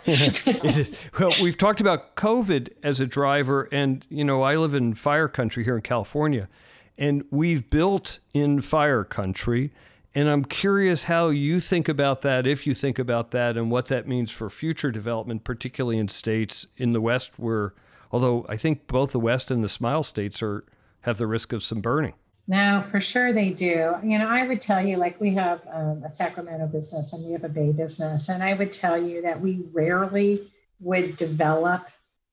well, 1.20 1.32
we've 1.42 1.58
talked 1.58 1.80
about 1.80 2.16
COVID 2.16 2.70
as 2.84 3.00
a 3.00 3.06
driver, 3.06 3.70
and 3.72 4.06
you 4.10 4.24
know, 4.24 4.42
I 4.42 4.58
live 4.58 4.74
in 4.74 4.96
fire 4.96 5.28
country 5.28 5.64
here 5.64 5.76
in 5.76 5.84
California, 5.84 6.50
and 6.98 7.24
we've 7.30 7.70
built 7.70 8.20
in 8.34 8.62
fire 8.62 9.04
country. 9.04 9.72
And 10.14 10.28
I'm 10.28 10.44
curious 10.44 11.04
how 11.04 11.30
you 11.30 11.62
think 11.62 11.88
about 11.88 12.22
that, 12.22 12.46
if 12.46 12.68
you 12.68 12.74
think 12.74 13.00
about 13.00 13.32
that, 13.32 13.56
and 13.56 13.72
what 13.72 13.86
that 13.86 14.10
means 14.10 14.30
for 14.30 14.50
future 14.50 14.92
development, 14.92 15.46
particularly 15.46 15.98
in 15.98 16.10
states 16.10 16.66
in 16.76 16.92
the 16.92 17.00
West, 17.00 17.40
where, 17.40 17.74
although 18.12 18.46
I 18.50 18.58
think 18.58 18.88
both 18.88 19.14
the 19.14 19.22
West 19.22 19.50
and 19.50 19.64
the 19.64 19.70
Smile 19.70 20.04
states 20.04 20.44
are 20.44 20.66
have 21.02 21.18
the 21.18 21.28
risk 21.28 21.54
of 21.54 21.64
some 21.64 21.80
burning. 21.80 22.14
No, 22.48 22.84
for 22.90 23.00
sure 23.00 23.32
they 23.32 23.52
do. 23.52 23.96
You 24.04 24.20
know, 24.20 24.28
I 24.28 24.46
would 24.48 24.62
tell 24.62 24.86
you, 24.86 24.98
like, 24.98 25.20
we 25.22 25.34
have 25.36 25.62
um, 25.72 26.04
a 26.04 26.14
Sacramento 26.14 26.68
business 26.68 27.14
and 27.14 27.24
we 27.24 27.32
have 27.34 27.44
a 27.44 27.50
Bay 27.50 27.72
business, 27.72 28.30
and 28.30 28.44
I 28.44 28.54
would 28.56 28.72
tell 28.72 29.02
you 29.02 29.22
that 29.22 29.40
we 29.40 29.64
rarely 29.72 30.52
would 30.80 31.16
develop 31.16 31.88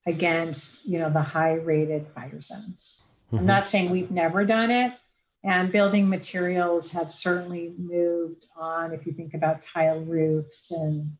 against, 0.07 0.87
you 0.89 0.99
know, 0.99 1.11
the 1.11 1.23
high 1.23 1.55
rated 1.55 2.07
fire 2.15 2.41
zones. 2.41 3.01
Mm-hmm. 3.27 3.39
I'm 3.39 3.47
not 3.47 3.69
saying 3.69 3.91
we've 3.91 4.11
never 4.11 4.45
done 4.45 4.71
it, 4.71 4.93
and 5.45 5.71
building 5.71 6.09
materials 6.09 6.91
have 6.93 7.13
certainly 7.13 7.75
moved 7.79 8.47
on. 8.57 8.93
If 8.93 9.07
you 9.07 9.13
think 9.13 9.35
about 9.35 9.63
tile 9.63 10.01
roofs 10.01 10.71
and 10.71 11.13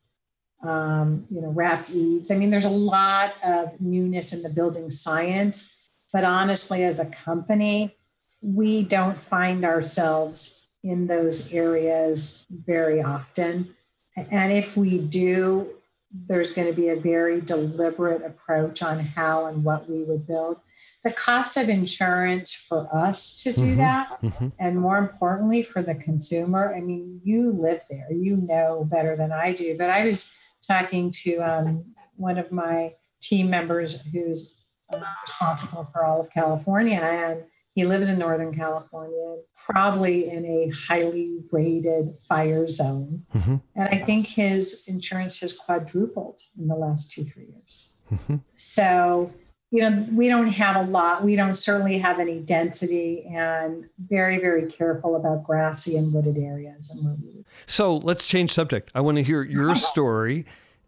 um, 0.61 1.25
you 1.29 1.39
know 1.39 1.49
wrapped 1.49 1.91
eaves, 1.91 2.31
I 2.31 2.35
mean, 2.35 2.49
there's 2.49 2.65
a 2.65 2.69
lot 2.69 3.33
of 3.43 3.79
newness 3.79 4.33
in 4.33 4.41
the 4.41 4.49
building 4.49 4.89
science. 4.89 5.75
But 6.11 6.23
honestly, 6.23 6.83
as 6.83 6.97
a 6.97 7.05
company, 7.05 7.95
we 8.41 8.83
don't 8.83 9.17
find 9.17 9.65
ourselves 9.65 10.67
in 10.83 11.07
those 11.07 11.51
areas 11.53 12.45
very 12.49 13.01
often. 13.01 13.75
And 14.15 14.51
if 14.51 14.77
we 14.77 14.99
do, 14.99 15.69
there's 16.11 16.51
going 16.51 16.67
to 16.67 16.73
be 16.73 16.89
a 16.89 16.99
very 16.99 17.39
deliberate 17.39 18.23
approach 18.25 18.81
on 18.81 18.99
how 18.99 19.45
and 19.45 19.63
what 19.63 19.89
we 19.89 20.03
would 20.03 20.25
build. 20.25 20.59
The 21.03 21.11
cost 21.11 21.55
of 21.55 21.69
insurance 21.69 22.53
for 22.53 22.87
us 22.93 23.33
to 23.43 23.53
do 23.53 23.61
mm-hmm, 23.61 23.77
that, 23.77 24.21
mm-hmm. 24.21 24.47
and 24.59 24.79
more 24.79 24.97
importantly, 24.97 25.63
for 25.63 25.81
the 25.81 25.95
consumer. 25.95 26.73
I 26.75 26.81
mean, 26.81 27.21
you 27.23 27.51
live 27.51 27.81
there, 27.89 28.11
you 28.11 28.37
know 28.37 28.85
better 28.89 29.15
than 29.15 29.31
I 29.31 29.53
do. 29.53 29.77
But 29.77 29.91
I 29.91 30.05
was 30.05 30.35
talking 30.67 31.11
to 31.23 31.37
um, 31.37 31.85
one 32.15 32.37
of 32.37 32.51
my 32.51 32.93
team 33.21 33.49
members 33.49 34.01
who's 34.11 34.55
uh, 34.91 34.99
responsible 35.21 35.85
for 35.85 36.03
all 36.03 36.21
of 36.21 36.31
California, 36.31 36.99
and 36.99 37.43
he 37.79 37.85
lives 37.85 38.09
in 38.09 38.19
Northern 38.19 38.53
California, 38.53 39.37
probably 39.65 40.29
in 40.29 40.45
a 40.45 40.69
highly 40.75 41.37
rated 41.49 42.13
fire 42.27 42.67
zone. 42.67 43.23
Mm-hmm. 43.33 43.55
And 43.75 43.89
I 43.89 43.99
think 43.99 44.27
his 44.27 44.83
insurance 44.87 45.39
has 45.39 45.53
quadrupled 45.53 46.41
in 46.59 46.67
the 46.67 46.75
last 46.75 47.09
two, 47.09 47.23
three 47.23 47.45
years. 47.45 47.93
Mm-hmm. 48.11 48.35
So 48.57 49.31
you 49.71 49.81
know, 49.81 50.05
we 50.11 50.27
don't 50.27 50.49
have 50.49 50.75
a 50.75 50.89
lot. 50.89 51.23
We 51.23 51.37
don't 51.37 51.55
certainly 51.55 51.99
have 51.99 52.19
any 52.19 52.39
density 52.39 53.23
and 53.33 53.87
very, 53.99 54.39
very 54.39 54.65
careful 54.65 55.15
about 55.15 55.45
grassy 55.45 55.95
and 55.95 56.11
wooded 56.11 56.37
areas. 56.37 56.89
And 56.89 57.45
so 57.65 57.95
let's 57.97 58.27
change 58.27 58.51
subject. 58.51 58.91
I 58.93 58.99
want 58.99 59.17
to 59.17 59.23
hear 59.23 59.41
your 59.43 59.73
story. 59.91 60.45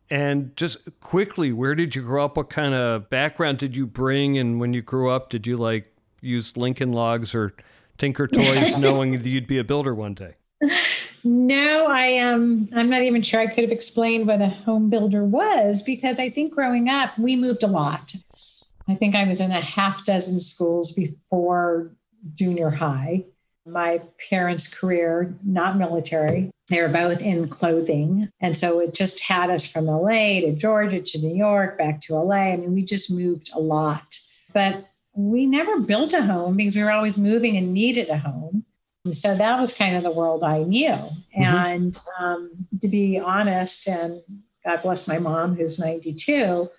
And 0.10 0.54
just 0.58 0.80
quickly, 1.00 1.54
where 1.54 1.74
did 1.74 1.96
you 1.96 2.02
grow 2.02 2.26
up? 2.26 2.36
What 2.36 2.50
kind 2.50 2.74
of 2.74 3.10
background 3.10 3.60
did 3.60 3.78
you 3.78 3.86
bring? 3.86 4.38
And 4.38 4.60
when 4.60 4.74
you 4.74 4.82
grew 4.82 5.10
up, 5.10 5.30
did 5.30 5.48
you 5.48 5.56
like 5.56 5.91
use 6.22 6.56
Lincoln 6.56 6.94
Logs 6.94 7.36
or 7.36 7.54
Tinker 7.98 8.28
Toys, 8.28 8.78
knowing 8.80 9.18
that 9.18 9.28
you'd 9.28 9.48
be 9.48 9.58
a 9.58 9.64
builder 9.64 9.94
one 9.94 10.14
day? 10.14 10.36
No, 11.24 11.86
I 11.86 12.06
am. 12.06 12.34
Um, 12.34 12.70
I'm 12.74 12.90
not 12.90 13.04
even 13.04 13.22
sure 13.22 13.40
I 13.40 13.48
could 13.48 13.64
have 13.64 13.72
explained 13.72 14.28
what 14.28 14.42
a 14.42 14.50
home 14.50 14.90
builder 14.90 15.24
was 15.24 15.84
because 15.84 16.20
I 16.20 16.30
think 16.30 16.54
growing 16.54 16.90
up 16.90 17.18
we 17.18 17.36
moved 17.36 17.64
a 17.64 17.68
lot. 17.68 18.16
I 18.88 18.96
think 18.96 19.16
I 19.16 19.26
was 19.26 19.40
in 19.40 19.52
a 19.52 19.62
half 19.62 20.04
dozen 20.06 20.40
schools 20.40 20.94
before 20.94 21.92
junior 22.36 22.70
high. 22.70 23.26
My 23.68 24.02
parents' 24.30 24.68
career, 24.68 25.36
not 25.44 25.78
military, 25.78 26.50
they 26.70 26.82
were 26.82 26.90
both 26.90 27.22
in 27.22 27.48
clothing. 27.48 28.30
And 28.40 28.58
so 28.58 28.80
it 28.80 28.96
just 28.96 29.22
had 29.22 29.52
us 29.52 29.66
from 29.66 29.86
LA 29.86 30.42
to 30.42 30.54
Georgia 30.54 31.02
to 31.02 31.20
New 31.20 31.36
York, 31.36 31.78
back 31.78 32.02
to 32.02 32.16
LA. 32.16 32.54
I 32.54 32.58
mean, 32.58 32.74
we 32.74 32.84
just 32.84 33.12
moved 33.12 33.52
a 33.54 33.60
lot. 33.60 34.18
But 34.54 34.88
we 35.14 35.46
never 35.46 35.80
built 35.80 36.14
a 36.14 36.22
home 36.22 36.58
because 36.58 36.76
we 36.76 36.84
were 36.84 36.92
always 36.92 37.18
moving 37.18 37.58
and 37.58 37.74
needed 37.74 38.10
a 38.10 38.18
home. 38.18 38.66
So 39.12 39.36
that 39.36 39.60
was 39.60 39.74
kind 39.74 39.96
of 39.96 40.04
the 40.04 40.12
world 40.12 40.44
I 40.44 40.64
knew. 40.64 40.90
Mm-hmm. 40.90 41.42
And 41.42 41.98
um, 42.20 42.52
to 42.82 42.88
be 42.88 43.20
honest, 43.20 43.88
and 43.88 44.22
God 44.66 44.82
bless 44.84 45.08
my 45.08 45.18
mom, 45.18 45.56
who's 45.56 45.80
92, 45.80 46.70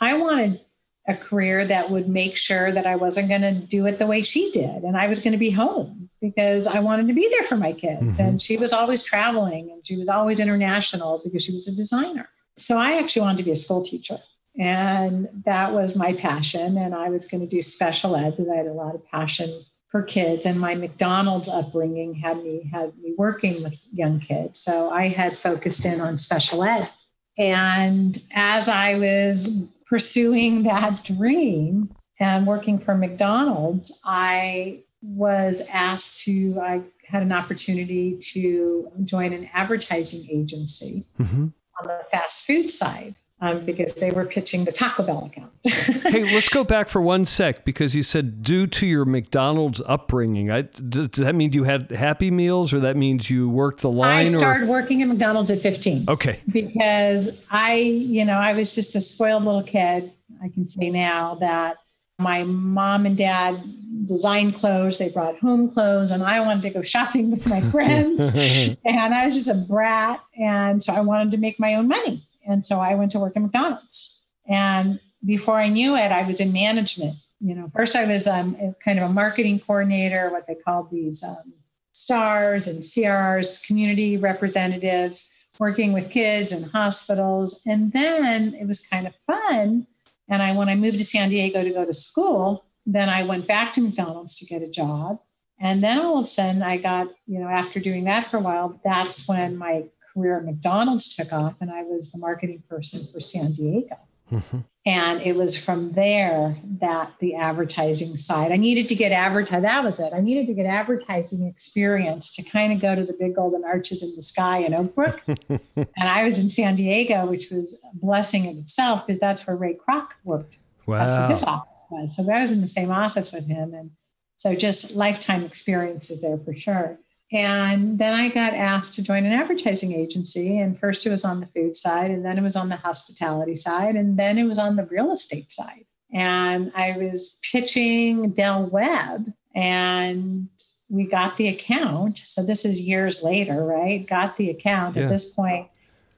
I 0.00 0.16
wanted 0.16 0.60
a 1.08 1.14
career 1.14 1.64
that 1.64 1.90
would 1.90 2.08
make 2.08 2.36
sure 2.36 2.70
that 2.70 2.86
I 2.86 2.96
wasn't 2.96 3.28
going 3.28 3.40
to 3.40 3.54
do 3.54 3.86
it 3.86 3.98
the 3.98 4.06
way 4.06 4.22
she 4.22 4.50
did. 4.52 4.82
And 4.84 4.96
I 4.96 5.06
was 5.06 5.18
going 5.18 5.32
to 5.32 5.38
be 5.38 5.50
home 5.50 6.10
because 6.20 6.66
I 6.66 6.80
wanted 6.80 7.08
to 7.08 7.14
be 7.14 7.28
there 7.30 7.46
for 7.46 7.56
my 7.56 7.72
kids. 7.72 8.02
Mm-hmm. 8.18 8.22
And 8.22 8.42
she 8.42 8.58
was 8.58 8.72
always 8.72 9.02
traveling 9.02 9.70
and 9.70 9.84
she 9.86 9.96
was 9.96 10.08
always 10.08 10.38
international 10.38 11.20
because 11.24 11.42
she 11.42 11.52
was 11.52 11.66
a 11.66 11.74
designer. 11.74 12.28
So 12.58 12.76
I 12.76 12.98
actually 12.98 13.22
wanted 13.22 13.38
to 13.38 13.44
be 13.44 13.50
a 13.50 13.56
school 13.56 13.82
teacher. 13.82 14.18
And 14.60 15.26
that 15.46 15.72
was 15.72 15.96
my 15.96 16.12
passion. 16.12 16.76
And 16.76 16.94
I 16.94 17.08
was 17.08 17.24
going 17.24 17.40
to 17.40 17.48
do 17.48 17.62
special 17.62 18.14
ed 18.14 18.32
because 18.32 18.50
I 18.50 18.56
had 18.56 18.66
a 18.66 18.74
lot 18.74 18.94
of 18.94 19.04
passion 19.06 19.64
for 19.88 20.02
kids. 20.02 20.44
And 20.44 20.60
my 20.60 20.74
McDonald's 20.74 21.48
upbringing 21.48 22.14
had 22.14 22.44
me 22.44 22.68
had 22.70 22.96
me 22.98 23.14
working 23.16 23.62
with 23.62 23.74
young 23.90 24.20
kids. 24.20 24.60
So 24.60 24.90
I 24.90 25.08
had 25.08 25.38
focused 25.38 25.86
in 25.86 26.02
on 26.02 26.18
special 26.18 26.62
ed. 26.62 26.90
And 27.38 28.22
as 28.32 28.68
I 28.68 28.96
was 28.96 29.66
pursuing 29.88 30.64
that 30.64 31.04
dream 31.04 31.94
and 32.20 32.46
working 32.46 32.78
for 32.78 32.94
McDonald's, 32.94 33.98
I 34.04 34.82
was 35.00 35.62
asked 35.72 36.18
to, 36.24 36.60
I 36.62 36.82
had 37.08 37.22
an 37.22 37.32
opportunity 37.32 38.18
to 38.34 38.92
join 39.06 39.32
an 39.32 39.48
advertising 39.54 40.26
agency 40.30 41.06
mm-hmm. 41.18 41.44
on 41.44 41.86
the 41.86 42.04
fast 42.12 42.44
food 42.44 42.70
side 42.70 43.14
um, 43.40 43.64
because 43.64 43.94
they 43.94 44.10
were 44.10 44.24
pitching 44.24 44.64
the 44.64 44.72
Taco 44.72 45.02
Bell 45.02 45.24
account. 45.26 45.50
hey, 45.64 46.24
let's 46.34 46.48
go 46.48 46.64
back 46.64 46.88
for 46.88 47.00
one 47.00 47.24
sec 47.24 47.64
because 47.64 47.94
you 47.94 48.02
said 48.02 48.42
due 48.42 48.66
to 48.66 48.86
your 48.86 49.04
McDonald's 49.04 49.80
upbringing. 49.86 50.50
I, 50.50 50.62
does 50.62 51.08
that 51.12 51.34
mean 51.34 51.52
you 51.52 51.64
had 51.64 51.90
Happy 51.90 52.30
Meals, 52.30 52.72
or 52.72 52.80
that 52.80 52.96
means 52.96 53.30
you 53.30 53.48
worked 53.48 53.80
the 53.80 53.90
line? 53.90 54.18
I 54.18 54.24
started 54.26 54.68
or? 54.68 54.72
working 54.72 55.02
at 55.02 55.08
McDonald's 55.08 55.50
at 55.50 55.60
15. 55.60 56.06
Okay. 56.08 56.40
Because 56.52 57.44
I, 57.50 57.74
you 57.74 58.24
know, 58.24 58.34
I 58.34 58.52
was 58.52 58.74
just 58.74 58.94
a 58.94 59.00
spoiled 59.00 59.44
little 59.44 59.62
kid. 59.62 60.12
I 60.42 60.48
can 60.48 60.66
say 60.66 60.90
now 60.90 61.34
that 61.36 61.76
my 62.18 62.44
mom 62.44 63.06
and 63.06 63.16
dad 63.16 63.62
designed 64.06 64.54
clothes. 64.54 64.98
They 64.98 65.08
brought 65.08 65.38
home 65.38 65.70
clothes, 65.70 66.10
and 66.10 66.22
I 66.22 66.40
wanted 66.40 66.62
to 66.62 66.70
go 66.70 66.82
shopping 66.82 67.30
with 67.30 67.46
my 67.46 67.60
friends. 67.70 68.34
and 68.84 69.14
I 69.14 69.26
was 69.26 69.34
just 69.34 69.48
a 69.48 69.54
brat, 69.54 70.20
and 70.38 70.82
so 70.82 70.92
I 70.92 71.00
wanted 71.00 71.30
to 71.32 71.36
make 71.38 71.58
my 71.58 71.74
own 71.74 71.88
money. 71.88 72.26
And 72.46 72.64
so 72.64 72.78
I 72.78 72.94
went 72.94 73.12
to 73.12 73.18
work 73.18 73.36
at 73.36 73.42
McDonald's. 73.42 74.20
And 74.46 75.00
before 75.24 75.58
I 75.58 75.68
knew 75.68 75.96
it, 75.96 76.12
I 76.12 76.26
was 76.26 76.40
in 76.40 76.52
management. 76.52 77.16
You 77.40 77.54
know, 77.54 77.70
first 77.74 77.96
I 77.96 78.04
was 78.04 78.26
um, 78.26 78.74
kind 78.84 78.98
of 78.98 79.08
a 79.08 79.12
marketing 79.12 79.60
coordinator, 79.60 80.30
what 80.30 80.46
they 80.46 80.54
called 80.54 80.90
these 80.90 81.22
um, 81.22 81.54
stars 81.92 82.68
and 82.68 82.80
CRs, 82.80 83.64
community 83.64 84.16
representatives, 84.16 85.30
working 85.58 85.92
with 85.92 86.10
kids 86.10 86.52
in 86.52 86.62
hospitals. 86.62 87.60
And 87.66 87.92
then 87.92 88.54
it 88.54 88.66
was 88.66 88.80
kind 88.80 89.06
of 89.06 89.14
fun. 89.26 89.86
And 90.28 90.42
I, 90.42 90.52
when 90.52 90.68
I 90.68 90.74
moved 90.74 90.98
to 90.98 91.04
San 91.04 91.28
Diego 91.28 91.62
to 91.62 91.70
go 91.70 91.84
to 91.84 91.92
school, 91.92 92.64
then 92.86 93.08
I 93.08 93.24
went 93.24 93.46
back 93.46 93.72
to 93.74 93.80
McDonald's 93.80 94.34
to 94.36 94.46
get 94.46 94.62
a 94.62 94.68
job. 94.68 95.20
And 95.58 95.84
then 95.84 95.98
all 95.98 96.18
of 96.18 96.24
a 96.24 96.26
sudden, 96.26 96.62
I 96.62 96.78
got, 96.78 97.08
you 97.26 97.38
know, 97.38 97.48
after 97.48 97.80
doing 97.80 98.04
that 98.04 98.26
for 98.26 98.38
a 98.38 98.40
while, 98.40 98.80
that's 98.82 99.28
when 99.28 99.56
my 99.56 99.84
career 100.20 100.38
at 100.38 100.44
McDonald's 100.44 101.14
took 101.14 101.32
off, 101.32 101.54
and 101.60 101.70
I 101.70 101.82
was 101.82 102.12
the 102.12 102.18
marketing 102.18 102.62
person 102.68 103.06
for 103.12 103.20
San 103.20 103.52
Diego. 103.52 103.96
Mm-hmm. 104.30 104.58
And 104.86 105.20
it 105.20 105.36
was 105.36 105.62
from 105.62 105.92
there 105.92 106.56
that 106.78 107.12
the 107.20 107.34
advertising 107.34 108.16
side, 108.16 108.50
I 108.50 108.56
needed 108.56 108.88
to 108.88 108.94
get 108.94 109.12
advertising. 109.12 109.62
That 109.62 109.84
was 109.84 110.00
it. 110.00 110.12
I 110.14 110.20
needed 110.20 110.46
to 110.46 110.54
get 110.54 110.66
advertising 110.66 111.46
experience 111.46 112.30
to 112.32 112.42
kind 112.42 112.72
of 112.72 112.80
go 112.80 112.94
to 112.94 113.04
the 113.04 113.12
big 113.12 113.34
golden 113.34 113.64
arches 113.64 114.02
in 114.02 114.14
the 114.16 114.22
sky 114.22 114.58
in 114.58 114.72
Oak 114.72 114.94
Brook. 114.94 115.22
and 115.26 115.88
I 115.98 116.24
was 116.24 116.42
in 116.42 116.48
San 116.48 116.76
Diego, 116.76 117.26
which 117.26 117.50
was 117.50 117.78
a 117.92 117.96
blessing 117.96 118.46
in 118.46 118.56
itself 118.58 119.06
because 119.06 119.20
that's 119.20 119.46
where 119.46 119.56
Ray 119.56 119.74
Kroc 119.74 120.10
worked. 120.24 120.58
Wow. 120.86 120.98
That's 120.98 121.16
what 121.16 121.30
his 121.30 121.42
office 121.42 121.84
was. 121.90 122.16
So 122.16 122.30
I 122.30 122.40
was 122.40 122.52
in 122.52 122.62
the 122.62 122.68
same 122.68 122.90
office 122.90 123.32
with 123.32 123.46
him. 123.46 123.74
And 123.74 123.90
so 124.36 124.54
just 124.54 124.92
lifetime 124.92 125.44
experiences 125.44 126.22
there 126.22 126.38
for 126.38 126.54
sure. 126.54 126.98
And 127.32 127.98
then 127.98 128.12
I 128.12 128.28
got 128.28 128.54
asked 128.54 128.94
to 128.94 129.02
join 129.02 129.24
an 129.24 129.32
advertising 129.32 129.92
agency. 129.92 130.58
And 130.58 130.78
first 130.78 131.06
it 131.06 131.10
was 131.10 131.24
on 131.24 131.40
the 131.40 131.46
food 131.46 131.76
side, 131.76 132.10
and 132.10 132.24
then 132.24 132.38
it 132.38 132.42
was 132.42 132.56
on 132.56 132.68
the 132.68 132.76
hospitality 132.76 133.56
side, 133.56 133.94
and 133.94 134.18
then 134.18 134.36
it 134.36 134.44
was 134.44 134.58
on 134.58 134.76
the 134.76 134.86
real 134.86 135.12
estate 135.12 135.52
side. 135.52 135.84
And 136.12 136.72
I 136.74 136.96
was 136.98 137.38
pitching 137.42 138.30
Del 138.30 138.66
Webb, 138.66 139.32
and 139.54 140.48
we 140.88 141.04
got 141.04 141.36
the 141.36 141.48
account. 141.48 142.18
So 142.18 142.42
this 142.42 142.64
is 142.64 142.80
years 142.80 143.22
later, 143.22 143.64
right? 143.64 144.04
Got 144.06 144.36
the 144.36 144.50
account. 144.50 144.96
Yeah. 144.96 145.04
At 145.04 145.10
this 145.10 145.24
point, 145.24 145.68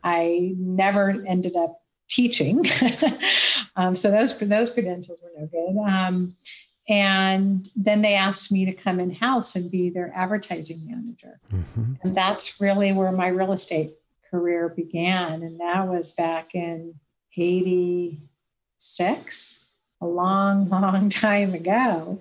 I 0.02 0.54
never 0.56 1.22
ended 1.28 1.56
up 1.56 1.82
teaching. 2.08 2.64
um, 3.76 3.96
so 3.96 4.10
those 4.10 4.36
those 4.38 4.70
credentials 4.70 5.20
were 5.22 5.30
no 5.38 5.46
good. 5.46 5.78
Um, 5.78 6.36
and 6.89 7.68
then 7.76 8.03
they 8.03 8.14
asked 8.14 8.51
me 8.51 8.64
to 8.64 8.72
come 8.72 8.99
in 8.99 9.12
house 9.12 9.55
and 9.55 9.70
be 9.70 9.91
their 9.91 10.11
advertising 10.14 10.80
manager. 10.85 11.39
Mm-hmm. 11.53 11.93
And 12.03 12.16
that's 12.16 12.61
really 12.61 12.93
where 12.93 13.12
my 13.12 13.28
real 13.28 13.53
estate 13.53 13.93
career 14.30 14.68
began. 14.68 15.43
And 15.43 15.61
that 15.61 15.87
was 15.87 16.12
back 16.12 16.55
in 16.55 16.95
86, 17.37 19.68
a 20.01 20.07
long, 20.07 20.68
long 20.70 21.09
time 21.09 21.55
ago. 21.55 22.20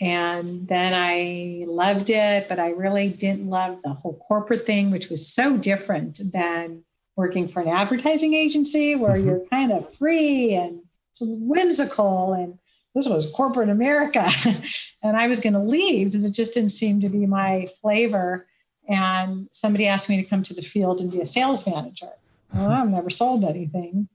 And 0.00 0.66
then 0.68 0.94
I 0.94 1.64
loved 1.66 2.08
it, 2.08 2.48
but 2.48 2.60
I 2.60 2.70
really 2.70 3.10
didn't 3.10 3.48
love 3.48 3.82
the 3.82 3.92
whole 3.92 4.24
corporate 4.26 4.64
thing, 4.64 4.90
which 4.90 5.10
was 5.10 5.28
so 5.28 5.56
different 5.56 6.20
than 6.32 6.84
working 7.16 7.48
for 7.48 7.60
an 7.60 7.68
advertising 7.68 8.32
agency 8.32 8.94
where 8.94 9.16
mm-hmm. 9.16 9.28
you're 9.28 9.44
kind 9.50 9.72
of 9.72 9.92
free 9.96 10.54
and 10.54 10.80
it's 11.10 11.20
whimsical 11.20 12.32
and 12.32 12.58
this 12.94 13.08
was 13.08 13.30
corporate 13.30 13.68
America. 13.68 14.28
and 15.02 15.16
I 15.16 15.26
was 15.26 15.40
going 15.40 15.52
to 15.52 15.58
leave 15.58 16.10
because 16.10 16.24
it 16.24 16.32
just 16.32 16.54
didn't 16.54 16.70
seem 16.70 17.00
to 17.00 17.08
be 17.08 17.26
my 17.26 17.68
flavor. 17.80 18.46
And 18.88 19.48
somebody 19.52 19.86
asked 19.86 20.08
me 20.08 20.16
to 20.22 20.28
come 20.28 20.42
to 20.44 20.54
the 20.54 20.62
field 20.62 21.00
and 21.00 21.10
be 21.10 21.20
a 21.20 21.26
sales 21.26 21.66
manager. 21.66 22.10
Well, 22.54 22.70
I've 22.70 22.88
never 22.88 23.10
sold 23.10 23.44
anything. 23.44 24.08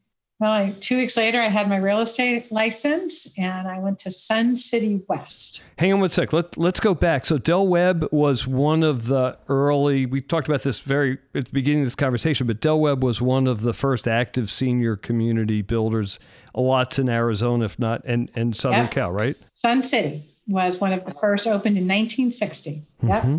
Well, 0.43 0.51
I, 0.51 0.75
two 0.81 0.97
weeks 0.97 1.15
later, 1.15 1.39
I 1.39 1.47
had 1.47 1.69
my 1.69 1.77
real 1.77 2.01
estate 2.01 2.51
license 2.51 3.31
and 3.37 3.65
I 3.65 3.79
went 3.79 3.97
to 3.99 4.11
Sun 4.11 4.57
City 4.57 5.01
West. 5.07 5.63
Hang 5.79 5.93
on 5.93 6.01
one 6.01 6.09
sec. 6.09 6.33
Let, 6.33 6.57
let's 6.57 6.81
go 6.81 6.93
back. 6.93 7.23
So, 7.23 7.37
Del 7.37 7.65
Webb 7.65 8.09
was 8.11 8.45
one 8.45 8.83
of 8.83 9.05
the 9.05 9.37
early, 9.47 10.05
we 10.05 10.19
talked 10.19 10.49
about 10.49 10.63
this 10.63 10.79
very 10.79 11.17
at 11.33 11.45
the 11.45 11.51
beginning 11.53 11.83
of 11.83 11.85
this 11.85 11.95
conversation, 11.95 12.45
but 12.45 12.59
Del 12.59 12.77
Webb 12.77 13.05
was 13.05 13.21
one 13.21 13.47
of 13.47 13.61
the 13.61 13.71
first 13.71 14.05
active 14.05 14.51
senior 14.51 14.97
community 14.97 15.61
builders, 15.61 16.19
lots 16.53 16.99
in 16.99 17.07
Arizona, 17.07 17.63
if 17.63 17.79
not, 17.79 18.01
and, 18.03 18.29
and 18.35 18.53
Southern 18.53 18.81
yep. 18.81 18.91
Cal, 18.91 19.13
right? 19.13 19.37
Sun 19.49 19.83
City 19.83 20.29
was 20.49 20.81
one 20.81 20.91
of 20.91 21.05
the 21.05 21.13
first, 21.13 21.47
opened 21.47 21.77
in 21.77 21.87
1960. 21.87 22.83
Yep. 23.01 23.23
Mm-hmm. 23.23 23.37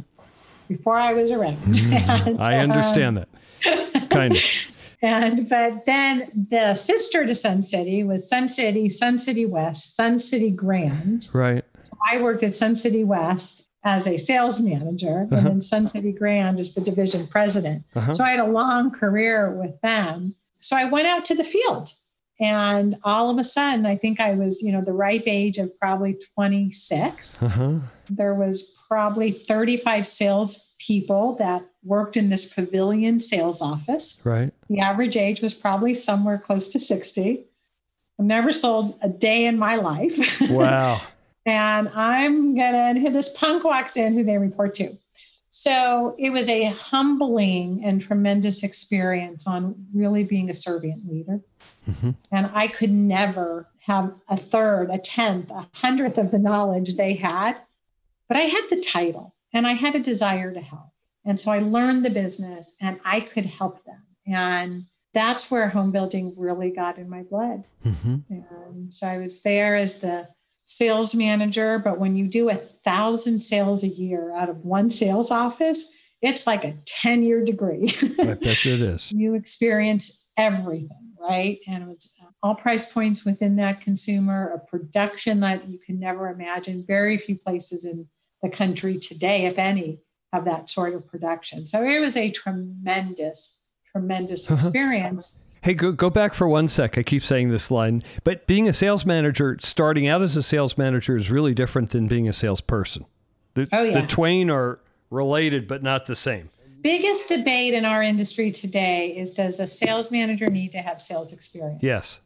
Before 0.68 0.96
I 0.96 1.12
was 1.12 1.30
around. 1.30 1.58
Mm-hmm. 1.58 2.28
and, 2.28 2.40
I 2.40 2.60
understand 2.60 3.18
um, 3.18 3.26
that. 3.26 4.08
Kind 4.08 4.36
of. 4.36 4.42
And 5.04 5.48
but 5.50 5.84
then 5.84 6.30
the 6.50 6.74
sister 6.74 7.26
to 7.26 7.34
Sun 7.34 7.62
City 7.62 8.02
was 8.04 8.26
Sun 8.26 8.48
City, 8.48 8.88
Sun 8.88 9.18
City 9.18 9.44
West, 9.44 9.94
Sun 9.96 10.18
City 10.18 10.50
Grand. 10.50 11.28
Right. 11.34 11.62
So 11.82 11.92
I 12.10 12.22
worked 12.22 12.42
at 12.42 12.54
Sun 12.54 12.74
City 12.76 13.04
West 13.04 13.64
as 13.84 14.08
a 14.08 14.16
sales 14.16 14.62
manager, 14.62 15.26
uh-huh. 15.30 15.36
and 15.36 15.46
then 15.46 15.60
Sun 15.60 15.88
City 15.88 16.10
Grand 16.10 16.58
as 16.58 16.72
the 16.72 16.80
division 16.80 17.26
president. 17.26 17.84
Uh-huh. 17.94 18.14
So 18.14 18.24
I 18.24 18.30
had 18.30 18.40
a 18.40 18.46
long 18.46 18.90
career 18.90 19.50
with 19.52 19.78
them. 19.82 20.34
So 20.60 20.74
I 20.74 20.86
went 20.86 21.06
out 21.06 21.26
to 21.26 21.34
the 21.34 21.44
field 21.44 21.92
And 22.40 22.96
all 23.04 23.30
of 23.30 23.38
a 23.38 23.44
sudden, 23.44 23.86
I 23.86 23.96
think 23.96 24.20
I 24.20 24.32
was, 24.34 24.60
you 24.62 24.72
know, 24.72 24.82
the 24.82 24.92
ripe 24.92 25.24
age 25.26 25.58
of 25.58 25.78
probably 25.78 26.16
26. 26.34 27.42
Uh-huh. 27.42 27.74
There 28.10 28.34
was 28.34 28.62
probably 28.88 29.32
35 29.32 30.06
sales 30.08 30.72
people 30.78 31.36
that 31.36 31.64
worked 31.84 32.16
in 32.16 32.30
this 32.30 32.52
pavilion 32.52 33.20
sales 33.20 33.60
office. 33.60 34.20
Right. 34.24 34.52
The 34.68 34.80
average 34.80 35.16
age 35.16 35.40
was 35.40 35.54
probably 35.54 35.94
somewhere 35.94 36.38
close 36.38 36.68
to 36.70 36.78
60. 36.78 37.44
I've 38.18 38.26
never 38.26 38.52
sold 38.52 38.98
a 39.02 39.08
day 39.08 39.46
in 39.46 39.58
my 39.58 39.76
life. 39.76 40.40
Wow. 40.50 41.00
and 41.46 41.88
I'm 41.90 42.54
gonna 42.54 42.98
hit 42.98 43.12
this 43.12 43.28
punk 43.36 43.64
walks 43.64 43.96
in 43.96 44.14
who 44.14 44.24
they 44.24 44.38
report 44.38 44.74
to. 44.76 44.96
So 45.50 46.16
it 46.18 46.30
was 46.30 46.48
a 46.48 46.64
humbling 46.70 47.84
and 47.84 48.00
tremendous 48.00 48.64
experience 48.64 49.46
on 49.46 49.86
really 49.94 50.24
being 50.24 50.50
a 50.50 50.54
servant 50.54 51.08
leader. 51.08 51.40
Mm-hmm. 51.88 52.10
And 52.32 52.50
I 52.52 52.66
could 52.66 52.90
never 52.90 53.68
have 53.78 54.14
a 54.28 54.36
third, 54.36 54.90
a 54.90 54.98
tenth, 54.98 55.50
a 55.50 55.68
hundredth 55.72 56.18
of 56.18 56.30
the 56.30 56.38
knowledge 56.38 56.96
they 56.96 57.14
had, 57.14 57.56
but 58.26 58.36
I 58.36 58.42
had 58.42 58.64
the 58.68 58.80
title 58.80 59.34
and 59.52 59.66
I 59.66 59.74
had 59.74 59.94
a 59.94 60.00
desire 60.00 60.52
to 60.52 60.60
help. 60.60 60.93
And 61.24 61.40
so 61.40 61.50
I 61.50 61.58
learned 61.60 62.04
the 62.04 62.10
business 62.10 62.76
and 62.80 63.00
I 63.04 63.20
could 63.20 63.46
help 63.46 63.84
them. 63.84 64.02
And 64.26 64.86
that's 65.14 65.50
where 65.50 65.68
home 65.68 65.92
building 65.92 66.34
really 66.36 66.70
got 66.70 66.98
in 66.98 67.08
my 67.08 67.22
blood. 67.22 67.64
Mm-hmm. 67.84 68.16
And 68.30 68.92
so 68.92 69.06
I 69.06 69.18
was 69.18 69.42
there 69.42 69.76
as 69.76 69.98
the 70.00 70.28
sales 70.66 71.14
manager, 71.14 71.78
but 71.78 72.00
when 72.00 72.16
you 72.16 72.26
do 72.26 72.50
a 72.50 72.56
thousand 72.56 73.40
sales 73.40 73.84
a 73.84 73.88
year 73.88 74.34
out 74.34 74.48
of 74.48 74.64
one 74.64 74.90
sales 74.90 75.30
office, 75.30 75.94
it's 76.20 76.46
like 76.46 76.64
a 76.64 76.76
10 76.86 77.22
year 77.22 77.44
degree. 77.44 77.92
I 78.18 78.34
bet 78.34 78.66
it 78.66 78.66
is. 78.80 79.12
you 79.12 79.34
experience 79.34 80.24
everything, 80.36 81.12
right? 81.20 81.60
And 81.68 81.84
it 81.84 81.88
was 81.88 82.12
all 82.42 82.54
price 82.54 82.86
points 82.86 83.24
within 83.24 83.56
that 83.56 83.80
consumer, 83.80 84.52
a 84.54 84.58
production 84.58 85.40
that 85.40 85.68
you 85.68 85.78
can 85.78 86.00
never 86.00 86.28
imagine. 86.28 86.84
Very 86.86 87.18
few 87.18 87.36
places 87.36 87.84
in 87.84 88.06
the 88.42 88.48
country 88.48 88.98
today, 88.98 89.46
if 89.46 89.58
any, 89.58 89.98
have 90.34 90.44
that 90.44 90.68
sort 90.68 90.94
of 90.94 91.06
production. 91.06 91.66
So 91.66 91.82
it 91.82 92.00
was 92.00 92.16
a 92.16 92.30
tremendous 92.30 93.56
tremendous 93.92 94.50
uh-huh. 94.50 94.54
experience. 94.54 95.36
Hey, 95.62 95.74
go, 95.74 95.92
go 95.92 96.10
back 96.10 96.34
for 96.34 96.48
one 96.48 96.68
sec. 96.68 96.98
I 96.98 97.02
keep 97.04 97.22
saying 97.22 97.50
this 97.50 97.70
line, 97.70 98.02
but 98.24 98.46
being 98.46 98.68
a 98.68 98.72
sales 98.72 99.06
manager, 99.06 99.56
starting 99.62 100.08
out 100.08 100.20
as 100.20 100.36
a 100.36 100.42
sales 100.42 100.76
manager 100.76 101.16
is 101.16 101.30
really 101.30 101.54
different 101.54 101.90
than 101.90 102.08
being 102.08 102.28
a 102.28 102.32
salesperson. 102.32 103.06
The, 103.54 103.68
oh, 103.72 103.82
yeah. 103.82 104.00
the 104.00 104.06
twain 104.06 104.50
are 104.50 104.80
related, 105.10 105.68
but 105.68 105.82
not 105.82 106.06
the 106.06 106.16
same. 106.16 106.50
Biggest 106.82 107.28
debate 107.28 107.72
in 107.72 107.84
our 107.84 108.02
industry 108.02 108.50
today 108.50 109.16
is 109.16 109.30
does 109.30 109.58
a 109.60 109.66
sales 109.66 110.10
manager 110.10 110.50
need 110.50 110.72
to 110.72 110.78
have 110.78 111.00
sales 111.00 111.32
experience? 111.32 111.82
Yes. 111.82 112.20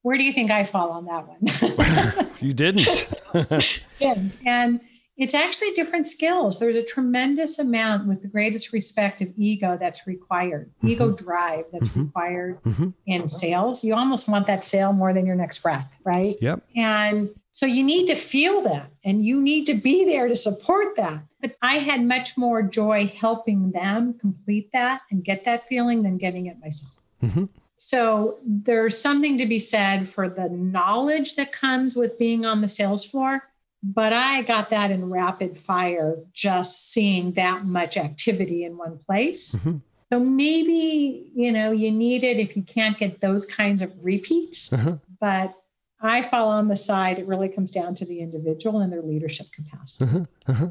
Where 0.00 0.16
do 0.16 0.24
you 0.24 0.32
think 0.32 0.50
I 0.50 0.64
fall 0.64 0.90
on 0.90 1.04
that 1.04 1.28
one? 1.28 2.30
you 2.40 2.52
didn't. 2.52 3.08
didn't. 4.00 4.36
And 4.44 4.80
it's 5.22 5.34
actually 5.34 5.70
different 5.70 6.06
skills. 6.06 6.58
There's 6.58 6.76
a 6.76 6.82
tremendous 6.82 7.58
amount, 7.58 8.08
with 8.08 8.22
the 8.22 8.28
greatest 8.28 8.72
respect, 8.72 9.20
of 9.20 9.28
ego 9.36 9.76
that's 9.78 10.06
required, 10.06 10.70
mm-hmm. 10.78 10.88
ego 10.88 11.12
drive 11.12 11.66
that's 11.72 11.88
mm-hmm. 11.90 12.04
required 12.04 12.62
mm-hmm. 12.64 12.88
in 13.06 13.28
sales. 13.28 13.84
You 13.84 13.94
almost 13.94 14.28
want 14.28 14.46
that 14.46 14.64
sale 14.64 14.92
more 14.92 15.12
than 15.12 15.24
your 15.24 15.36
next 15.36 15.62
breath, 15.62 15.96
right? 16.04 16.36
Yep. 16.40 16.62
And 16.76 17.30
so 17.52 17.66
you 17.66 17.84
need 17.84 18.06
to 18.06 18.16
feel 18.16 18.62
that 18.62 18.90
and 19.04 19.24
you 19.24 19.40
need 19.40 19.66
to 19.66 19.74
be 19.74 20.04
there 20.04 20.26
to 20.26 20.36
support 20.36 20.96
that. 20.96 21.22
But 21.40 21.56
I 21.62 21.78
had 21.78 22.02
much 22.02 22.36
more 22.36 22.62
joy 22.62 23.06
helping 23.06 23.72
them 23.72 24.14
complete 24.18 24.70
that 24.72 25.02
and 25.10 25.22
get 25.22 25.44
that 25.44 25.68
feeling 25.68 26.02
than 26.02 26.16
getting 26.16 26.46
it 26.46 26.58
myself. 26.60 26.94
Mm-hmm. 27.22 27.44
So 27.76 28.38
there's 28.46 28.96
something 28.96 29.36
to 29.38 29.46
be 29.46 29.58
said 29.58 30.08
for 30.08 30.28
the 30.28 30.48
knowledge 30.48 31.34
that 31.34 31.52
comes 31.52 31.96
with 31.96 32.18
being 32.18 32.44
on 32.44 32.60
the 32.60 32.68
sales 32.68 33.04
floor 33.04 33.42
but 33.82 34.12
I 34.12 34.42
got 34.42 34.70
that 34.70 34.90
in 34.90 35.10
rapid 35.10 35.58
fire, 35.58 36.16
just 36.32 36.92
seeing 36.92 37.32
that 37.32 37.64
much 37.64 37.96
activity 37.96 38.64
in 38.64 38.78
one 38.78 38.98
place. 38.98 39.54
Mm-hmm. 39.56 39.78
So 40.12 40.20
maybe, 40.20 41.26
you 41.34 41.50
know, 41.50 41.72
you 41.72 41.90
need 41.90 42.22
it 42.22 42.38
if 42.38 42.56
you 42.56 42.62
can't 42.62 42.96
get 42.96 43.20
those 43.20 43.46
kinds 43.46 43.82
of 43.82 43.92
repeats. 44.00 44.72
Uh-huh. 44.72 44.98
But 45.20 45.54
I 46.00 46.22
fall 46.22 46.50
on 46.50 46.68
the 46.68 46.76
side, 46.76 47.18
it 47.18 47.26
really 47.26 47.48
comes 47.48 47.70
down 47.70 47.94
to 47.96 48.04
the 48.04 48.20
individual 48.20 48.80
and 48.80 48.92
their 48.92 49.02
leadership 49.02 49.46
capacity. 49.52 50.04
Uh-huh. 50.04 50.24
Uh-huh. 50.52 50.70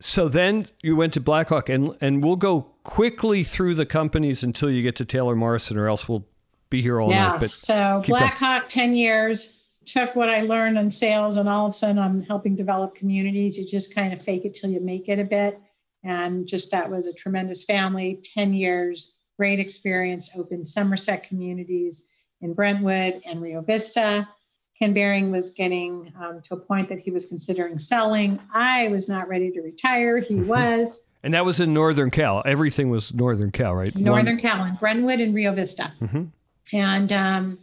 So 0.00 0.28
then 0.28 0.68
you 0.80 0.94
went 0.94 1.12
to 1.14 1.20
Blackhawk, 1.20 1.68
and, 1.68 1.96
and 2.00 2.22
we'll 2.22 2.36
go 2.36 2.62
quickly 2.84 3.44
through 3.44 3.74
the 3.74 3.86
companies 3.86 4.42
until 4.42 4.70
you 4.70 4.80
get 4.80 4.96
to 4.96 5.04
Taylor 5.04 5.34
Morrison, 5.34 5.76
or 5.76 5.88
else 5.88 6.08
we'll 6.08 6.26
be 6.70 6.80
here 6.80 7.00
all 7.00 7.10
yeah, 7.10 7.28
night. 7.28 7.40
But 7.40 7.50
so 7.50 8.02
Blackhawk, 8.06 8.68
10 8.68 8.94
years 8.94 9.57
took 9.88 10.14
what 10.14 10.28
I 10.28 10.42
learned 10.42 10.78
in 10.78 10.90
sales 10.90 11.36
and 11.36 11.48
all 11.48 11.66
of 11.66 11.70
a 11.70 11.72
sudden 11.72 11.98
I'm 11.98 12.22
helping 12.22 12.54
develop 12.54 12.94
communities. 12.94 13.58
You 13.58 13.66
just 13.66 13.94
kind 13.94 14.12
of 14.12 14.22
fake 14.22 14.44
it 14.44 14.54
till 14.54 14.70
you 14.70 14.80
make 14.80 15.08
it 15.08 15.18
a 15.18 15.24
bit. 15.24 15.60
And 16.04 16.46
just 16.46 16.70
that 16.70 16.88
was 16.88 17.06
a 17.06 17.12
tremendous 17.12 17.64
family, 17.64 18.20
10 18.34 18.52
years, 18.54 19.14
great 19.36 19.58
experience, 19.58 20.30
opened 20.36 20.68
Somerset 20.68 21.24
communities 21.24 22.06
in 22.40 22.54
Brentwood 22.54 23.20
and 23.26 23.42
Rio 23.42 23.62
Vista. 23.62 24.28
Ken 24.78 24.94
Behring 24.94 25.32
was 25.32 25.50
getting 25.50 26.12
um, 26.20 26.40
to 26.42 26.54
a 26.54 26.56
point 26.56 26.88
that 26.88 27.00
he 27.00 27.10
was 27.10 27.26
considering 27.26 27.78
selling. 27.78 28.38
I 28.54 28.88
was 28.88 29.08
not 29.08 29.28
ready 29.28 29.50
to 29.50 29.60
retire. 29.60 30.18
He 30.20 30.36
was. 30.36 31.04
and 31.24 31.34
that 31.34 31.44
was 31.44 31.58
in 31.58 31.74
Northern 31.74 32.10
Cal. 32.10 32.42
Everything 32.46 32.88
was 32.88 33.12
Northern 33.12 33.50
Cal, 33.50 33.74
right? 33.74 33.94
Northern 33.96 34.34
One... 34.34 34.38
Cal 34.38 34.64
in 34.64 34.76
Brentwood 34.76 35.18
and 35.18 35.34
Rio 35.34 35.52
Vista. 35.52 35.92
Mm-hmm. 36.00 36.24
And 36.72 37.12
um, 37.12 37.58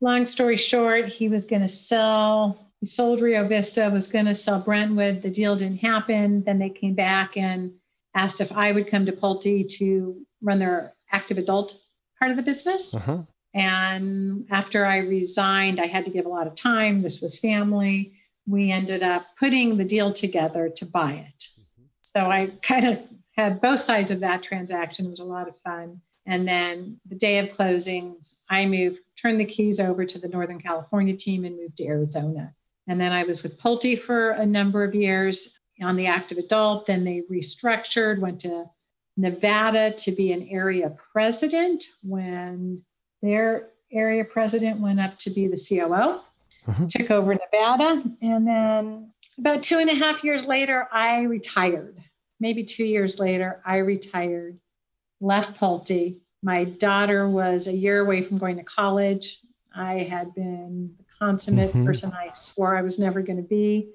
long 0.00 0.26
story 0.26 0.56
short, 0.56 1.06
he 1.06 1.28
was 1.28 1.44
going 1.44 1.62
to 1.62 1.68
sell, 1.68 2.70
he 2.80 2.86
sold 2.86 3.20
Rio 3.20 3.46
Vista, 3.46 3.88
was 3.90 4.08
going 4.08 4.26
to 4.26 4.34
sell 4.34 4.60
Brentwood. 4.60 5.22
The 5.22 5.30
deal 5.30 5.56
didn't 5.56 5.78
happen. 5.78 6.42
Then 6.44 6.58
they 6.58 6.70
came 6.70 6.94
back 6.94 7.36
and 7.36 7.72
asked 8.14 8.40
if 8.40 8.52
I 8.52 8.72
would 8.72 8.86
come 8.86 9.06
to 9.06 9.12
Pulte 9.12 9.68
to 9.78 10.26
run 10.42 10.58
their 10.58 10.94
active 11.12 11.38
adult 11.38 11.78
part 12.18 12.30
of 12.30 12.36
the 12.36 12.42
business. 12.42 12.94
Uh-huh. 12.94 13.18
And 13.54 14.46
after 14.50 14.84
I 14.84 14.98
resigned, 14.98 15.80
I 15.80 15.86
had 15.86 16.04
to 16.04 16.10
give 16.10 16.26
a 16.26 16.30
lot 16.30 16.46
of 16.46 16.54
time. 16.54 17.00
This 17.00 17.22
was 17.22 17.38
family. 17.38 18.12
We 18.46 18.70
ended 18.70 19.02
up 19.02 19.26
putting 19.38 19.76
the 19.76 19.84
deal 19.84 20.12
together 20.12 20.68
to 20.76 20.84
buy 20.86 21.12
it. 21.12 21.48
Mm-hmm. 21.58 21.84
So 22.02 22.30
I 22.30 22.52
kind 22.62 22.86
of 22.86 22.98
had 23.36 23.60
both 23.60 23.80
sides 23.80 24.10
of 24.10 24.20
that 24.20 24.42
transaction. 24.42 25.06
It 25.06 25.10
was 25.10 25.20
a 25.20 25.24
lot 25.24 25.48
of 25.48 25.58
fun. 25.60 26.00
And 26.26 26.46
then 26.46 27.00
the 27.08 27.14
day 27.14 27.38
of 27.38 27.48
closings, 27.48 28.34
I 28.50 28.66
moved, 28.66 29.00
turned 29.26 29.40
the 29.40 29.44
keys 29.44 29.80
over 29.80 30.04
to 30.04 30.18
the 30.20 30.28
Northern 30.28 30.60
California 30.60 31.16
team 31.16 31.44
and 31.44 31.56
moved 31.56 31.76
to 31.78 31.86
Arizona. 31.86 32.54
And 32.86 33.00
then 33.00 33.12
I 33.12 33.24
was 33.24 33.42
with 33.42 33.60
Pulte 33.60 33.98
for 33.98 34.30
a 34.30 34.46
number 34.46 34.84
of 34.84 34.94
years 34.94 35.58
on 35.82 35.96
the 35.96 36.06
active 36.06 36.38
adult. 36.38 36.86
Then 36.86 37.04
they 37.04 37.22
restructured, 37.30 38.20
went 38.20 38.40
to 38.42 38.66
Nevada 39.16 39.90
to 39.90 40.12
be 40.12 40.32
an 40.32 40.46
area 40.48 40.94
president 41.12 41.84
when 42.02 42.84
their 43.20 43.70
area 43.90 44.24
president 44.24 44.80
went 44.80 45.00
up 45.00 45.18
to 45.18 45.30
be 45.30 45.48
the 45.48 45.56
COO, 45.56 46.20
mm-hmm. 46.70 46.86
took 46.86 47.10
over 47.10 47.34
Nevada. 47.34 48.04
And 48.22 48.46
then 48.46 49.12
about 49.38 49.64
two 49.64 49.78
and 49.78 49.90
a 49.90 49.94
half 49.94 50.22
years 50.22 50.46
later, 50.46 50.86
I 50.92 51.22
retired. 51.22 51.98
Maybe 52.38 52.62
two 52.62 52.84
years 52.84 53.18
later, 53.18 53.60
I 53.66 53.78
retired 53.78 54.60
left 55.20 55.58
Pulte. 55.58 56.20
My 56.46 56.62
daughter 56.62 57.28
was 57.28 57.66
a 57.66 57.72
year 57.72 58.02
away 58.02 58.22
from 58.22 58.38
going 58.38 58.56
to 58.56 58.62
college. 58.62 59.40
I 59.74 60.04
had 60.04 60.32
been 60.32 60.94
the 60.96 61.04
consummate 61.18 61.70
mm-hmm. 61.70 61.84
person 61.84 62.12
I 62.12 62.30
swore 62.34 62.76
I 62.76 62.82
was 62.82 63.00
never 63.00 63.20
going 63.20 63.38
to 63.38 63.42
be. 63.42 63.90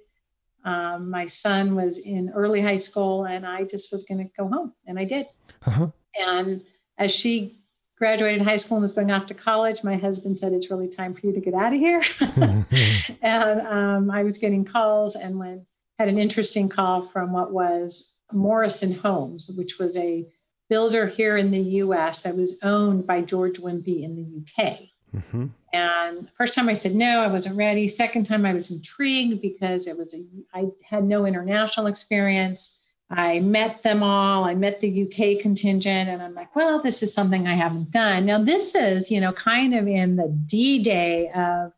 Um, 0.65 1.09
my 1.09 1.27
son 1.27 1.75
was 1.75 1.99
in 1.99 2.29
early 2.35 2.59
high 2.59 2.75
school, 2.75 3.23
and 3.23 3.47
I 3.47 3.63
just 3.63 3.89
was 3.89 4.03
going 4.03 4.17
to 4.17 4.29
go 4.37 4.49
home, 4.49 4.73
and 4.85 4.99
I 4.99 5.05
did. 5.05 5.27
Uh-huh. 5.65 5.91
And 6.19 6.61
as 6.97 7.09
she 7.13 7.57
graduated 7.97 8.41
high 8.41 8.57
school 8.57 8.75
and 8.75 8.81
was 8.81 8.91
going 8.91 9.11
off 9.11 9.27
to 9.27 9.33
college, 9.33 9.81
my 9.81 9.95
husband 9.95 10.37
said, 10.37 10.51
It's 10.51 10.69
really 10.69 10.89
time 10.89 11.13
for 11.13 11.25
you 11.25 11.31
to 11.31 11.39
get 11.39 11.53
out 11.53 11.71
of 11.71 11.79
here. 11.79 12.03
and 13.21 13.61
um, 13.61 14.11
I 14.11 14.23
was 14.23 14.37
getting 14.37 14.65
calls 14.65 15.15
and 15.15 15.39
when 15.39 15.65
had 15.97 16.09
an 16.09 16.19
interesting 16.19 16.67
call 16.67 17.07
from 17.07 17.31
what 17.31 17.53
was 17.53 18.13
Morrison 18.33 18.91
Homes, 18.91 19.49
which 19.55 19.79
was 19.79 19.95
a 19.95 20.27
builder 20.71 21.05
here 21.05 21.35
in 21.35 21.51
the 21.51 21.59
US 21.83 22.21
that 22.21 22.35
was 22.35 22.57
owned 22.63 23.05
by 23.05 23.21
George 23.21 23.59
Wimpey 23.59 24.03
in 24.03 24.15
the 24.15 24.63
UK. 24.63 24.79
Mm-hmm. 25.13 25.47
And 25.73 26.29
first 26.31 26.53
time 26.55 26.69
I 26.69 26.73
said 26.73 26.95
no, 26.95 27.19
I 27.19 27.27
wasn't 27.27 27.57
ready. 27.57 27.89
Second 27.89 28.23
time 28.25 28.45
I 28.45 28.53
was 28.53 28.71
intrigued 28.71 29.41
because 29.41 29.85
it 29.85 29.97
was 29.97 30.13
a 30.13 30.23
I 30.53 30.67
had 30.81 31.03
no 31.03 31.25
international 31.25 31.87
experience. 31.87 32.79
I 33.09 33.41
met 33.41 33.83
them 33.83 34.01
all. 34.01 34.45
I 34.45 34.55
met 34.55 34.79
the 34.79 35.03
UK 35.03 35.41
contingent, 35.41 36.07
and 36.07 36.21
I'm 36.23 36.33
like, 36.33 36.55
well, 36.55 36.81
this 36.81 37.03
is 37.03 37.13
something 37.13 37.45
I 37.45 37.55
haven't 37.55 37.91
done. 37.91 38.25
Now, 38.25 38.41
this 38.41 38.73
is, 38.73 39.11
you 39.11 39.19
know, 39.19 39.33
kind 39.33 39.75
of 39.75 39.85
in 39.85 40.15
the 40.15 40.29
D 40.45 40.81
day 40.81 41.29
of 41.31 41.73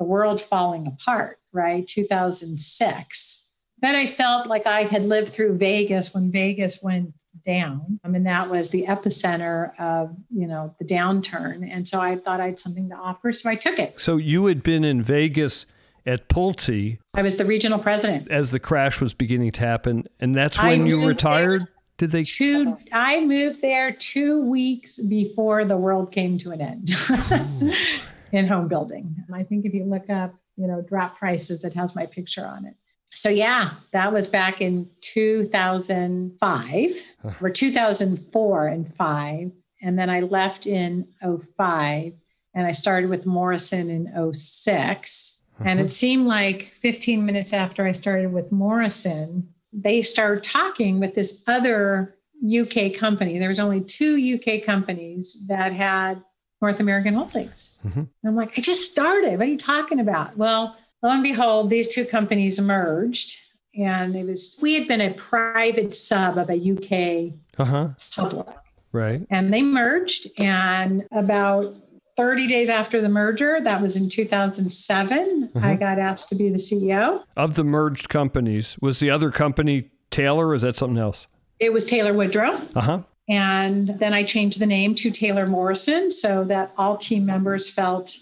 the 0.00 0.04
world 0.04 0.40
falling 0.40 0.88
apart, 0.88 1.38
right? 1.52 1.86
2006. 1.86 3.41
But 3.82 3.96
I 3.96 4.06
felt 4.06 4.46
like 4.46 4.64
I 4.64 4.84
had 4.84 5.04
lived 5.04 5.32
through 5.34 5.58
Vegas 5.58 6.14
when 6.14 6.30
Vegas 6.30 6.84
went 6.84 7.12
down. 7.44 7.98
I 8.04 8.08
mean, 8.08 8.22
that 8.22 8.48
was 8.48 8.68
the 8.68 8.86
epicenter 8.86 9.78
of, 9.80 10.14
you 10.30 10.46
know, 10.46 10.72
the 10.78 10.84
downturn. 10.84 11.68
And 11.68 11.86
so 11.86 12.00
I 12.00 12.16
thought 12.16 12.40
I 12.40 12.46
had 12.46 12.60
something 12.60 12.88
to 12.90 12.94
offer. 12.94 13.32
So 13.32 13.50
I 13.50 13.56
took 13.56 13.80
it. 13.80 13.98
So 13.98 14.18
you 14.18 14.46
had 14.46 14.62
been 14.62 14.84
in 14.84 15.02
Vegas 15.02 15.66
at 16.06 16.28
Pulte. 16.28 16.98
I 17.14 17.22
was 17.22 17.36
the 17.36 17.44
regional 17.44 17.80
president. 17.80 18.30
As 18.30 18.52
the 18.52 18.60
crash 18.60 19.00
was 19.00 19.14
beginning 19.14 19.50
to 19.50 19.60
happen. 19.60 20.04
And 20.20 20.32
that's 20.32 20.62
when 20.62 20.86
you 20.86 21.04
retired? 21.04 21.66
Did 21.98 22.12
they? 22.12 22.22
Two, 22.22 22.78
I 22.92 23.20
moved 23.24 23.62
there 23.62 23.90
two 23.92 24.42
weeks 24.42 25.00
before 25.00 25.64
the 25.64 25.76
world 25.76 26.12
came 26.12 26.38
to 26.38 26.52
an 26.52 26.60
end 26.60 26.90
in 28.32 28.46
home 28.46 28.68
building. 28.68 29.16
I 29.32 29.42
think 29.42 29.66
if 29.66 29.74
you 29.74 29.84
look 29.84 30.08
up, 30.08 30.34
you 30.56 30.68
know, 30.68 30.82
drop 30.82 31.18
prices, 31.18 31.64
it 31.64 31.74
has 31.74 31.96
my 31.96 32.06
picture 32.06 32.46
on 32.46 32.64
it 32.64 32.76
so 33.14 33.28
yeah, 33.28 33.72
that 33.92 34.12
was 34.12 34.26
back 34.28 34.60
in 34.60 34.88
2005 35.00 36.90
or 37.40 37.50
2004 37.50 38.66
and 38.66 38.94
5 38.94 39.52
and 39.84 39.98
then 39.98 40.08
I 40.08 40.20
left 40.20 40.66
in 40.66 41.08
05 41.20 42.12
and 42.54 42.66
I 42.66 42.72
started 42.72 43.10
with 43.10 43.26
Morrison 43.26 43.90
in 43.90 44.32
6 44.32 45.38
uh-huh. 45.54 45.68
and 45.68 45.80
it 45.80 45.92
seemed 45.92 46.26
like 46.26 46.72
15 46.80 47.26
minutes 47.26 47.52
after 47.52 47.86
I 47.86 47.92
started 47.92 48.32
with 48.32 48.50
Morrison 48.50 49.48
they 49.72 50.02
started 50.02 50.44
talking 50.44 51.00
with 51.00 51.14
this 51.14 51.42
other 51.46 52.16
UK 52.44 52.94
company. 52.94 53.38
There 53.38 53.48
was 53.48 53.60
only 53.60 53.80
two 53.80 54.36
UK 54.36 54.64
companies 54.64 55.44
that 55.46 55.72
had 55.72 56.22
North 56.60 56.80
American 56.80 57.14
holdings. 57.14 57.78
Mm-hmm. 57.86 58.02
I'm 58.26 58.36
like, 58.36 58.56
I 58.56 58.60
just 58.60 58.90
started. 58.90 59.38
What 59.38 59.48
are 59.48 59.50
you 59.50 59.56
talking 59.56 60.00
about? 60.00 60.36
Well, 60.36 60.76
lo 61.02 61.10
and 61.10 61.22
behold, 61.22 61.70
these 61.70 61.88
two 61.88 62.04
companies 62.04 62.60
merged. 62.60 63.40
And 63.74 64.14
it 64.14 64.26
was, 64.26 64.58
we 64.60 64.74
had 64.74 64.86
been 64.86 65.00
a 65.00 65.14
private 65.14 65.94
sub 65.94 66.36
of 66.36 66.50
a 66.50 66.54
UK 66.54 67.34
uh-huh. 67.58 67.88
public. 68.14 68.46
Right. 68.92 69.26
And 69.30 69.52
they 69.52 69.62
merged. 69.62 70.28
And 70.38 71.06
about 71.12 71.74
30 72.16 72.46
days 72.46 72.68
after 72.68 73.00
the 73.00 73.08
merger, 73.08 73.60
that 73.62 73.80
was 73.80 73.96
in 73.96 74.08
2007, 74.08 75.50
uh-huh. 75.54 75.66
I 75.66 75.74
got 75.74 75.98
asked 75.98 76.28
to 76.28 76.34
be 76.34 76.50
the 76.50 76.58
CEO. 76.58 77.24
Of 77.36 77.54
the 77.54 77.64
merged 77.64 78.08
companies, 78.08 78.76
was 78.80 79.00
the 79.00 79.10
other 79.10 79.30
company 79.30 79.90
Taylor 80.10 80.48
or 80.48 80.54
is 80.54 80.62
that 80.62 80.76
something 80.76 80.98
else? 80.98 81.26
It 81.58 81.72
was 81.72 81.84
Taylor 81.84 82.12
Woodrow. 82.12 82.60
Uh 82.74 82.80
huh. 82.80 83.02
And 83.28 83.88
then 83.98 84.12
I 84.12 84.24
changed 84.24 84.60
the 84.60 84.66
name 84.66 84.94
to 84.96 85.10
Taylor 85.10 85.46
Morrison 85.46 86.10
so 86.10 86.44
that 86.44 86.72
all 86.76 86.96
team 86.96 87.24
members 87.24 87.70
felt 87.70 88.18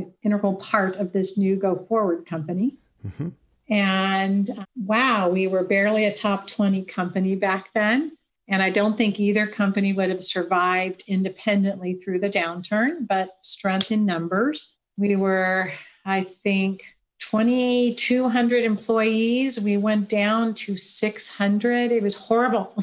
an 0.00 0.12
integral 0.22 0.56
part 0.56 0.96
of 0.96 1.12
this 1.12 1.38
new 1.38 1.56
go 1.56 1.76
forward 1.88 2.26
company. 2.26 2.74
Mm-hmm. 3.06 3.28
And 3.70 4.50
uh, 4.58 4.64
wow, 4.76 5.28
we 5.30 5.46
were 5.46 5.64
barely 5.64 6.04
a 6.04 6.14
top 6.14 6.46
20 6.46 6.84
company 6.84 7.34
back 7.34 7.70
then. 7.74 8.16
And 8.48 8.62
I 8.62 8.70
don't 8.70 8.96
think 8.98 9.18
either 9.18 9.46
company 9.46 9.94
would 9.94 10.10
have 10.10 10.22
survived 10.22 11.04
independently 11.08 11.94
through 11.94 12.18
the 12.18 12.28
downturn, 12.28 13.08
but 13.08 13.38
strength 13.40 13.90
in 13.90 14.04
numbers. 14.04 14.76
We 14.98 15.16
were, 15.16 15.72
I 16.04 16.24
think, 16.24 16.84
2,200 17.20 18.64
employees. 18.64 19.60
We 19.60 19.78
went 19.78 20.10
down 20.10 20.54
to 20.54 20.76
600. 20.76 21.90
It 21.90 22.02
was 22.02 22.16
horrible. 22.16 22.74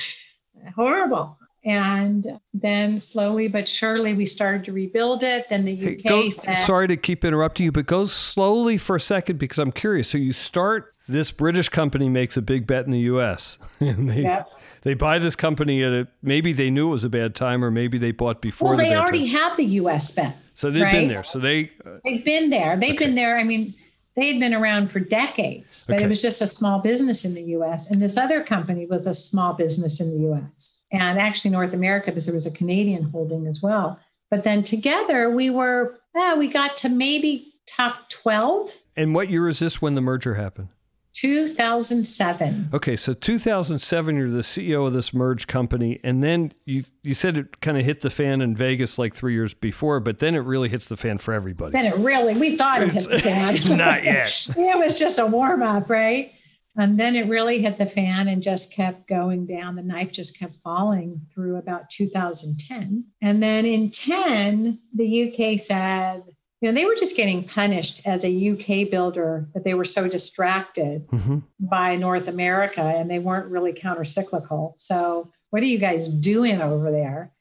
horrible. 0.76 1.36
And 1.66 2.40
then 2.54 3.00
slowly 3.00 3.48
but 3.48 3.68
surely 3.68 4.14
we 4.14 4.24
started 4.24 4.64
to 4.66 4.72
rebuild 4.72 5.24
it. 5.24 5.48
Then 5.50 5.64
the 5.64 5.72
UK 5.74 6.00
hey, 6.00 6.08
go, 6.08 6.30
said, 6.30 6.64
Sorry 6.64 6.86
to 6.86 6.96
keep 6.96 7.24
interrupting 7.24 7.64
you, 7.64 7.72
but 7.72 7.86
go 7.86 8.04
slowly 8.04 8.78
for 8.78 8.94
a 8.94 9.00
second 9.00 9.38
because 9.38 9.58
I'm 9.58 9.72
curious. 9.72 10.08
So 10.08 10.16
you 10.16 10.32
start, 10.32 10.94
this 11.08 11.32
British 11.32 11.68
company 11.68 12.08
makes 12.08 12.36
a 12.36 12.42
big 12.42 12.68
bet 12.68 12.84
in 12.84 12.92
the 12.92 13.00
US. 13.00 13.58
and 13.80 14.08
they, 14.08 14.22
yep. 14.22 14.48
they 14.82 14.94
buy 14.94 15.18
this 15.18 15.34
company 15.34 15.82
at 15.82 15.92
a, 15.92 16.08
maybe 16.22 16.52
they 16.52 16.70
knew 16.70 16.86
it 16.86 16.92
was 16.92 17.04
a 17.04 17.08
bad 17.08 17.34
time 17.34 17.64
or 17.64 17.72
maybe 17.72 17.98
they 17.98 18.12
bought 18.12 18.40
before. 18.40 18.68
Well, 18.68 18.76
the 18.76 18.84
they 18.84 18.94
already 18.94 19.28
time. 19.28 19.50
had 19.50 19.56
the 19.56 19.64
US 19.64 20.12
bet. 20.12 20.36
So 20.54 20.70
they've 20.70 20.82
right? 20.82 20.92
been 20.92 21.08
there. 21.08 21.24
So 21.24 21.40
they. 21.40 21.72
Uh, 21.84 21.98
they've 22.04 22.24
been 22.24 22.50
there. 22.50 22.76
They've 22.76 22.94
okay. 22.94 23.06
been 23.06 23.16
there. 23.16 23.38
I 23.38 23.42
mean, 23.42 23.74
they 24.14 24.28
had 24.28 24.38
been 24.38 24.54
around 24.54 24.92
for 24.92 25.00
decades, 25.00 25.84
but 25.84 25.96
okay. 25.96 26.04
it 26.04 26.08
was 26.08 26.22
just 26.22 26.40
a 26.40 26.46
small 26.46 26.78
business 26.78 27.24
in 27.24 27.34
the 27.34 27.42
US. 27.42 27.90
And 27.90 28.00
this 28.00 28.16
other 28.16 28.44
company 28.44 28.86
was 28.86 29.08
a 29.08 29.12
small 29.12 29.52
business 29.52 30.00
in 30.00 30.12
the 30.12 30.30
US 30.32 30.75
and 30.92 31.18
actually 31.18 31.50
North 31.50 31.72
America 31.72 32.10
because 32.10 32.26
there 32.26 32.34
was 32.34 32.46
a 32.46 32.50
Canadian 32.50 33.04
holding 33.04 33.46
as 33.46 33.62
well. 33.62 33.98
But 34.30 34.44
then 34.44 34.62
together 34.62 35.30
we 35.30 35.50
were, 35.50 35.98
eh, 36.14 36.34
we 36.34 36.48
got 36.48 36.76
to 36.78 36.88
maybe 36.88 37.54
top 37.66 38.08
12. 38.10 38.72
And 38.96 39.14
what 39.14 39.28
year 39.28 39.48
is 39.48 39.58
this 39.58 39.80
when 39.80 39.94
the 39.94 40.00
merger 40.00 40.34
happened? 40.34 40.68
2007. 41.16 42.68
Okay, 42.74 42.94
so 42.94 43.14
2007, 43.14 44.16
you're 44.16 44.28
the 44.28 44.40
CEO 44.40 44.86
of 44.86 44.92
this 44.92 45.14
merged 45.14 45.48
company, 45.48 45.98
and 46.04 46.22
then 46.22 46.52
you 46.66 46.84
you 47.02 47.14
said 47.14 47.38
it 47.38 47.62
kind 47.62 47.78
of 47.78 47.86
hit 47.86 48.02
the 48.02 48.10
fan 48.10 48.42
in 48.42 48.54
Vegas 48.54 48.98
like 48.98 49.14
three 49.14 49.32
years 49.32 49.54
before, 49.54 49.98
but 49.98 50.18
then 50.18 50.34
it 50.34 50.40
really 50.40 50.68
hits 50.68 50.88
the 50.88 50.96
fan 50.96 51.16
for 51.16 51.32
everybody. 51.32 51.72
Then 51.72 51.86
it 51.86 51.96
really, 51.96 52.36
we 52.36 52.58
thought 52.58 52.82
it 52.82 52.92
hit 52.92 53.08
the 53.08 53.18
fan. 53.18 53.56
Not 53.78 54.04
yet. 54.04 54.46
it 54.56 54.78
was 54.78 54.94
just 54.94 55.18
a 55.18 55.24
warm 55.24 55.62
up, 55.62 55.88
right? 55.88 56.32
And 56.78 57.00
then 57.00 57.16
it 57.16 57.28
really 57.28 57.60
hit 57.60 57.78
the 57.78 57.86
fan 57.86 58.28
and 58.28 58.42
just 58.42 58.72
kept 58.72 59.08
going 59.08 59.46
down. 59.46 59.76
The 59.76 59.82
knife 59.82 60.12
just 60.12 60.38
kept 60.38 60.56
falling 60.62 61.20
through 61.32 61.56
about 61.56 61.88
2010. 61.90 63.04
And 63.22 63.42
then 63.42 63.64
in 63.64 63.90
10, 63.90 64.78
the 64.94 65.32
UK 65.32 65.58
said, 65.58 66.24
you 66.60 66.68
know, 66.68 66.74
they 66.74 66.84
were 66.84 66.94
just 66.94 67.16
getting 67.16 67.44
punished 67.44 68.02
as 68.06 68.24
a 68.24 68.50
UK 68.50 68.90
builder 68.90 69.48
that 69.54 69.64
they 69.64 69.74
were 69.74 69.84
so 69.84 70.08
distracted 70.08 71.06
mm-hmm. 71.08 71.38
by 71.60 71.96
North 71.96 72.28
America 72.28 72.80
and 72.80 73.10
they 73.10 73.18
weren't 73.18 73.50
really 73.50 73.72
countercyclical. 73.72 74.72
So, 74.76 75.30
what 75.50 75.62
are 75.62 75.66
you 75.66 75.78
guys 75.78 76.08
doing 76.08 76.60
over 76.60 76.90
there? 76.90 77.32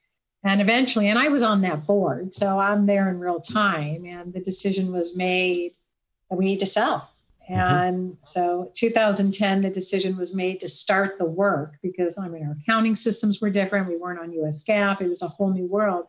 And 0.44 0.62
eventually, 0.62 1.10
and 1.10 1.18
I 1.18 1.30
was 1.30 1.42
on 1.42 1.62
that 1.62 1.88
board, 1.88 2.34
so 2.34 2.60
I'm 2.60 2.86
there 2.86 3.10
in 3.10 3.20
real 3.20 3.42
time. 3.42 4.06
And 4.06 4.32
the 4.32 4.40
decision 4.40 4.94
was 4.94 5.18
made 5.18 5.72
that 6.30 6.38
we 6.38 6.46
need 6.46 6.60
to 6.60 6.68
sell. 6.68 7.10
And 7.48 7.98
mm-hmm. 7.98 8.14
so 8.24 8.72
2010, 8.74 9.62
the 9.62 9.70
decision 9.70 10.18
was 10.18 10.34
made 10.34 10.60
to 10.62 10.68
start 10.68 11.18
the 11.18 11.26
work 11.26 11.76
because 11.82 12.18
I 12.18 12.28
mean, 12.28 12.46
our 12.46 12.56
accounting 12.60 12.96
systems 12.96 13.42
were 13.42 13.50
different. 13.50 13.88
We 13.88 13.98
weren't 13.98 14.20
on 14.20 14.32
US 14.34 14.64
GAAP. 14.64 15.02
It 15.02 15.10
was 15.10 15.22
a 15.22 15.28
whole 15.28 15.52
new 15.52 15.68
world. 15.68 16.06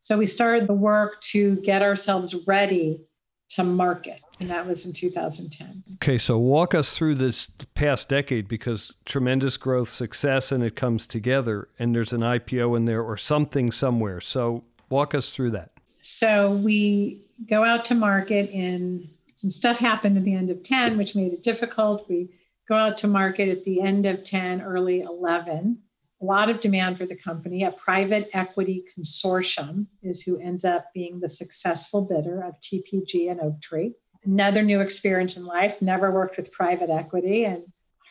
So 0.00 0.16
we 0.18 0.26
started 0.26 0.66
the 0.66 0.74
work 0.74 1.20
to 1.22 1.56
get 1.56 1.82
ourselves 1.82 2.34
ready 2.46 3.02
to 3.50 3.64
market. 3.64 4.22
And 4.38 4.48
that 4.48 4.66
was 4.66 4.86
in 4.86 4.92
2010. 4.92 5.82
Okay, 5.94 6.18
so 6.18 6.38
walk 6.38 6.74
us 6.74 6.96
through 6.96 7.16
this 7.16 7.46
past 7.74 8.08
decade 8.08 8.48
because 8.48 8.92
tremendous 9.04 9.56
growth, 9.56 9.88
success, 9.88 10.52
and 10.52 10.62
it 10.62 10.76
comes 10.76 11.06
together, 11.06 11.68
and 11.78 11.94
there's 11.94 12.12
an 12.12 12.20
IPO 12.20 12.76
in 12.76 12.84
there 12.84 13.02
or 13.02 13.16
something 13.16 13.70
somewhere. 13.70 14.20
So 14.20 14.62
walk 14.88 15.14
us 15.14 15.30
through 15.30 15.50
that. 15.50 15.72
So 16.00 16.52
we 16.52 17.26
go 17.48 17.64
out 17.64 17.84
to 17.86 17.94
market 17.94 18.50
in 18.50 19.10
some 19.40 19.50
stuff 19.50 19.78
happened 19.78 20.18
at 20.18 20.24
the 20.24 20.34
end 20.34 20.50
of 20.50 20.62
10, 20.62 20.98
which 20.98 21.16
made 21.16 21.32
it 21.32 21.42
difficult. 21.42 22.06
We 22.10 22.28
go 22.68 22.76
out 22.76 22.98
to 22.98 23.08
market 23.08 23.48
at 23.48 23.64
the 23.64 23.80
end 23.80 24.04
of 24.04 24.22
10, 24.22 24.60
early 24.60 25.00
11. 25.00 25.78
A 26.20 26.24
lot 26.24 26.50
of 26.50 26.60
demand 26.60 26.98
for 26.98 27.06
the 27.06 27.16
company. 27.16 27.64
A 27.64 27.72
private 27.72 28.28
equity 28.34 28.84
consortium 28.94 29.86
is 30.02 30.20
who 30.20 30.38
ends 30.38 30.66
up 30.66 30.92
being 30.92 31.20
the 31.20 31.28
successful 31.28 32.02
bidder 32.02 32.42
of 32.42 32.60
TPG 32.60 33.30
and 33.30 33.40
Oaktree. 33.40 33.92
Another 34.24 34.60
new 34.60 34.80
experience 34.80 35.38
in 35.38 35.46
life. 35.46 35.80
Never 35.80 36.10
worked 36.10 36.36
with 36.36 36.52
private 36.52 36.90
equity 36.90 37.46
and 37.46 37.62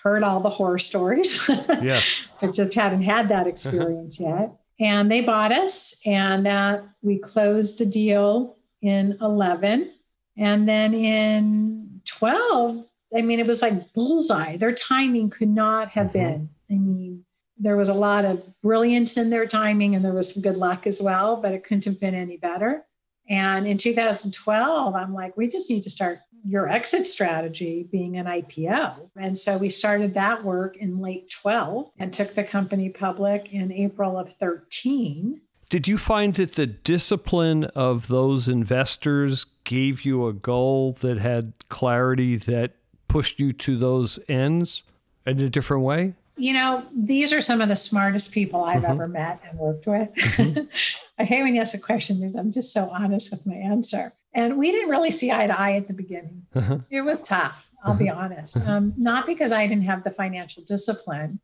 heard 0.02 0.24
all 0.24 0.40
the 0.40 0.50
horror 0.50 0.80
stories. 0.80 1.48
Yes. 1.70 2.24
but 2.42 2.54
just 2.56 2.74
hadn't 2.74 3.04
had 3.04 3.30
that 3.30 3.46
experience 3.46 4.20
yet. 4.30 4.56
And 4.80 5.12
they 5.12 5.22
bought 5.22 5.52
us, 5.52 6.02
and 6.08 6.48
that 6.48 6.84
we 7.04 7.20
closed 7.20 7.78
the 7.78 7.86
deal 7.86 8.58
in 8.82 9.18
11 9.22 9.92
and 10.40 10.68
then 10.68 10.94
in 10.94 12.02
12, 12.06 12.86
I 13.16 13.22
mean, 13.22 13.40
it 13.40 13.46
was 13.46 13.62
like 13.62 13.94
bullseye. 13.94 14.56
Their 14.56 14.74
timing 14.74 15.30
could 15.30 15.50
not 15.50 15.90
have 15.90 16.08
mm-hmm. 16.08 16.18
been. 16.18 16.50
I 16.72 16.74
mean, 16.76 17.26
there 17.58 17.76
was 17.76 17.90
a 17.90 17.94
lot 17.94 18.24
of 18.24 18.42
brilliance 18.62 19.18
in 19.18 19.30
their 19.30 19.46
timing 19.46 19.96
and 19.96 20.04
there 20.04 20.14
was 20.14 20.34
some 20.34 20.42
good 20.42 20.56
luck 20.56 20.88
as 20.88 21.02
well, 21.02 21.36
but 21.36 21.52
it 21.52 21.66
couldn't 21.66 21.86
have 21.86 22.00
been 22.00 22.16
any 22.16 22.38
better. 22.38 22.86
And 23.30 23.68
in 23.68 23.78
2012, 23.78 24.96
I'm 24.96 25.14
like, 25.14 25.36
we 25.36 25.50
just 25.50 25.70
need 25.70 25.84
to 25.84 25.90
start 25.90 26.20
your 26.46 26.70
exit 26.70 27.06
strategy 27.06 27.88
being 27.92 28.18
an 28.18 28.26
IPO. 28.26 29.10
And 29.18 29.38
so 29.38 29.58
we 29.58 29.70
started 29.70 30.14
that 30.14 30.44
work 30.44 30.78
in 30.78 31.02
late 31.02 31.30
12 31.30 31.92
and 32.00 32.14
took 32.14 32.34
the 32.34 32.46
company 32.46 32.90
public 32.90 33.52
in 33.52 33.74
April 33.74 34.18
of 34.18 34.32
13. 34.40 35.42
Did 35.70 35.88
you 35.88 36.00
find 36.00 36.34
that 36.36 36.56
the 36.56 36.66
discipline 36.66 37.66
of 37.76 38.08
those 38.08 38.48
investors 38.48 39.46
gave 39.64 40.02
you 40.02 40.26
a 40.28 40.34
goal 40.34 40.94
that 40.94 41.20
had 41.20 41.54
clarity 41.70 42.38
that 42.38 42.74
pushed 43.08 43.40
you 43.40 43.54
to 43.54 43.78
those 43.78 44.18
ends 44.28 44.82
in 45.28 45.40
a 45.40 45.50
different 45.50 45.84
way? 45.84 46.16
You 46.38 46.54
know, 46.54 46.84
these 46.96 47.32
are 47.34 47.42
some 47.42 47.62
of 47.62 47.70
the 47.70 47.76
smartest 47.76 48.32
people 48.32 48.64
I've 48.64 48.82
mm-hmm. 48.82 48.94
ever 48.94 49.08
met 49.08 49.42
and 49.48 49.60
worked 49.60 49.86
with. 49.86 50.14
Mm-hmm. 50.16 50.64
I 51.20 51.24
hate 51.24 51.44
when 51.44 51.54
you 51.54 51.62
ask 51.62 51.76
a 51.76 51.80
question 51.80 52.20
because 52.20 52.36
I'm 52.36 52.52
just 52.52 52.74
so 52.74 52.90
honest 52.90 53.30
with 53.30 53.46
my 53.46 53.56
answer. 53.56 54.14
And 54.34 54.58
we 54.58 54.72
didn't 54.72 54.90
really 54.90 55.12
see 55.12 55.32
eye 55.32 55.48
to 55.48 55.60
eye 55.60 55.74
at 55.74 55.88
the 55.88 55.94
beginning. 55.94 56.46
Uh-huh. 56.56 56.80
It 56.90 57.02
was 57.02 57.22
tough. 57.22 57.68
I'll 57.84 57.96
be 57.96 58.10
honest. 58.10 58.66
Um, 58.68 58.94
not 58.98 59.26
because 59.26 59.52
I 59.52 59.68
didn't 59.68 59.86
have 59.86 60.04
the 60.04 60.12
financial 60.12 60.64
discipline, 60.64 61.40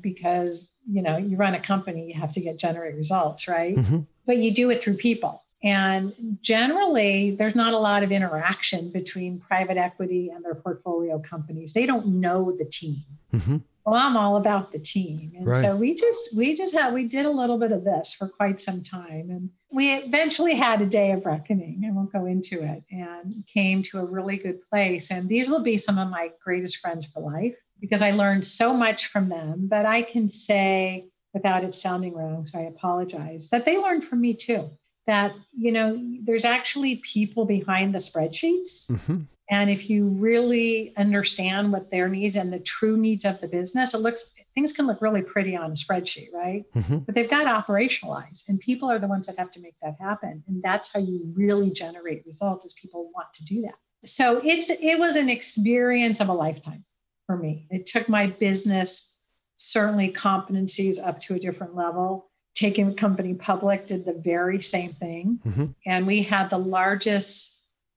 because 0.00 0.70
you 0.90 1.02
know 1.02 1.16
you 1.16 1.36
run 1.36 1.54
a 1.54 1.60
company, 1.60 2.08
you 2.08 2.20
have 2.20 2.32
to 2.32 2.40
get 2.40 2.58
generate 2.58 2.94
results, 2.96 3.48
right? 3.48 3.76
Mm-hmm. 3.76 4.00
But 4.26 4.38
you 4.38 4.52
do 4.52 4.70
it 4.70 4.82
through 4.82 4.96
people. 4.96 5.44
And 5.64 6.38
generally, 6.40 7.32
there's 7.32 7.56
not 7.56 7.72
a 7.72 7.78
lot 7.78 8.02
of 8.02 8.12
interaction 8.12 8.90
between 8.90 9.40
private 9.40 9.76
equity 9.76 10.30
and 10.32 10.44
their 10.44 10.54
portfolio 10.54 11.18
companies. 11.18 11.72
They 11.72 11.86
don't 11.86 12.06
know 12.06 12.54
the 12.56 12.64
team. 12.64 13.02
Mm-hmm. 13.34 13.56
Well, 13.84 13.94
I'm 13.94 14.16
all 14.16 14.36
about 14.36 14.70
the 14.70 14.78
team, 14.78 15.32
and 15.34 15.46
right. 15.46 15.56
so 15.56 15.74
we 15.74 15.94
just 15.94 16.36
we 16.36 16.54
just 16.54 16.76
had 16.76 16.92
we 16.92 17.04
did 17.04 17.24
a 17.24 17.30
little 17.30 17.58
bit 17.58 17.72
of 17.72 17.84
this 17.84 18.12
for 18.12 18.28
quite 18.28 18.60
some 18.60 18.82
time, 18.82 19.30
and 19.30 19.48
we 19.70 19.94
eventually 19.94 20.54
had 20.54 20.82
a 20.82 20.86
day 20.86 21.12
of 21.12 21.24
reckoning. 21.24 21.82
I 21.86 21.92
won't 21.92 22.12
go 22.12 22.26
into 22.26 22.62
it, 22.62 22.84
and 22.90 23.32
came 23.52 23.82
to 23.84 23.98
a 23.98 24.04
really 24.04 24.36
good 24.36 24.60
place. 24.68 25.10
And 25.10 25.26
these 25.26 25.48
will 25.48 25.62
be 25.62 25.78
some 25.78 25.96
of 25.96 26.10
my 26.10 26.32
greatest 26.44 26.78
friends 26.78 27.06
for 27.06 27.20
life 27.20 27.56
because 27.80 28.02
I 28.02 28.10
learned 28.12 28.44
so 28.44 28.74
much 28.74 29.06
from 29.06 29.28
them. 29.28 29.68
But 29.68 29.86
I 29.86 30.02
can 30.02 30.28
say, 30.28 31.06
without 31.34 31.64
it 31.64 31.74
sounding 31.74 32.14
wrong, 32.14 32.44
so 32.44 32.58
I 32.58 32.62
apologize, 32.62 33.48
that 33.50 33.64
they 33.64 33.78
learned 33.78 34.04
from 34.04 34.20
me 34.20 34.34
too 34.34 34.70
that 35.08 35.32
you 35.56 35.72
know 35.72 36.00
there's 36.22 36.44
actually 36.44 36.96
people 36.96 37.44
behind 37.44 37.92
the 37.92 37.98
spreadsheets 37.98 38.88
mm-hmm. 38.90 39.20
and 39.50 39.70
if 39.70 39.90
you 39.90 40.08
really 40.08 40.92
understand 40.96 41.72
what 41.72 41.90
their 41.90 42.08
needs 42.08 42.36
and 42.36 42.52
the 42.52 42.60
true 42.60 42.96
needs 42.96 43.24
of 43.24 43.40
the 43.40 43.48
business 43.48 43.94
it 43.94 43.98
looks 43.98 44.30
things 44.54 44.72
can 44.72 44.86
look 44.86 45.00
really 45.00 45.22
pretty 45.22 45.56
on 45.56 45.70
a 45.70 45.74
spreadsheet 45.74 46.28
right 46.32 46.64
mm-hmm. 46.76 46.98
but 46.98 47.14
they've 47.14 47.30
got 47.30 47.44
to 47.44 47.72
operationalize 47.72 48.46
and 48.48 48.60
people 48.60 48.88
are 48.88 48.98
the 48.98 49.08
ones 49.08 49.26
that 49.26 49.38
have 49.38 49.50
to 49.50 49.60
make 49.60 49.74
that 49.82 49.96
happen 49.98 50.44
and 50.46 50.62
that's 50.62 50.92
how 50.92 51.00
you 51.00 51.32
really 51.34 51.70
generate 51.70 52.24
results 52.26 52.66
is 52.66 52.74
people 52.74 53.10
want 53.14 53.32
to 53.32 53.42
do 53.44 53.62
that 53.62 53.76
so 54.04 54.40
it's 54.44 54.68
it 54.68 54.98
was 54.98 55.16
an 55.16 55.30
experience 55.30 56.20
of 56.20 56.28
a 56.28 56.34
lifetime 56.34 56.84
for 57.28 57.36
me 57.36 57.68
it 57.70 57.86
took 57.86 58.08
my 58.08 58.26
business 58.26 59.14
certainly 59.54 60.12
competencies 60.12 60.96
up 61.04 61.20
to 61.20 61.34
a 61.34 61.38
different 61.38 61.76
level 61.76 62.28
taking 62.58 62.88
the 62.88 62.94
company 62.94 63.34
public 63.34 63.86
did 63.86 64.04
the 64.04 64.14
very 64.14 64.60
same 64.60 64.92
thing. 64.94 65.38
Mm-hmm. 65.46 65.66
And 65.86 66.06
we 66.06 66.22
had 66.22 66.50
the 66.50 66.58
largest 66.58 67.56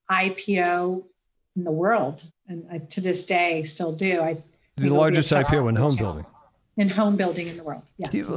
IPO 0.09 1.03
in 1.55 1.63
the 1.63 1.71
world. 1.71 2.23
And 2.47 2.67
I, 2.71 2.77
to 2.77 3.01
this 3.01 3.25
day, 3.25 3.63
still 3.63 3.91
do. 3.91 4.21
I 4.21 4.37
the 4.77 4.89
largest 4.89 5.31
IPO 5.31 5.67
in 5.69 5.75
home 5.75 5.95
building. 5.95 6.25
In 6.77 6.89
home 6.89 7.17
building 7.17 7.47
in 7.47 7.57
the 7.57 7.63
world. 7.63 7.83
Yes, 7.97 8.29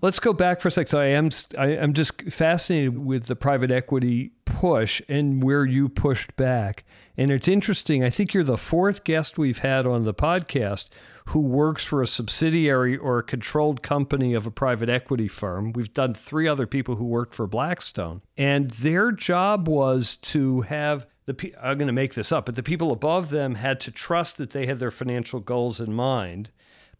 let's 0.00 0.18
go 0.18 0.32
back 0.32 0.60
for 0.60 0.68
a 0.68 0.70
second. 0.70 0.88
So 0.88 0.98
I 0.98 1.06
am 1.06 1.28
I, 1.58 1.66
am 1.68 1.92
just 1.92 2.22
fascinated 2.22 2.98
with 2.98 3.26
the 3.26 3.36
private 3.36 3.70
equity 3.70 4.32
push 4.46 5.02
and 5.08 5.42
where 5.42 5.66
you 5.66 5.88
pushed 5.88 6.34
back. 6.36 6.84
And 7.18 7.30
it's 7.30 7.48
interesting. 7.48 8.02
I 8.02 8.08
think 8.08 8.32
you're 8.32 8.44
the 8.44 8.56
fourth 8.56 9.04
guest 9.04 9.36
we've 9.36 9.58
had 9.58 9.86
on 9.86 10.04
the 10.04 10.14
podcast 10.14 10.86
who 11.26 11.40
works 11.40 11.84
for 11.84 12.02
a 12.02 12.06
subsidiary 12.06 12.96
or 12.96 13.18
a 13.18 13.22
controlled 13.22 13.82
company 13.82 14.34
of 14.34 14.46
a 14.46 14.50
private 14.50 14.88
equity 14.88 15.28
firm. 15.28 15.72
We've 15.72 15.92
done 15.92 16.14
three 16.14 16.48
other 16.48 16.66
people 16.66 16.96
who 16.96 17.04
worked 17.04 17.34
for 17.34 17.46
Blackstone, 17.46 18.22
and 18.36 18.70
their 18.70 19.12
job 19.12 19.68
was 19.68 20.16
to 20.16 20.62
have 20.62 21.06
the 21.26 21.54
I'm 21.62 21.78
going 21.78 21.86
to 21.86 21.92
make 21.92 22.14
this 22.14 22.32
up, 22.32 22.46
but 22.46 22.56
the 22.56 22.62
people 22.62 22.90
above 22.90 23.30
them 23.30 23.56
had 23.56 23.80
to 23.80 23.90
trust 23.90 24.38
that 24.38 24.50
they 24.50 24.66
had 24.66 24.78
their 24.78 24.90
financial 24.90 25.40
goals 25.40 25.78
in 25.78 25.92
mind. 25.92 26.50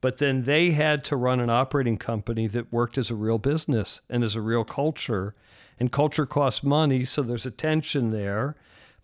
But 0.02 0.18
then 0.18 0.44
they 0.44 0.72
had 0.72 1.04
to 1.04 1.16
run 1.16 1.40
an 1.40 1.48
operating 1.48 1.96
company 1.96 2.46
that 2.48 2.72
worked 2.72 2.98
as 2.98 3.08
a 3.08 3.14
real 3.14 3.38
business 3.38 4.02
and 4.10 4.22
as 4.22 4.34
a 4.34 4.42
real 4.42 4.64
culture. 4.64 5.34
And 5.78 5.90
culture 5.90 6.26
costs 6.26 6.62
money, 6.62 7.04
so 7.06 7.22
there's 7.22 7.46
a 7.46 7.50
tension 7.50 8.10
there. 8.10 8.56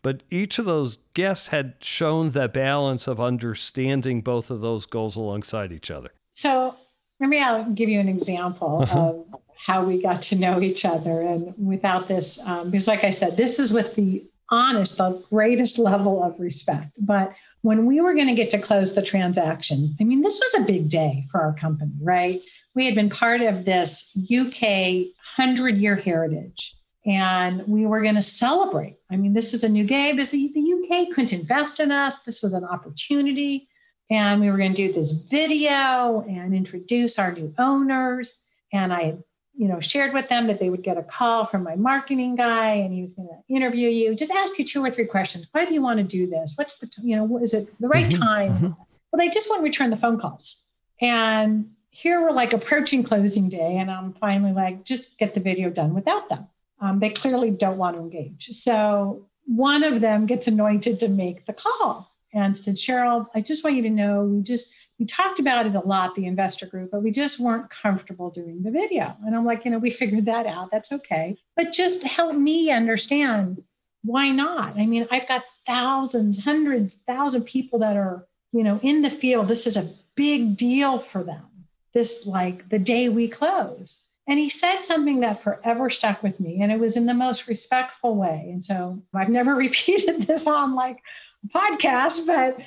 But 0.03 0.23
each 0.31 0.59
of 0.59 0.65
those 0.65 0.99
guests 1.15 1.49
had 1.49 1.77
shown 1.81 2.31
that 2.31 2.53
balance 2.53 3.07
of 3.07 3.21
understanding 3.21 4.21
both 4.21 4.51
of 4.51 4.61
those 4.61 4.87
goals 4.87 5.17
alongside 5.17 5.73
each 5.73 5.91
other. 5.91 6.11
So 6.33 6.75
maybe 7.21 7.41
I'll 7.41 7.71
give 7.71 7.89
you 7.89 8.01
an 8.01 8.09
example 8.09 8.83
uh-huh. 8.83 8.99
of 8.99 9.41
how 9.57 9.85
we 9.85 10.03
got 10.03 10.21
to 10.23 10.37
know 10.37 10.61
each 10.61 10.85
other. 10.85 11.23
And 11.23 11.55
without 11.57 12.09
this, 12.09 12.45
um, 12.45 12.71
because 12.71 12.89
like 12.89 13.05
I 13.05 13.11
said, 13.11 13.37
this 13.37 13.61
is 13.61 13.73
with 13.73 13.95
the 13.95 14.25
honest, 14.51 14.99
the 14.99 15.23
greatest 15.31 15.79
level 15.79 16.23
of 16.23 16.39
respect. 16.41 16.93
But 16.99 17.33
when 17.63 17.87
we 17.87 18.01
were 18.01 18.15
going 18.15 18.29
to 18.29 18.35
get 18.35 18.51
to 18.51 18.59
close 18.59 18.95
the 18.95 19.03
transaction, 19.03 19.97
I 20.01 20.05
mean, 20.05 20.23
this 20.23 20.41
was 20.41 20.55
a 20.55 20.67
big 20.67 20.89
day 20.89 21.25
for 21.31 21.41
our 21.41 21.53
company, 21.55 21.93
right? 22.01 22.41
We 22.75 22.87
had 22.87 22.95
been 22.95 23.11
part 23.11 23.41
of 23.41 23.65
this 23.65 24.17
UK 24.17 25.09
100 25.37 25.77
year 25.77 25.97
heritage 25.97 26.77
and 27.05 27.67
we 27.67 27.87
were 27.87 28.03
going 28.03 28.15
to 28.15 28.23
celebrate. 28.23 28.97
I 29.11 29.17
mean, 29.17 29.33
this 29.33 29.55
is 29.55 29.65
a 29.65 29.69
new 29.69 29.85
game 29.85 30.17
because 30.17 30.31
the, 30.31 30.53
the 30.55 30.61
UK 30.61 31.15
couldn't 31.15 31.33
invest 31.33 31.81
in 31.81 31.91
us. 31.91 32.21
This 32.21 32.43
was 32.43 32.55
an 32.55 32.65
opportunity. 32.65 33.69
And 34.11 34.41
we 34.41 34.51
were 34.51 34.57
going 34.57 34.75
to 34.75 34.87
do 34.89 34.93
this 34.93 35.13
video 35.13 36.25
and 36.29 36.55
introduce 36.55 37.19
our 37.19 37.33
new 37.33 37.55
owners. 37.59 38.37
And 38.73 38.93
I, 38.93 39.17
you 39.59 39.69
know, 39.69 39.81
shared 39.81 40.15
with 40.15 40.29
them 40.29 40.47
that 40.47 40.59
they 40.59 40.71
would 40.71 40.83
get 40.83 40.97
a 40.97 41.03
call 41.03 41.45
from 41.45 41.63
my 41.63 41.77
marketing 41.77 42.37
guy 42.37 42.75
and 42.75 42.95
he 42.95 43.01
was 43.01 43.13
going 43.13 43.29
to 43.29 43.55
interview 43.55 43.89
you, 43.89 44.15
just 44.15 44.33
ask 44.33 44.59
you 44.59 44.65
two 44.65 44.83
or 44.83 44.91
three 44.91 45.05
questions. 45.05 45.49
Why 45.53 45.65
do 45.67 45.75
you 45.75 45.83
want 45.83 45.99
to 45.99 46.05
do 46.05 46.27
this? 46.27 46.55
What's 46.57 46.79
the, 46.79 46.89
you 47.03 47.17
know, 47.17 47.39
is 47.39 47.53
it 47.53 47.69
the 47.81 47.89
right 47.89 48.07
mm-hmm. 48.07 48.23
time? 48.23 48.55
Mm-hmm. 48.55 48.67
Well, 48.67 49.19
they 49.19 49.29
just 49.29 49.51
wouldn't 49.51 49.65
return 49.65 49.91
the 49.91 49.97
phone 49.97 50.19
calls. 50.19 50.65
And 51.01 51.71
here 51.91 52.23
we're 52.23 52.33
like 52.33 52.53
approaching 52.53 53.03
closing 53.03 53.49
day. 53.49 53.77
And 53.77 53.91
I'm 53.91 54.13
finally 54.15 54.53
like, 54.53 54.85
just 54.85 55.19
get 55.19 55.35
the 55.35 55.41
video 55.41 55.71
done 55.71 55.93
without 55.93 56.29
them 56.29 56.49
um, 56.81 57.01
they 57.01 57.11
clearly 57.11 57.51
don't 57.51 57.79
want 57.79 57.97
to 57.97 58.03
engage. 58.03 58.49
So 58.51 59.27
one 59.47 59.83
of 59.83 60.01
them 60.01 60.27
gets 60.27 60.47
anointed 60.47 60.99
to 61.01 61.09
make 61.09 61.47
the 61.47 61.53
call 61.53 62.13
and 62.33 62.57
said, 62.57 62.77
Sheryl, 62.77 63.27
I 63.35 63.41
just 63.41 63.65
want 63.65 63.77
you 63.77 63.83
to 63.83 63.91
know 63.91 64.25
we 64.25 64.43
just 64.43 64.73
we 64.99 65.07
talked 65.07 65.39
about 65.39 65.67
it 65.67 65.75
a 65.75 65.81
lot, 65.81 66.15
the 66.15 66.27
investor 66.27 66.67
group, 66.67 66.91
but 66.91 67.03
we 67.03 67.11
just 67.11 67.39
weren't 67.39 67.71
comfortable 67.71 68.31
doing 68.31 68.63
the 68.63 68.71
video. 68.71 69.17
And 69.25 69.37
I'm 69.37 69.45
like, 69.45 69.65
you 69.65 69.71
know, 69.71 69.79
we 69.79 69.91
figured 70.03 70.27
that 70.27 70.47
out. 70.47 70.71
That's 70.71 70.93
okay. 70.93 71.37
But 71.57 71.73
just 71.73 72.03
help 72.03 72.35
me 72.35 72.71
understand 72.71 73.63
why 74.05 74.31
not? 74.31 74.79
I 74.79 74.87
mean, 74.87 75.07
I've 75.11 75.29
got 75.29 75.45
thousands, 75.67 76.45
hundreds, 76.45 76.97
thousand 77.07 77.45
people 77.45 77.81
that 77.81 77.97
are, 77.97 78.27
you 78.53 78.63
know, 78.63 78.79
in 78.83 79.03
the 79.03 79.11
field. 79.11 79.49
This 79.49 79.67
is 79.67 79.77
a 79.77 79.91
big 80.15 80.57
deal 80.57 80.99
for 80.99 81.23
them. 81.23 81.45
This 81.93 82.27
like 82.27 82.69
the 82.69 82.79
day 82.79 83.09
we 83.09 83.29
close. 83.29 84.05
And 84.27 84.39
he 84.39 84.49
said 84.49 84.81
something 84.81 85.21
that 85.21 85.43
forever 85.43 85.89
stuck 85.89 86.23
with 86.23 86.39
me, 86.39 86.61
and 86.61 86.71
it 86.71 86.79
was 86.79 86.97
in 86.97 87.07
the 87.07 87.15
most 87.15 87.49
respectful 87.49 88.15
way. 88.15 88.49
And 88.51 88.63
so 88.63 89.03
I've 89.15 89.31
never 89.31 89.55
repeated 89.57 90.23
this 90.23 90.47
on 90.47 90.75
like 90.75 90.99
a 91.45 91.59
podcast, 91.59 92.27
but 92.27 92.59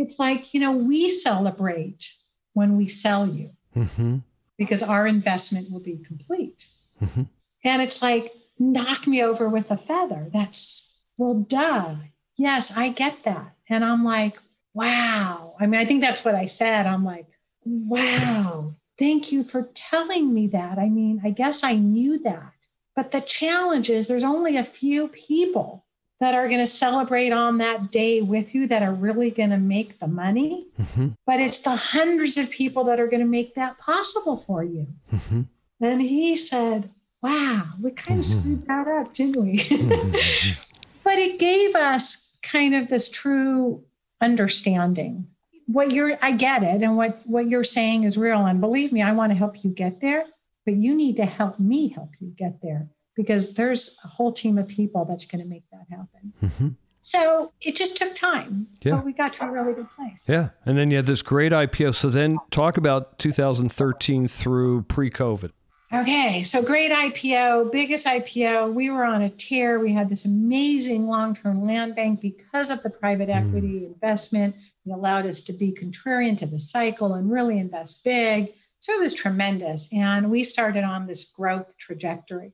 it's 0.00 0.18
like, 0.18 0.54
you 0.54 0.60
know, 0.60 0.72
we 0.72 1.08
celebrate 1.08 2.12
when 2.54 2.76
we 2.76 2.88
sell 2.88 3.26
you 3.26 3.50
mm-hmm. 3.76 4.18
because 4.56 4.82
our 4.82 5.06
investment 5.06 5.70
will 5.70 5.80
be 5.80 5.98
complete. 5.98 6.68
Mm-hmm. 7.00 7.22
And 7.64 7.82
it's 7.82 8.02
like, 8.02 8.32
knock 8.58 9.06
me 9.06 9.22
over 9.22 9.48
with 9.48 9.70
a 9.70 9.76
feather. 9.76 10.28
That's, 10.32 10.92
well, 11.16 11.34
duh. 11.34 11.94
Yes, 12.36 12.76
I 12.76 12.88
get 12.88 13.24
that. 13.24 13.54
And 13.68 13.84
I'm 13.84 14.04
like, 14.04 14.38
wow. 14.74 15.54
I 15.60 15.66
mean, 15.66 15.80
I 15.80 15.84
think 15.84 16.00
that's 16.00 16.24
what 16.24 16.34
I 16.34 16.46
said. 16.46 16.86
I'm 16.86 17.04
like, 17.04 17.26
wow, 17.64 18.74
Thank 19.00 19.32
you 19.32 19.44
for 19.44 19.70
telling 19.72 20.34
me 20.34 20.46
that. 20.48 20.78
I 20.78 20.90
mean, 20.90 21.22
I 21.24 21.30
guess 21.30 21.64
I 21.64 21.72
knew 21.72 22.18
that. 22.18 22.52
But 22.94 23.12
the 23.12 23.22
challenge 23.22 23.88
is 23.88 24.06
there's 24.06 24.24
only 24.24 24.58
a 24.58 24.62
few 24.62 25.08
people 25.08 25.86
that 26.20 26.34
are 26.34 26.48
going 26.48 26.60
to 26.60 26.66
celebrate 26.66 27.32
on 27.32 27.58
that 27.58 27.90
day 27.90 28.20
with 28.20 28.54
you 28.54 28.66
that 28.68 28.82
are 28.82 28.92
really 28.92 29.30
going 29.30 29.50
to 29.50 29.58
make 29.58 29.98
the 29.98 30.06
money. 30.06 30.68
Mm-hmm. 30.78 31.08
But 31.26 31.40
it's 31.40 31.60
the 31.60 31.74
hundreds 31.74 32.36
of 32.36 32.50
people 32.50 32.84
that 32.84 33.00
are 33.00 33.08
going 33.08 33.22
to 33.22 33.26
make 33.26 33.54
that 33.54 33.78
possible 33.78 34.36
for 34.46 34.62
you. 34.62 34.86
Mm-hmm. 35.12 35.42
And 35.80 36.02
he 36.02 36.36
said, 36.36 36.90
Wow, 37.22 37.64
we 37.80 37.90
kind 37.90 38.20
of 38.20 38.26
mm-hmm. 38.26 38.40
screwed 38.40 38.66
that 38.66 38.88
up, 38.88 39.12
didn't 39.12 39.42
we? 39.42 39.58
Mm-hmm. 39.80 40.60
but 41.04 41.18
it 41.18 41.38
gave 41.38 41.74
us 41.74 42.30
kind 42.42 42.74
of 42.74 42.88
this 42.88 43.10
true 43.10 43.82
understanding 44.20 45.26
what 45.66 45.92
you're 45.92 46.18
i 46.20 46.32
get 46.32 46.62
it 46.62 46.82
and 46.82 46.96
what 46.96 47.20
what 47.26 47.48
you're 47.48 47.64
saying 47.64 48.04
is 48.04 48.18
real 48.18 48.44
and 48.46 48.60
believe 48.60 48.92
me 48.92 49.02
i 49.02 49.12
want 49.12 49.30
to 49.30 49.36
help 49.36 49.62
you 49.64 49.70
get 49.70 50.00
there 50.00 50.24
but 50.64 50.74
you 50.74 50.94
need 50.94 51.16
to 51.16 51.24
help 51.24 51.58
me 51.60 51.88
help 51.88 52.10
you 52.20 52.28
get 52.36 52.60
there 52.60 52.88
because 53.22 53.54
there's 53.54 53.96
a 54.04 54.08
whole 54.08 54.32
team 54.32 54.58
of 54.58 54.66
people 54.66 55.04
that's 55.04 55.26
going 55.26 55.42
to 55.42 55.48
make 55.48 55.64
that 55.70 55.86
happen 55.90 56.32
mm-hmm. 56.42 56.68
so 57.00 57.52
it 57.60 57.76
just 57.76 57.96
took 57.96 58.14
time 58.14 58.66
yeah. 58.82 58.96
but 58.96 59.04
we 59.04 59.12
got 59.12 59.32
to 59.32 59.44
a 59.44 59.50
really 59.50 59.72
good 59.72 59.90
place 59.90 60.28
yeah 60.28 60.50
and 60.66 60.76
then 60.78 60.90
you 60.90 60.96
had 60.96 61.06
this 61.06 61.22
great 61.22 61.52
ipo 61.52 61.94
so 61.94 62.08
then 62.08 62.38
talk 62.50 62.76
about 62.76 63.18
2013 63.18 64.28
through 64.28 64.82
pre-covid 64.82 65.50
Okay, 65.92 66.44
so 66.44 66.62
great 66.62 66.92
IPO, 66.92 67.72
biggest 67.72 68.06
IPO. 68.06 68.72
We 68.74 68.90
were 68.90 69.04
on 69.04 69.22
a 69.22 69.28
tear. 69.28 69.80
We 69.80 69.92
had 69.92 70.08
this 70.08 70.24
amazing 70.24 71.08
long 71.08 71.34
term 71.34 71.66
land 71.66 71.96
bank 71.96 72.20
because 72.20 72.70
of 72.70 72.80
the 72.84 72.90
private 72.90 73.28
mm. 73.28 73.34
equity 73.34 73.80
mm. 73.80 73.86
investment. 73.94 74.54
It 74.86 74.92
allowed 74.92 75.26
us 75.26 75.40
to 75.42 75.52
be 75.52 75.72
contrarian 75.72 76.38
to 76.38 76.46
the 76.46 76.60
cycle 76.60 77.14
and 77.14 77.28
really 77.28 77.58
invest 77.58 78.04
big. 78.04 78.52
So 78.78 78.92
it 78.92 79.00
was 79.00 79.14
tremendous. 79.14 79.88
And 79.92 80.30
we 80.30 80.44
started 80.44 80.84
on 80.84 81.08
this 81.08 81.24
growth 81.24 81.76
trajectory. 81.76 82.52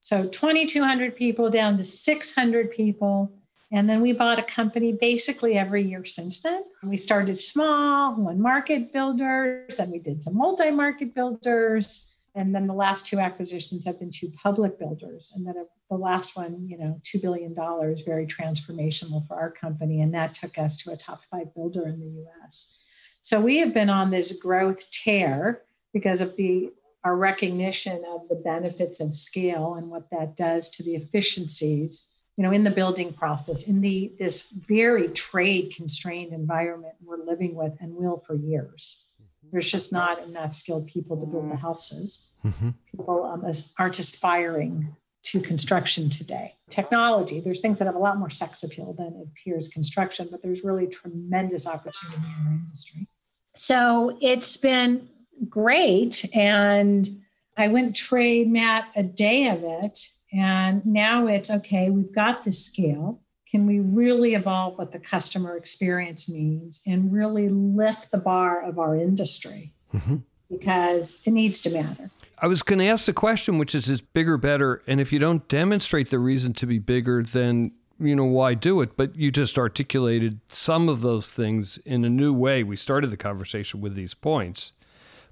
So 0.00 0.26
2,200 0.26 1.14
people 1.14 1.50
down 1.50 1.76
to 1.76 1.84
600 1.84 2.70
people. 2.70 3.32
And 3.72 3.88
then 3.88 4.00
we 4.00 4.12
bought 4.12 4.38
a 4.38 4.42
company 4.42 4.92
basically 4.92 5.56
every 5.56 5.82
year 5.82 6.04
since 6.04 6.40
then. 6.40 6.64
We 6.82 6.96
started 6.96 7.38
small, 7.38 8.14
one 8.16 8.40
market 8.40 8.92
builders, 8.92 9.76
then 9.76 9.90
we 9.90 9.98
did 9.98 10.22
some 10.22 10.36
multi 10.36 10.70
market 10.70 11.14
builders. 11.14 12.06
And 12.34 12.54
then 12.54 12.66
the 12.66 12.74
last 12.74 13.06
two 13.06 13.18
acquisitions 13.18 13.84
have 13.84 13.98
been 13.98 14.10
two 14.10 14.30
public 14.30 14.78
builders. 14.78 15.32
And 15.34 15.46
then 15.46 15.54
the 15.90 15.96
last 15.96 16.36
one, 16.36 16.68
you 16.68 16.78
know, 16.78 17.00
$2 17.02 17.20
billion, 17.20 17.54
very 17.54 18.26
transformational 18.26 19.26
for 19.26 19.34
our 19.34 19.50
company. 19.50 20.00
And 20.00 20.14
that 20.14 20.34
took 20.34 20.56
us 20.56 20.76
to 20.78 20.92
a 20.92 20.96
top 20.96 21.22
five 21.30 21.52
builder 21.54 21.86
in 21.88 21.98
the 21.98 22.24
US. 22.44 22.78
So 23.20 23.40
we 23.40 23.58
have 23.58 23.74
been 23.74 23.90
on 23.90 24.10
this 24.10 24.32
growth 24.32 24.90
tear 24.90 25.62
because 25.92 26.20
of 26.20 26.36
the 26.36 26.70
our 27.04 27.16
recognition 27.16 28.02
of 28.08 28.28
the 28.28 28.34
benefits 28.36 29.00
of 29.00 29.14
scale 29.14 29.74
and 29.74 29.88
what 29.88 30.10
that 30.10 30.36
does 30.36 30.68
to 30.68 30.82
the 30.82 30.94
efficiencies 30.94 32.10
you 32.36 32.46
know 32.46 32.52
in 32.52 32.64
the 32.64 32.70
building 32.70 33.12
process 33.12 33.68
in 33.68 33.82
the 33.82 34.14
this 34.18 34.48
very 34.50 35.08
trade 35.08 35.74
constrained 35.76 36.32
environment 36.32 36.94
we're 37.04 37.22
living 37.22 37.54
with 37.54 37.74
and 37.80 37.94
will 37.94 38.16
for 38.26 38.34
years. 38.34 39.04
There's 39.52 39.70
just 39.70 39.92
not 39.92 40.22
enough 40.22 40.54
skilled 40.54 40.86
people 40.86 41.18
to 41.18 41.26
build 41.26 41.50
the 41.50 41.56
houses. 41.56 42.28
Mm-hmm. 42.44 42.70
people 42.90 43.24
um, 43.24 43.52
aren't 43.78 43.98
aspiring 43.98 44.96
to 45.24 45.40
construction 45.42 46.08
today. 46.08 46.54
Technology 46.70 47.40
there's 47.40 47.60
things 47.60 47.78
that 47.78 47.84
have 47.84 47.94
a 47.94 47.98
lot 47.98 48.16
more 48.16 48.30
sex 48.30 48.62
appeal 48.62 48.94
than 48.94 49.08
it 49.08 49.28
appears 49.28 49.68
construction 49.68 50.28
but 50.30 50.40
there's 50.40 50.64
really 50.64 50.86
tremendous 50.86 51.66
opportunity 51.66 52.16
in 52.16 52.46
our 52.46 52.52
industry. 52.52 53.06
So 53.54 54.16
it's 54.22 54.56
been 54.56 55.10
great. 55.48 56.28
And 56.34 57.20
I 57.56 57.68
wouldn't 57.68 57.96
trade 57.96 58.50
Matt 58.50 58.88
a 58.96 59.02
day 59.02 59.48
of 59.48 59.62
it. 59.62 59.98
And 60.32 60.84
now 60.86 61.26
it's 61.26 61.50
okay, 61.50 61.90
we've 61.90 62.14
got 62.14 62.44
the 62.44 62.52
scale. 62.52 63.20
Can 63.50 63.66
we 63.66 63.80
really 63.80 64.34
evolve 64.34 64.78
what 64.78 64.92
the 64.92 65.00
customer 65.00 65.56
experience 65.56 66.28
means 66.28 66.80
and 66.86 67.12
really 67.12 67.48
lift 67.48 68.12
the 68.12 68.18
bar 68.18 68.62
of 68.62 68.78
our 68.78 68.94
industry? 68.94 69.74
Mm-hmm. 69.92 70.16
Because 70.48 71.20
it 71.24 71.32
needs 71.32 71.60
to 71.60 71.70
matter. 71.70 72.10
I 72.38 72.46
was 72.46 72.62
going 72.62 72.78
to 72.78 72.86
ask 72.86 73.06
the 73.06 73.12
question, 73.12 73.58
which 73.58 73.74
is, 73.74 73.88
is 73.88 74.00
bigger 74.00 74.36
better? 74.36 74.82
And 74.86 75.00
if 75.00 75.12
you 75.12 75.18
don't 75.18 75.46
demonstrate 75.48 76.10
the 76.10 76.18
reason 76.18 76.54
to 76.54 76.66
be 76.66 76.78
bigger, 76.78 77.22
then 77.22 77.72
you 78.00 78.16
know 78.16 78.24
why 78.24 78.54
do 78.54 78.80
it 78.80 78.96
but 78.96 79.14
you 79.14 79.30
just 79.30 79.58
articulated 79.58 80.40
some 80.48 80.88
of 80.88 81.02
those 81.02 81.32
things 81.32 81.78
in 81.84 82.04
a 82.04 82.08
new 82.08 82.32
way 82.32 82.62
we 82.62 82.76
started 82.76 83.10
the 83.10 83.16
conversation 83.16 83.80
with 83.80 83.94
these 83.94 84.14
points 84.14 84.72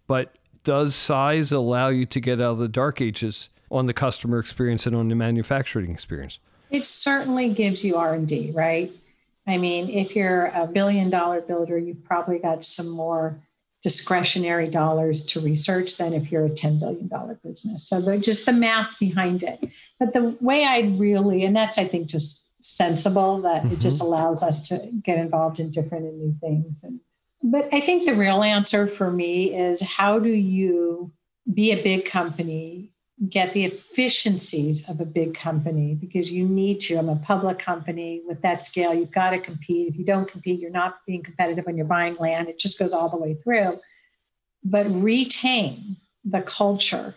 but 0.08 0.34
does 0.64 0.96
size 0.96 1.52
allow 1.52 1.88
you 1.88 2.04
to 2.06 2.20
get 2.20 2.40
out 2.40 2.52
of 2.52 2.58
the 2.58 2.68
dark 2.68 3.00
ages 3.00 3.48
on 3.70 3.86
the 3.86 3.94
customer 3.94 4.40
experience 4.40 4.86
and 4.86 4.96
on 4.96 5.06
the 5.08 5.14
manufacturing 5.14 5.92
experience? 5.92 6.40
It 6.70 6.84
certainly 6.84 7.50
gives 7.50 7.84
you 7.84 7.96
R&D, 7.96 8.50
right? 8.54 8.90
I 9.46 9.56
mean, 9.56 9.88
if 9.88 10.16
you're 10.16 10.46
a 10.46 10.66
billion 10.66 11.08
dollar 11.08 11.40
builder, 11.40 11.78
you've 11.78 12.04
probably 12.04 12.38
got 12.38 12.64
some 12.64 12.88
more 12.88 13.38
discretionary 13.82 14.68
dollars 14.68 15.22
to 15.22 15.40
research 15.40 15.96
than 15.96 16.12
if 16.12 16.32
you're 16.32 16.46
a 16.46 16.50
$10 16.50 16.80
billion 16.80 17.08
business. 17.44 17.88
So 17.88 18.00
they're 18.00 18.18
just 18.18 18.44
the 18.44 18.52
math 18.52 18.98
behind 18.98 19.42
it. 19.42 19.64
But 20.00 20.12
the 20.12 20.36
way 20.40 20.64
I 20.64 20.94
really, 20.98 21.44
and 21.44 21.54
that's, 21.54 21.78
I 21.78 21.84
think, 21.84 22.08
just 22.08 22.44
sensible 22.60 23.40
that 23.42 23.62
mm-hmm. 23.62 23.74
it 23.74 23.78
just 23.78 23.98
mm-hmm. 23.98 24.08
allows 24.08 24.42
us 24.42 24.68
to 24.68 24.90
get 25.02 25.18
involved 25.18 25.60
in 25.60 25.70
different 25.70 26.06
and 26.06 26.18
new 26.18 26.34
things. 26.40 26.82
And 26.82 27.00
but 27.42 27.68
I 27.72 27.80
think 27.80 28.04
the 28.04 28.16
real 28.16 28.42
answer 28.42 28.86
for 28.86 29.10
me 29.10 29.54
is 29.54 29.80
how 29.82 30.18
do 30.18 30.30
you 30.30 31.12
be 31.52 31.72
a 31.72 31.82
big 31.82 32.04
company, 32.04 32.92
get 33.28 33.52
the 33.52 33.64
efficiencies 33.64 34.88
of 34.88 35.00
a 35.00 35.04
big 35.04 35.34
company 35.34 35.94
because 35.94 36.30
you 36.30 36.46
need 36.46 36.80
to. 36.80 36.96
I'm 36.96 37.08
a 37.08 37.16
public 37.16 37.58
company 37.58 38.22
with 38.26 38.42
that 38.42 38.66
scale. 38.66 38.94
You've 38.94 39.10
got 39.10 39.30
to 39.30 39.40
compete. 39.40 39.88
If 39.88 39.96
you 39.96 40.04
don't 40.04 40.30
compete, 40.30 40.60
you're 40.60 40.70
not 40.70 41.00
being 41.06 41.22
competitive 41.22 41.66
when 41.66 41.76
you're 41.76 41.86
buying 41.86 42.16
land. 42.16 42.48
It 42.48 42.58
just 42.58 42.78
goes 42.78 42.92
all 42.92 43.08
the 43.08 43.16
way 43.16 43.34
through. 43.34 43.80
But 44.62 44.86
retain 44.90 45.96
the 46.24 46.42
culture 46.42 47.14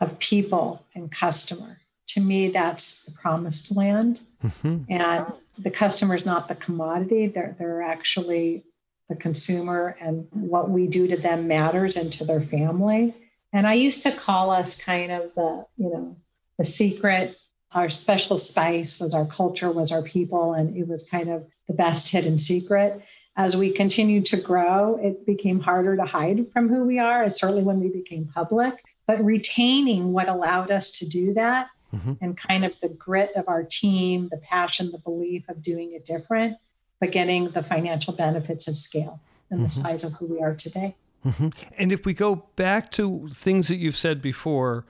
of 0.00 0.18
people 0.18 0.84
and 0.94 1.10
customer. 1.10 1.78
To 2.08 2.20
me, 2.20 2.48
that's 2.48 3.02
the 3.04 3.12
promised 3.12 3.74
land. 3.74 4.20
Mm-hmm. 4.42 4.90
And 4.90 5.26
the 5.58 5.70
customer 5.70 6.14
is 6.14 6.24
not 6.24 6.48
the 6.48 6.54
commodity. 6.54 7.26
They're, 7.26 7.54
they're 7.58 7.82
actually 7.82 8.64
the 9.08 9.16
consumer 9.16 9.96
and 10.00 10.26
what 10.30 10.70
we 10.70 10.86
do 10.86 11.06
to 11.08 11.16
them 11.16 11.48
matters 11.48 11.96
and 11.96 12.12
to 12.12 12.24
their 12.24 12.40
family. 12.40 13.14
And 13.52 13.66
I 13.66 13.74
used 13.74 14.02
to 14.02 14.12
call 14.12 14.50
us 14.50 14.76
kind 14.76 15.10
of 15.10 15.34
the, 15.34 15.66
you 15.76 15.90
know, 15.90 16.16
the 16.58 16.64
secret. 16.64 17.36
Our 17.72 17.90
special 17.90 18.36
spice 18.36 19.00
was 19.00 19.14
our 19.14 19.26
culture, 19.26 19.70
was 19.70 19.90
our 19.90 20.02
people, 20.02 20.54
and 20.54 20.76
it 20.76 20.86
was 20.86 21.02
kind 21.02 21.30
of 21.30 21.46
the 21.66 21.74
best 21.74 22.08
hidden 22.10 22.38
secret. 22.38 23.02
As 23.36 23.56
we 23.56 23.72
continued 23.72 24.26
to 24.26 24.36
grow, 24.36 24.96
it 24.96 25.24
became 25.24 25.60
harder 25.60 25.96
to 25.96 26.04
hide 26.04 26.50
from 26.52 26.68
who 26.68 26.84
we 26.84 26.98
are. 26.98 27.22
And 27.22 27.36
certainly 27.36 27.62
when 27.62 27.80
we 27.80 27.88
became 27.88 28.26
public, 28.34 28.84
but 29.06 29.24
retaining 29.24 30.12
what 30.12 30.28
allowed 30.28 30.70
us 30.70 30.90
to 30.92 31.08
do 31.08 31.32
that 31.34 31.68
mm-hmm. 31.94 32.14
and 32.20 32.36
kind 32.36 32.64
of 32.64 32.78
the 32.80 32.88
grit 32.88 33.30
of 33.36 33.48
our 33.48 33.62
team, 33.62 34.28
the 34.30 34.38
passion, 34.38 34.90
the 34.90 34.98
belief 34.98 35.48
of 35.48 35.62
doing 35.62 35.92
it 35.92 36.04
different 36.04 36.56
but 37.00 37.12
getting 37.12 37.50
the 37.50 37.62
financial 37.62 38.12
benefits 38.12 38.68
of 38.68 38.76
scale 38.76 39.20
and 39.50 39.58
mm-hmm. 39.58 39.64
the 39.64 39.70
size 39.70 40.04
of 40.04 40.14
who 40.14 40.26
we 40.26 40.40
are 40.40 40.54
today. 40.54 40.96
Mm-hmm. 41.24 41.48
And 41.76 41.92
if 41.92 42.04
we 42.04 42.14
go 42.14 42.46
back 42.56 42.90
to 42.92 43.28
things 43.32 43.68
that 43.68 43.76
you've 43.76 43.96
said 43.96 44.22
before, 44.22 44.84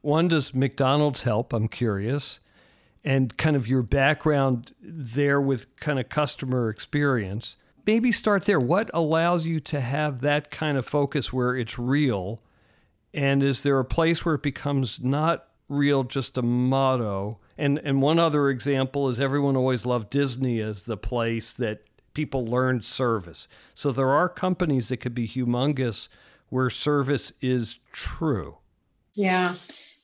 one, 0.00 0.28
does 0.28 0.54
McDonald's 0.54 1.22
help? 1.22 1.52
I'm 1.52 1.68
curious. 1.68 2.40
And 3.04 3.36
kind 3.36 3.54
of 3.54 3.68
your 3.68 3.82
background 3.82 4.74
there 4.80 5.40
with 5.40 5.74
kind 5.76 5.98
of 5.98 6.08
customer 6.08 6.70
experience. 6.70 7.56
Maybe 7.86 8.12
start 8.12 8.44
there. 8.44 8.60
What 8.60 8.90
allows 8.94 9.44
you 9.44 9.60
to 9.60 9.80
have 9.80 10.22
that 10.22 10.50
kind 10.50 10.78
of 10.78 10.86
focus 10.86 11.32
where 11.32 11.54
it's 11.54 11.78
real? 11.78 12.40
And 13.12 13.42
is 13.42 13.62
there 13.62 13.78
a 13.78 13.84
place 13.84 14.24
where 14.24 14.36
it 14.36 14.42
becomes 14.42 15.00
not 15.00 15.48
real, 15.68 16.02
just 16.02 16.38
a 16.38 16.42
motto? 16.42 17.38
And 17.56 17.78
and 17.78 18.02
one 18.02 18.18
other 18.18 18.48
example 18.50 19.08
is 19.08 19.20
everyone 19.20 19.56
always 19.56 19.86
loved 19.86 20.10
Disney 20.10 20.60
as 20.60 20.84
the 20.84 20.96
place 20.96 21.52
that 21.54 21.82
people 22.12 22.44
learned 22.46 22.84
service. 22.84 23.48
So 23.74 23.92
there 23.92 24.10
are 24.10 24.28
companies 24.28 24.88
that 24.88 24.98
could 24.98 25.14
be 25.14 25.28
humongous 25.28 26.08
where 26.48 26.70
service 26.70 27.32
is 27.40 27.80
true. 27.92 28.58
Yeah. 29.14 29.54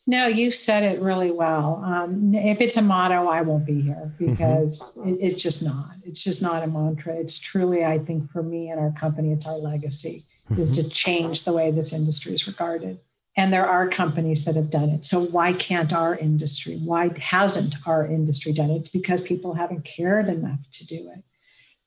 No, 0.07 0.27
you 0.27 0.51
said 0.51 0.83
it 0.83 1.01
really 1.01 1.31
well. 1.31 1.83
Um, 1.85 2.35
if 2.35 2.61
it's 2.61 2.77
a 2.77 2.83
motto, 2.83 3.29
I 3.29 3.43
won't 3.43 3.65
be 3.65 3.81
here 3.81 4.13
mm-hmm. 4.19 4.33
because 4.33 4.93
mm-hmm. 4.97 5.09
it, 5.09 5.19
it's 5.21 5.43
just 5.43 5.63
not. 5.63 5.91
It's 6.05 6.25
just 6.25 6.43
not 6.43 6.65
a 6.65 6.67
mantra. 6.67 7.15
It's 7.15 7.39
truly, 7.39 7.85
I 7.85 7.99
think, 7.99 8.31
for 8.33 8.43
me 8.43 8.71
and 8.71 8.81
our 8.81 8.93
company, 8.93 9.31
it's 9.31 9.47
our 9.47 9.57
legacy 9.57 10.25
mm-hmm. 10.51 10.61
is 10.61 10.71
to 10.71 10.89
change 10.89 11.45
the 11.45 11.53
way 11.53 11.71
this 11.71 11.93
industry 11.93 12.33
is 12.33 12.47
regarded. 12.47 12.99
And 13.37 13.53
there 13.53 13.67
are 13.67 13.89
companies 13.89 14.45
that 14.45 14.57
have 14.57 14.71
done 14.71 14.91
it. 14.91 15.05
So 15.05 15.21
why 15.21 15.53
can't 15.53 15.93
our 15.93 16.17
industry? 16.17 16.79
Why 16.79 17.11
hasn't 17.19 17.77
our 17.87 18.07
industry 18.07 18.53
done 18.53 18.71
it? 18.71 18.91
Because 18.93 19.21
people 19.21 19.55
haven't 19.55 19.85
cared 19.85 20.29
enough 20.29 20.61
to 20.73 20.87
do 20.87 21.11
it. 21.15 21.25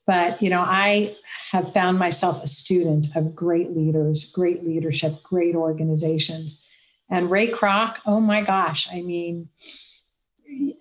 But 0.06 0.42
you 0.42 0.50
know, 0.50 0.62
I 0.62 1.16
have 1.52 1.74
found 1.74 2.00
myself 2.00 2.42
a 2.44 2.48
student 2.48 3.08
of 3.16 3.36
great 3.36 3.76
leaders, 3.76 4.32
great 4.32 4.64
leadership, 4.64 5.22
great 5.24 5.56
organizations. 5.56 6.64
And 7.10 7.30
Ray 7.30 7.52
Kroc, 7.52 7.98
oh 8.06 8.20
my 8.20 8.42
gosh, 8.42 8.88
I 8.92 9.02
mean, 9.02 9.50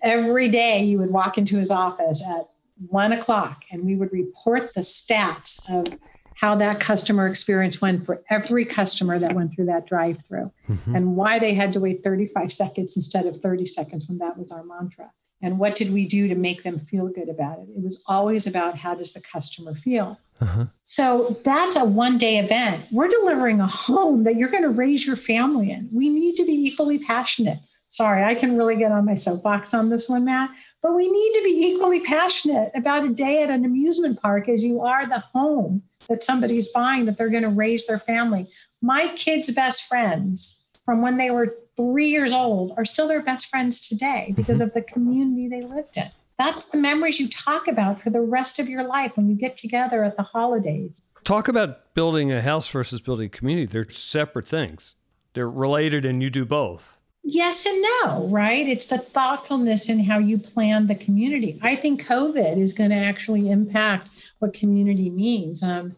every 0.01 0.49
day 0.49 0.83
you 0.83 0.97
would 0.99 1.11
walk 1.11 1.37
into 1.37 1.57
his 1.57 1.71
office 1.71 2.23
at 2.27 2.49
one 2.87 3.11
o'clock 3.11 3.63
and 3.71 3.85
we 3.85 3.95
would 3.95 4.11
report 4.11 4.73
the 4.73 4.81
stats 4.81 5.61
of 5.69 5.97
how 6.43 6.55
that 6.55 6.77
customer 6.81 7.25
experience 7.25 7.81
went 7.81 8.05
for 8.05 8.21
every 8.29 8.65
customer 8.65 9.17
that 9.17 9.31
went 9.33 9.55
through 9.55 9.63
that 9.63 9.87
drive 9.87 10.21
through 10.27 10.51
mm-hmm. 10.67 10.93
and 10.93 11.15
why 11.15 11.39
they 11.39 11.53
had 11.53 11.71
to 11.71 11.79
wait 11.79 12.03
35 12.03 12.51
seconds 12.51 12.97
instead 12.97 13.25
of 13.25 13.37
30 13.37 13.65
seconds 13.65 14.09
when 14.09 14.17
that 14.17 14.37
was 14.37 14.51
our 14.51 14.61
mantra. 14.65 15.09
And 15.41 15.57
what 15.57 15.77
did 15.77 15.93
we 15.93 16.05
do 16.05 16.27
to 16.27 16.35
make 16.35 16.63
them 16.63 16.77
feel 16.77 17.07
good 17.07 17.29
about 17.29 17.59
it? 17.59 17.69
It 17.69 17.81
was 17.81 18.03
always 18.07 18.45
about 18.45 18.77
how 18.77 18.93
does 18.93 19.13
the 19.13 19.21
customer 19.21 19.73
feel. 19.73 20.19
Uh-huh. 20.41 20.65
so 20.83 21.39
that's 21.45 21.77
a 21.77 21.85
one 21.85 22.17
day 22.17 22.39
event. 22.39 22.83
We're 22.91 23.07
delivering 23.07 23.61
a 23.61 23.67
home 23.67 24.25
that 24.25 24.35
you're 24.35 24.49
going 24.49 24.63
to 24.63 24.69
raise 24.69 25.07
your 25.07 25.15
family 25.15 25.71
in. 25.71 25.87
We 25.93 26.09
need 26.09 26.35
to 26.35 26.45
be 26.45 26.51
equally 26.51 26.99
passionate. 26.99 27.59
Sorry 27.87 28.23
i 28.23 28.33
can 28.33 28.57
really 28.57 28.75
get 28.75 28.91
on 28.91 29.05
my 29.05 29.13
soapbox 29.13 29.71
on 29.71 29.89
this 29.89 30.09
one 30.09 30.25
matt 30.25 30.49
but 30.81 30.95
we 30.95 31.07
need 31.07 31.33
to 31.35 31.43
be 31.43 31.67
equally 31.67 31.99
passionate 31.99 32.71
about 32.73 33.05
a 33.05 33.09
day 33.09 33.43
at 33.43 33.51
an 33.51 33.63
amusement 33.63 34.19
park 34.19 34.49
as 34.49 34.63
you 34.63 34.81
are 34.81 35.05
the 35.05 35.19
home 35.19 35.83
that 36.07 36.23
somebody's 36.23 36.69
buying 36.69 37.05
that 37.05 37.17
they're 37.17 37.29
going 37.29 37.43
to 37.43 37.49
raise 37.49 37.87
their 37.87 37.99
family. 37.99 38.45
My 38.81 39.09
kids' 39.15 39.51
best 39.51 39.87
friends 39.87 40.63
from 40.85 41.01
when 41.01 41.17
they 41.17 41.31
were 41.31 41.55
three 41.75 42.09
years 42.09 42.33
old 42.33 42.73
are 42.77 42.85
still 42.85 43.07
their 43.07 43.21
best 43.21 43.47
friends 43.47 43.79
today 43.79 44.33
because 44.35 44.59
mm-hmm. 44.59 44.63
of 44.63 44.73
the 44.73 44.81
community 44.81 45.47
they 45.47 45.65
lived 45.65 45.97
in. 45.97 46.09
That's 46.37 46.65
the 46.65 46.77
memories 46.77 47.19
you 47.19 47.29
talk 47.29 47.67
about 47.67 48.01
for 48.01 48.09
the 48.09 48.21
rest 48.21 48.59
of 48.59 48.67
your 48.67 48.83
life 48.83 49.15
when 49.15 49.29
you 49.29 49.35
get 49.35 49.55
together 49.55 50.03
at 50.03 50.17
the 50.17 50.23
holidays. 50.23 51.01
Talk 51.23 51.47
about 51.47 51.93
building 51.93 52.31
a 52.31 52.41
house 52.41 52.67
versus 52.67 52.99
building 52.99 53.27
a 53.27 53.29
community. 53.29 53.65
They're 53.65 53.89
separate 53.89 54.47
things. 54.47 54.95
They're 55.33 55.49
related 55.49 56.05
and 56.05 56.21
you 56.21 56.29
do 56.29 56.45
both. 56.45 57.01
Yes 57.23 57.65
and 57.65 57.81
no, 57.81 58.27
right? 58.27 58.67
It's 58.67 58.87
the 58.87 58.97
thoughtfulness 58.97 59.89
in 59.89 59.99
how 59.99 60.19
you 60.19 60.37
plan 60.37 60.87
the 60.87 60.95
community. 60.95 61.57
I 61.61 61.75
think 61.75 62.05
COVID 62.05 62.57
is 62.57 62.73
going 62.73 62.89
to 62.89 62.97
actually 62.97 63.49
impact 63.49 64.09
what 64.39 64.53
community 64.53 65.09
means. 65.09 65.63
Um, 65.63 65.95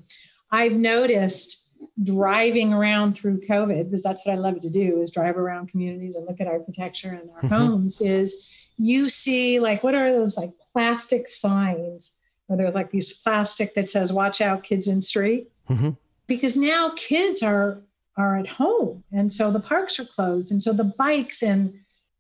I've 0.52 0.78
noticed 0.78 1.66
driving 2.04 2.74
around 2.74 3.18
through 3.18 3.42
COVID, 3.42 3.86
because 3.86 4.04
that's 4.04 4.26
what 4.26 4.34
I 4.34 4.38
love 4.38 4.60
to 4.62 4.70
do, 4.70 5.02
is 5.02 5.10
drive 5.10 5.38
around 5.38 5.70
communities 5.70 6.16
and 6.16 6.28
look 6.28 6.42
at 6.42 6.48
architecture 6.48 7.10
and 7.10 7.30
our 7.32 7.42
mm-hmm. 7.42 7.48
homes. 7.48 8.02
Is 8.02 8.70
you 8.78 9.10
see 9.10 9.60
like 9.60 9.84
what 9.84 9.96
are 9.96 10.12
those 10.12 10.38
like 10.38 10.52
plastic 10.72 11.28
signs? 11.28 12.18
Or 12.48 12.58
there's 12.58 12.76
like 12.76 12.92
these 12.92 13.14
plastic 13.14 13.74
that 13.74 13.90
says 13.90 14.14
"Watch 14.14 14.42
out, 14.42 14.62
kids 14.62 14.88
in 14.88 15.02
street," 15.02 15.50
mm-hmm. 15.68 15.92
because 16.28 16.56
now 16.56 16.92
kids 16.96 17.42
are 17.42 17.82
are 18.18 18.38
at 18.38 18.48
home. 18.48 19.04
And 19.12 19.32
so 19.32 19.52
the 19.52 19.60
parks 19.60 20.00
are 20.00 20.06
closed. 20.06 20.52
And 20.52 20.62
so 20.62 20.74
the 20.74 20.84
bikes 20.84 21.44
and 21.44 21.74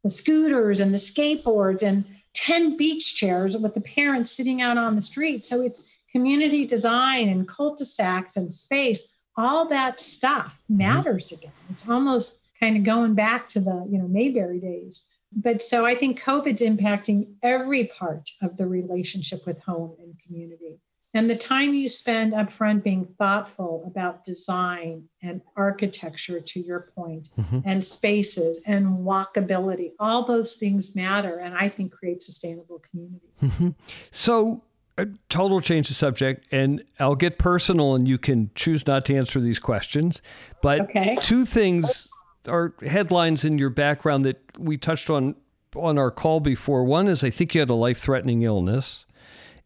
the 0.04 0.10
scooters 0.10 0.80
and 0.80 0.94
the 0.94 0.98
skateboards 0.98 1.82
and 1.82 2.06
10 2.34 2.78
beach 2.78 3.16
chairs 3.16 3.58
with 3.58 3.74
the 3.74 3.82
parents 3.82 4.32
sitting 4.32 4.62
out 4.62 4.78
on 4.78 4.96
the 4.96 5.02
street. 5.02 5.44
So 5.44 5.62
it's 5.62 5.90
community 6.12 6.66
design 6.66 7.30
and 7.30 7.48
cul-de-sacs 7.48 8.36
and 8.36 8.52
space. 8.52 9.08
All 9.38 9.68
that 9.70 10.00
stuff 10.00 10.54
mm-hmm. 10.72 10.78
matters 10.78 11.32
again. 11.32 11.52
It's 11.70 11.88
almost 11.90 12.38
kind 12.60 12.78
of 12.78 12.84
going 12.84 13.16
back 13.16 13.50
to 13.50 13.60
the, 13.60 13.86
you 13.90 13.98
know, 13.98 14.08
Mayberry 14.08 14.60
days. 14.60 15.08
But 15.36 15.62
so 15.62 15.86
I 15.86 15.96
think 15.96 16.22
COVID's 16.22 16.62
impacting 16.62 17.34
every 17.44 17.86
part 17.86 18.30
of 18.42 18.56
the 18.56 18.68
relationship 18.68 19.46
with 19.46 19.60
home 19.60 19.96
and 20.00 20.18
community. 20.26 20.80
And 21.16 21.30
the 21.30 21.36
time 21.36 21.74
you 21.74 21.88
spend 21.88 22.34
upfront 22.34 22.84
being 22.84 23.06
thoughtful 23.18 23.84
about 23.88 24.26
design 24.26 25.06
and 25.24 25.42
architecture, 25.56 26.42
to 26.42 26.60
your 26.60 26.90
point, 26.94 27.30
mm-hmm. 27.40 27.60
and 27.64 27.84
spaces 27.84 28.62
and 28.68 28.86
walkability, 29.00 29.94
all 29.98 30.26
those 30.26 30.56
things 30.56 30.94
matter 30.94 31.38
and 31.38 31.56
I 31.56 31.70
think 31.70 31.94
create 31.94 32.22
sustainable 32.22 32.84
communities. 32.92 33.42
Mm-hmm. 33.42 33.70
So, 34.12 34.62
a 34.98 35.08
total 35.30 35.62
change 35.62 35.90
of 35.90 35.96
subject, 35.96 36.48
and 36.52 36.84
I'll 37.00 37.16
get 37.16 37.38
personal, 37.38 37.96
and 37.96 38.08
you 38.08 38.18
can 38.18 38.52
choose 38.56 38.86
not 38.86 39.06
to 39.06 39.16
answer 39.16 39.40
these 39.40 39.60
questions. 39.60 40.22
But 40.62 40.82
okay. 40.82 41.18
two 41.22 41.46
things 41.46 42.10
are 42.48 42.74
headlines 42.86 43.46
in 43.46 43.58
your 43.58 43.70
background 43.70 44.26
that 44.26 44.42
we 44.58 44.78
touched 44.78 45.10
on 45.10 45.36
on 45.76 45.98
our 45.98 46.12
call 46.12 46.40
before. 46.40 46.84
One 46.84 47.08
is 47.08 47.24
I 47.24 47.30
think 47.30 47.54
you 47.54 47.62
had 47.62 47.70
a 47.70 47.74
life 47.74 48.00
threatening 48.00 48.44
illness. 48.44 49.06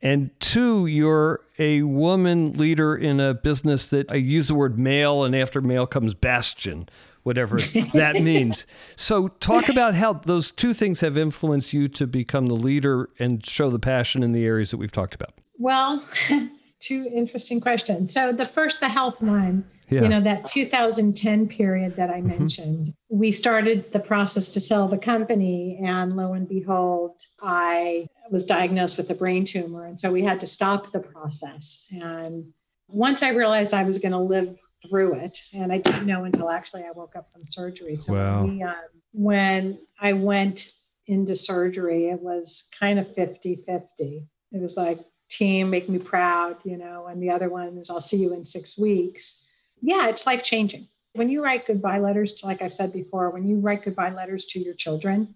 And 0.02 0.32
two, 0.40 0.86
you're 0.86 1.42
a 1.58 1.82
woman 1.82 2.54
leader 2.54 2.96
in 2.96 3.20
a 3.20 3.34
business 3.34 3.88
that 3.88 4.10
I 4.10 4.16
use 4.16 4.48
the 4.48 4.56
word 4.56 4.80
male, 4.80 5.24
and 5.24 5.36
after 5.36 5.62
male 5.62 5.86
comes 5.86 6.14
bastion, 6.14 6.88
whatever 7.24 7.60
that 7.94 8.22
means. 8.22 8.66
So, 8.96 9.28
talk 9.28 9.68
about 9.68 9.96
how 9.96 10.14
those 10.14 10.52
two 10.52 10.74
things 10.74 11.02
have 11.02 11.18
influenced 11.18 11.74
you 11.74 11.90
to 11.90 12.08
become 12.08 12.48
the 12.48 12.56
leader 12.56 13.10
and 13.20 13.46
show 13.46 13.70
the 13.70 13.80
passion 13.80 14.24
in 14.24 14.32
the 14.32 14.46
areas 14.46 14.72
that 14.72 14.78
we've 14.78 14.92
talked 14.92 15.16
about. 15.16 15.34
Well, 15.58 16.04
two 16.80 17.10
interesting 17.14 17.60
questions. 17.60 18.14
So, 18.14 18.32
the 18.32 18.46
first, 18.46 18.80
the 18.80 18.90
health 18.90 19.22
one 19.22 19.66
yeah. 19.90 20.02
you 20.02 20.08
know 20.08 20.22
that 20.22 20.46
2010 20.48 21.48
period 21.48 21.96
that 21.96 22.10
i 22.10 22.20
mm-hmm. 22.20 22.28
mentioned 22.28 22.88
mm-hmm. 22.88 23.20
we 23.20 23.32
started 23.32 23.92
the 23.92 24.00
process 24.00 24.50
to 24.54 24.60
sell 24.60 24.88
the 24.88 24.98
company 24.98 25.80
and 25.84 26.16
lo 26.16 26.34
and 26.34 26.48
behold 26.48 27.22
i 27.42 28.08
was 28.32 28.44
diagnosed 28.44 28.98
with 28.98 29.10
a 29.10 29.16
brain 29.16 29.44
tumor 29.44 29.86
and 29.86 30.00
so 30.00 30.12
we 30.12 30.24
had 30.24 30.40
to 30.40 30.48
stop 30.48 30.92
the 30.92 31.00
process 31.00 31.86
and 31.92 32.46
once 32.88 33.24
i 33.24 33.30
realized 33.30 33.74
i 33.74 33.84
was 33.84 34.00
going 34.00 34.12
to 34.12 34.20
live 34.20 34.58
through 34.90 35.14
it 35.14 35.38
and 35.54 35.72
i 35.72 35.78
didn't 35.78 36.06
know 36.06 36.24
until 36.24 36.50
actually 36.50 36.84
i 36.84 36.92
woke 36.92 37.16
up 37.16 37.32
from 37.32 37.42
surgery 37.46 37.96
so 37.96 38.14
wow. 38.14 38.44
we, 38.44 38.62
um, 38.64 38.76
when 39.12 39.78
i 40.00 40.14
went 40.14 40.72
into 41.08 41.36
surgery 41.36 42.10
it 42.10 42.22
was 42.22 42.70
kind 42.80 43.00
of 43.00 43.14
50 43.14 43.58
50 43.66 44.28
it 44.52 44.62
was 44.62 44.78
like 44.78 45.00
team 45.30 45.70
make 45.70 45.90
me 45.90 46.00
proud 46.00 46.58
you 46.64 46.78
know 46.78 47.08
and 47.08 47.22
the 47.22 47.30
other 47.30 47.50
one 47.50 47.78
is 47.78 47.90
i'll 47.90 48.02
see 48.02 48.18
you 48.18 48.34
in 48.34 48.44
six 48.44 48.78
weeks 48.78 49.46
yeah, 49.82 50.08
it's 50.08 50.26
life 50.26 50.44
changing. 50.44 50.88
When 51.14 51.30
you 51.30 51.44
write 51.44 51.66
goodbye 51.66 52.00
letters, 52.00 52.34
to, 52.36 52.46
like 52.46 52.62
I've 52.62 52.74
said 52.74 52.94
before, 52.94 53.30
when 53.30 53.46
you 53.46 53.60
write 53.60 53.84
goodbye 53.84 54.12
letters 54.12 54.46
to 54.46 54.60
your 54.60 54.74
children, 54.74 55.36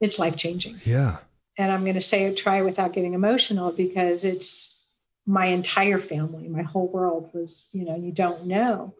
it's 0.00 0.18
life 0.18 0.36
changing. 0.36 0.80
Yeah. 0.84 1.18
And 1.58 1.72
I'm 1.72 1.82
going 1.82 1.94
to 1.94 2.00
say 2.00 2.24
it, 2.24 2.36
try 2.36 2.60
without 2.62 2.92
getting 2.92 3.14
emotional 3.14 3.72
because 3.72 4.24
it's 4.24 4.84
my 5.26 5.46
entire 5.46 5.98
family, 5.98 6.48
my 6.48 6.62
whole 6.62 6.88
world 6.88 7.30
was, 7.32 7.68
you 7.72 7.84
know, 7.84 7.96
you 7.96 8.12
don't 8.12 8.46
know. 8.46 8.94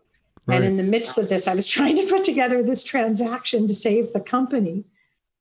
Right. 0.47 0.57
And 0.57 0.65
in 0.65 0.77
the 0.77 0.83
midst 0.83 1.19
of 1.19 1.29
this, 1.29 1.47
I 1.47 1.55
was 1.55 1.69
trying 1.77 1.97
to 1.97 2.07
put 2.07 2.25
together 2.25 2.63
this 2.63 2.83
transaction 2.83 3.67
to 3.67 3.75
save 3.75 4.13
the 4.13 4.21
company 4.21 4.85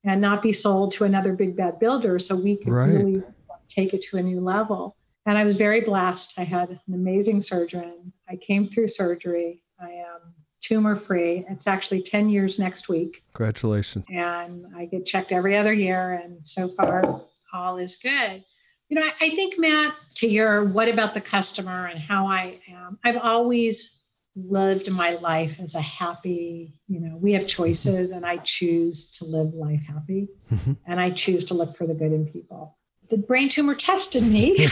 and 0.04 0.22
not 0.22 0.44
be 0.44 0.54
sold 0.54 0.92
to 0.94 1.04
another 1.04 1.34
big 1.34 1.56
bad 1.56 1.80
builder 1.80 2.20
so 2.20 2.36
we 2.36 2.58
could 2.58 2.74
right. 2.74 2.90
really 2.90 3.24
take 3.68 3.94
it 3.94 4.02
to 4.04 4.18
a 4.18 4.24
new 4.24 4.40
level. 4.40 4.96
And 5.26 5.38
I 5.38 5.44
was 5.44 5.58
very 5.58 5.82
blessed. 5.82 6.36
I 6.38 6.44
had 6.44 6.70
an 6.70 6.94
amazing 6.94 7.42
surgeon. 7.42 8.14
I 8.30 8.36
came 8.36 8.68
through 8.68 8.88
surgery. 8.88 9.62
I 9.80 9.92
am 9.92 10.34
tumor 10.62 10.96
free. 10.96 11.46
It's 11.50 11.68
actually 11.68 12.02
10 12.02 12.30
years 12.30 12.58
next 12.58 12.90
week. 12.90 13.24
Congratulations. 13.34 14.06
And 14.10 14.66
I 14.76 14.86
get 14.86 15.06
checked 15.06 15.32
every 15.32 15.56
other 15.56 15.74
year. 15.74 16.14
And 16.14 16.46
so 16.46 16.68
far, 16.70 17.22
all 17.54 17.78
is 17.78 17.96
good. 17.98 18.44
You 18.90 19.00
know, 19.00 19.04
I, 19.04 19.12
I 19.26 19.30
think, 19.30 19.60
Matt, 19.60 19.94
to 20.16 20.28
your 20.28 20.66
what 20.66 20.90
about 20.90 21.14
the 21.14 21.22
customer 21.22 21.88
and 21.88 22.00
how 22.00 22.28
I 22.28 22.60
am, 22.70 23.00
I've 23.04 23.18
always 23.18 23.96
lived 24.36 24.92
my 24.92 25.16
life 25.16 25.60
as 25.60 25.76
a 25.76 25.82
happy, 25.82 26.74
you 26.88 27.00
know, 27.00 27.18
we 27.18 27.34
have 27.34 27.48
choices 27.48 28.12
and 28.12 28.26
I 28.26 28.38
choose 28.38 29.10
to 29.12 29.26
live 29.26 29.54
life 29.54 29.84
happy 29.88 30.28
mm-hmm. 30.52 30.74
and 30.86 31.00
I 31.00 31.12
choose 31.12 31.46
to 31.46 31.54
look 31.54 31.78
for 31.78 31.88
the 31.88 31.94
good 31.94 32.12
in 32.12 32.26
people 32.26 32.78
the 33.10 33.18
brain 33.18 33.50
tumor 33.50 33.76
tested 33.76 34.24
me 34.24 34.58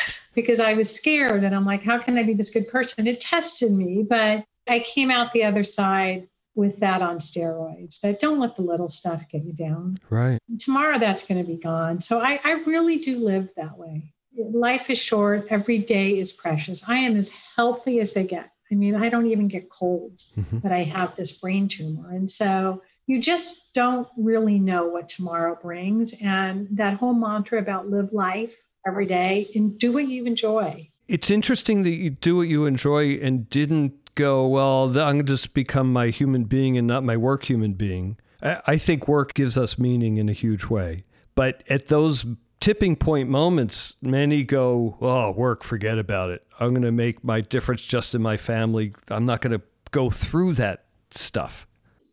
because 0.38 0.60
I 0.60 0.74
was 0.74 0.94
scared 0.94 1.42
and 1.42 1.52
I'm 1.52 1.66
like, 1.66 1.82
how 1.82 1.98
can 1.98 2.16
I 2.16 2.22
be 2.22 2.32
this 2.32 2.50
good 2.50 2.68
person? 2.68 3.08
It 3.08 3.18
tested 3.18 3.72
me, 3.72 4.04
but 4.08 4.44
I 4.68 4.78
came 4.78 5.10
out 5.10 5.32
the 5.32 5.42
other 5.42 5.64
side 5.64 6.28
with 6.54 6.78
that 6.78 7.02
on 7.02 7.18
steroids 7.18 8.00
that 8.02 8.20
don't 8.20 8.38
let 8.38 8.54
the 8.54 8.62
little 8.62 8.88
stuff 8.88 9.24
get 9.28 9.42
you 9.42 9.52
down. 9.52 9.98
Right. 10.08 10.38
Tomorrow 10.60 11.00
that's 11.00 11.26
going 11.26 11.44
to 11.44 11.44
be 11.44 11.56
gone. 11.56 12.00
So 12.00 12.20
I, 12.20 12.38
I 12.44 12.62
really 12.68 12.98
do 12.98 13.18
live 13.18 13.50
that 13.56 13.76
way. 13.76 14.14
Life 14.36 14.90
is 14.90 14.98
short. 14.98 15.48
Every 15.50 15.78
day 15.80 16.20
is 16.20 16.32
precious. 16.32 16.88
I 16.88 16.98
am 16.98 17.16
as 17.16 17.34
healthy 17.56 17.98
as 17.98 18.12
they 18.12 18.22
get. 18.22 18.52
I 18.70 18.76
mean, 18.76 18.94
I 18.94 19.08
don't 19.08 19.26
even 19.26 19.48
get 19.48 19.68
colds, 19.68 20.36
mm-hmm. 20.38 20.58
but 20.58 20.70
I 20.70 20.84
have 20.84 21.16
this 21.16 21.32
brain 21.32 21.66
tumor. 21.66 22.12
And 22.12 22.30
so 22.30 22.80
you 23.08 23.20
just 23.20 23.72
don't 23.74 24.06
really 24.16 24.60
know 24.60 24.86
what 24.86 25.08
tomorrow 25.08 25.58
brings. 25.60 26.14
And 26.22 26.68
that 26.70 26.94
whole 26.94 27.14
mantra 27.14 27.58
about 27.58 27.90
live 27.90 28.12
life 28.12 28.54
every 28.86 29.06
day 29.06 29.50
and 29.54 29.78
do 29.78 29.92
what 29.92 30.06
you 30.06 30.24
enjoy. 30.24 30.88
It's 31.06 31.30
interesting 31.30 31.82
that 31.82 31.90
you 31.90 32.10
do 32.10 32.36
what 32.36 32.48
you 32.48 32.66
enjoy 32.66 33.14
and 33.14 33.48
didn't 33.48 34.14
go, 34.14 34.46
well, 34.46 34.84
I'm 34.84 34.92
going 34.94 35.18
to 35.20 35.24
just 35.24 35.54
become 35.54 35.92
my 35.92 36.08
human 36.08 36.44
being 36.44 36.76
and 36.76 36.86
not 36.86 37.04
my 37.04 37.16
work 37.16 37.44
human 37.44 37.72
being. 37.72 38.18
I 38.42 38.78
think 38.78 39.08
work 39.08 39.34
gives 39.34 39.56
us 39.56 39.78
meaning 39.78 40.16
in 40.16 40.28
a 40.28 40.32
huge 40.32 40.66
way. 40.66 41.02
But 41.34 41.64
at 41.68 41.88
those 41.88 42.24
tipping 42.60 42.96
point 42.96 43.28
moments, 43.28 43.96
many 44.02 44.44
go, 44.44 44.96
oh, 45.00 45.32
work, 45.32 45.64
forget 45.64 45.98
about 45.98 46.30
it. 46.30 46.44
I'm 46.60 46.70
going 46.70 46.82
to 46.82 46.92
make 46.92 47.24
my 47.24 47.40
difference 47.40 47.84
just 47.84 48.14
in 48.14 48.22
my 48.22 48.36
family. 48.36 48.94
I'm 49.08 49.24
not 49.24 49.40
going 49.40 49.58
to 49.58 49.64
go 49.90 50.10
through 50.10 50.54
that 50.54 50.84
stuff. 51.10 51.66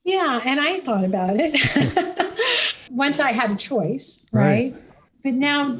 Yeah, 0.03 0.39
and 0.43 0.59
I 0.59 0.79
thought 0.81 1.03
about 1.03 1.37
it 1.39 2.77
once 2.91 3.19
I 3.19 3.31
had 3.31 3.51
a 3.51 3.55
choice, 3.55 4.23
right? 4.31 4.73
right? 4.73 4.75
But 5.23 5.33
now 5.33 5.79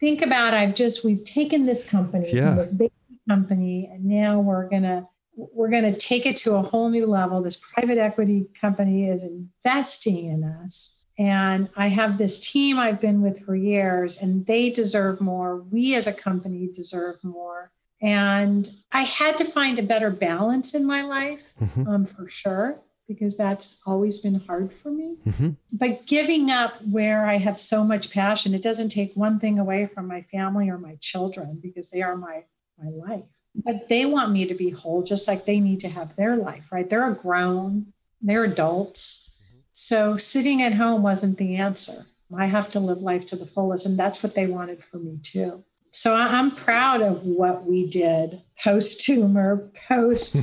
think 0.00 0.22
about 0.22 0.54
I've 0.54 0.74
just 0.74 1.04
we've 1.04 1.24
taken 1.24 1.66
this 1.66 1.88
company, 1.88 2.30
yeah. 2.32 2.54
this 2.54 2.72
big 2.72 2.92
company, 3.28 3.88
and 3.92 4.04
now 4.04 4.40
we're 4.40 4.68
gonna 4.68 5.08
we're 5.34 5.70
gonna 5.70 5.96
take 5.96 6.26
it 6.26 6.36
to 6.38 6.54
a 6.54 6.62
whole 6.62 6.88
new 6.88 7.06
level. 7.06 7.42
This 7.42 7.56
private 7.56 7.98
equity 7.98 8.46
company 8.58 9.08
is 9.08 9.22
investing 9.22 10.26
in 10.26 10.44
us. 10.44 10.92
And 11.18 11.70
I 11.76 11.88
have 11.88 12.18
this 12.18 12.38
team 12.38 12.78
I've 12.78 13.00
been 13.00 13.22
with 13.22 13.44
for 13.44 13.56
years, 13.56 14.20
and 14.20 14.44
they 14.44 14.68
deserve 14.68 15.20
more. 15.20 15.62
We 15.62 15.94
as 15.94 16.06
a 16.06 16.12
company 16.12 16.68
deserve 16.72 17.16
more. 17.22 17.70
And 18.02 18.68
I 18.92 19.04
had 19.04 19.38
to 19.38 19.46
find 19.46 19.78
a 19.78 19.82
better 19.82 20.10
balance 20.10 20.74
in 20.74 20.86
my 20.86 21.02
life, 21.02 21.40
mm-hmm. 21.58 21.88
um, 21.88 22.04
for 22.04 22.28
sure 22.28 22.82
because 23.08 23.36
that's 23.36 23.78
always 23.86 24.18
been 24.18 24.34
hard 24.34 24.72
for 24.72 24.90
me. 24.90 25.16
Mm-hmm. 25.26 25.50
But 25.72 26.06
giving 26.06 26.50
up 26.50 26.74
where 26.82 27.26
I 27.26 27.36
have 27.36 27.58
so 27.58 27.84
much 27.84 28.10
passion, 28.10 28.54
it 28.54 28.62
doesn't 28.62 28.88
take 28.88 29.14
one 29.14 29.38
thing 29.38 29.58
away 29.58 29.86
from 29.86 30.06
my 30.08 30.22
family 30.22 30.68
or 30.68 30.78
my 30.78 30.96
children 31.00 31.58
because 31.62 31.90
they 31.90 32.02
are 32.02 32.16
my 32.16 32.44
my 32.82 32.90
life. 32.90 33.24
But 33.54 33.88
they 33.88 34.04
want 34.04 34.32
me 34.32 34.46
to 34.46 34.54
be 34.54 34.70
whole 34.70 35.02
just 35.02 35.26
like 35.26 35.46
they 35.46 35.60
need 35.60 35.80
to 35.80 35.88
have 35.88 36.14
their 36.16 36.36
life, 36.36 36.70
right? 36.70 36.88
They're 36.88 37.10
grown, 37.12 37.92
they're 38.20 38.44
adults. 38.44 39.30
Mm-hmm. 39.40 39.58
So 39.72 40.16
sitting 40.16 40.62
at 40.62 40.74
home 40.74 41.02
wasn't 41.02 41.38
the 41.38 41.56
answer. 41.56 42.06
I 42.36 42.46
have 42.46 42.68
to 42.70 42.80
live 42.80 42.98
life 42.98 43.26
to 43.26 43.36
the 43.36 43.46
fullest. 43.46 43.86
And 43.86 43.98
that's 43.98 44.22
what 44.22 44.34
they 44.34 44.46
wanted 44.46 44.82
for 44.82 44.98
me 44.98 45.18
too. 45.22 45.64
So 45.92 46.14
I'm 46.14 46.50
proud 46.50 47.00
of 47.00 47.22
what 47.24 47.64
we 47.64 47.86
did 47.86 48.42
post 48.62 49.00
tumor, 49.00 49.70
post 49.88 50.42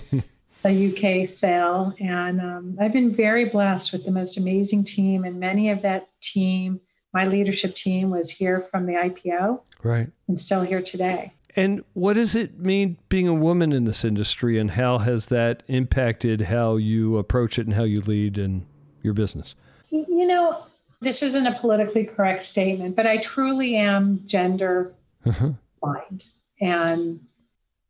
the 0.64 1.22
UK 1.22 1.28
sale. 1.28 1.94
And 2.00 2.42
um, 2.42 2.78
I've 2.80 2.94
been 2.94 3.14
very 3.14 3.46
blessed 3.46 3.94
with 3.94 4.06
the 4.06 4.12
most 4.12 4.38
amazing 4.38 4.86
team. 4.86 5.24
And 5.24 5.40
many 5.40 5.70
of 5.70 5.82
that 5.82 6.08
team, 6.22 6.80
my 7.14 7.26
leadership 7.26 7.76
team, 7.76 8.10
was 8.10 8.32
here 8.32 8.62
from 8.62 8.86
the 8.86 8.94
IPO. 8.94 9.62
Right. 9.84 10.10
And 10.28 10.40
still 10.40 10.62
here 10.62 10.82
today. 10.82 11.34
And 11.56 11.84
what 11.94 12.14
does 12.14 12.36
it 12.36 12.60
mean 12.60 12.98
being 13.10 13.28
a 13.28 13.34
woman 13.34 13.74
in 13.74 13.86
this 13.86 14.04
industry, 14.04 14.58
and 14.58 14.72
how 14.72 14.98
has 15.00 15.28
that 15.28 15.62
impacted 15.68 16.42
how 16.42 16.78
you 16.78 17.18
approach 17.18 17.60
it 17.60 17.68
and 17.68 17.76
how 17.76 17.84
you 17.84 18.02
lead 18.02 18.40
in 18.40 18.66
your 19.04 19.14
business? 19.14 19.54
You 19.92 20.26
know, 20.26 20.66
this 21.02 21.22
isn't 21.22 21.46
a 21.46 21.52
politically 21.52 22.06
correct 22.06 22.44
statement, 22.44 22.96
but 22.96 23.06
I 23.06 23.18
truly 23.18 23.76
am 23.76 24.24
gender 24.26 24.94
uh-huh. 25.26 25.52
blind 25.80 26.26
and 26.60 27.20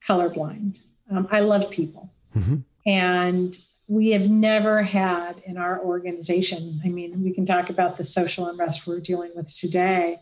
colorblind. 0.05 0.79
Um, 1.09 1.27
I 1.31 1.39
love 1.39 1.69
people. 1.69 2.09
Mm-hmm. 2.35 2.55
And 2.85 3.57
we 3.87 4.11
have 4.11 4.29
never 4.29 4.81
had 4.83 5.41
in 5.45 5.57
our 5.57 5.79
organization, 5.81 6.81
I 6.85 6.89
mean, 6.89 7.23
we 7.23 7.33
can 7.33 7.45
talk 7.45 7.69
about 7.69 7.97
the 7.97 8.03
social 8.03 8.47
unrest 8.47 8.87
we're 8.87 8.99
dealing 8.99 9.31
with 9.35 9.53
today, 9.53 10.19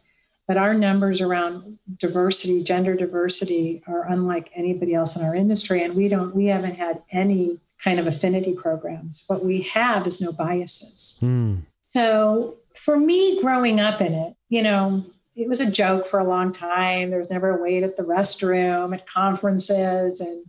but 0.48 0.58
our 0.58 0.74
numbers 0.74 1.22
around 1.22 1.78
diversity, 1.98 2.64
gender 2.64 2.96
diversity, 2.96 3.84
are 3.88 4.08
unlike 4.08 4.52
anybody 4.56 4.94
else 4.94 5.16
in 5.16 5.24
our 5.24 5.36
industry. 5.36 5.84
And 5.84 5.96
we 5.96 6.10
don't, 6.10 6.36
we 6.36 6.48
haven't 6.48 6.76
had 6.76 7.02
any 7.12 7.60
kind 7.84 8.00
of 8.00 8.08
affinity 8.08 8.54
programs. 8.54 9.24
What 9.28 9.46
we 9.46 9.62
have 9.62 10.06
is 10.06 10.22
no 10.22 10.32
biases. 10.32 11.18
Mm. 11.22 11.62
So 11.82 12.58
for 12.76 12.98
me 12.98 13.42
growing 13.42 13.80
up 13.80 14.02
in 14.02 14.14
it, 14.14 14.36
you 14.50 14.62
know, 14.62 15.06
it 15.36 15.48
was 15.48 15.62
a 15.62 15.72
joke 15.72 16.08
for 16.08 16.20
a 16.20 16.28
long 16.28 16.52
time. 16.52 17.10
There 17.10 17.20
was 17.20 17.30
never 17.30 17.58
a 17.58 17.62
wait 17.62 17.84
at 17.84 17.96
the 17.96 18.04
restroom 18.04 18.94
at 18.94 19.08
conferences 19.08 20.20
and 20.20 20.46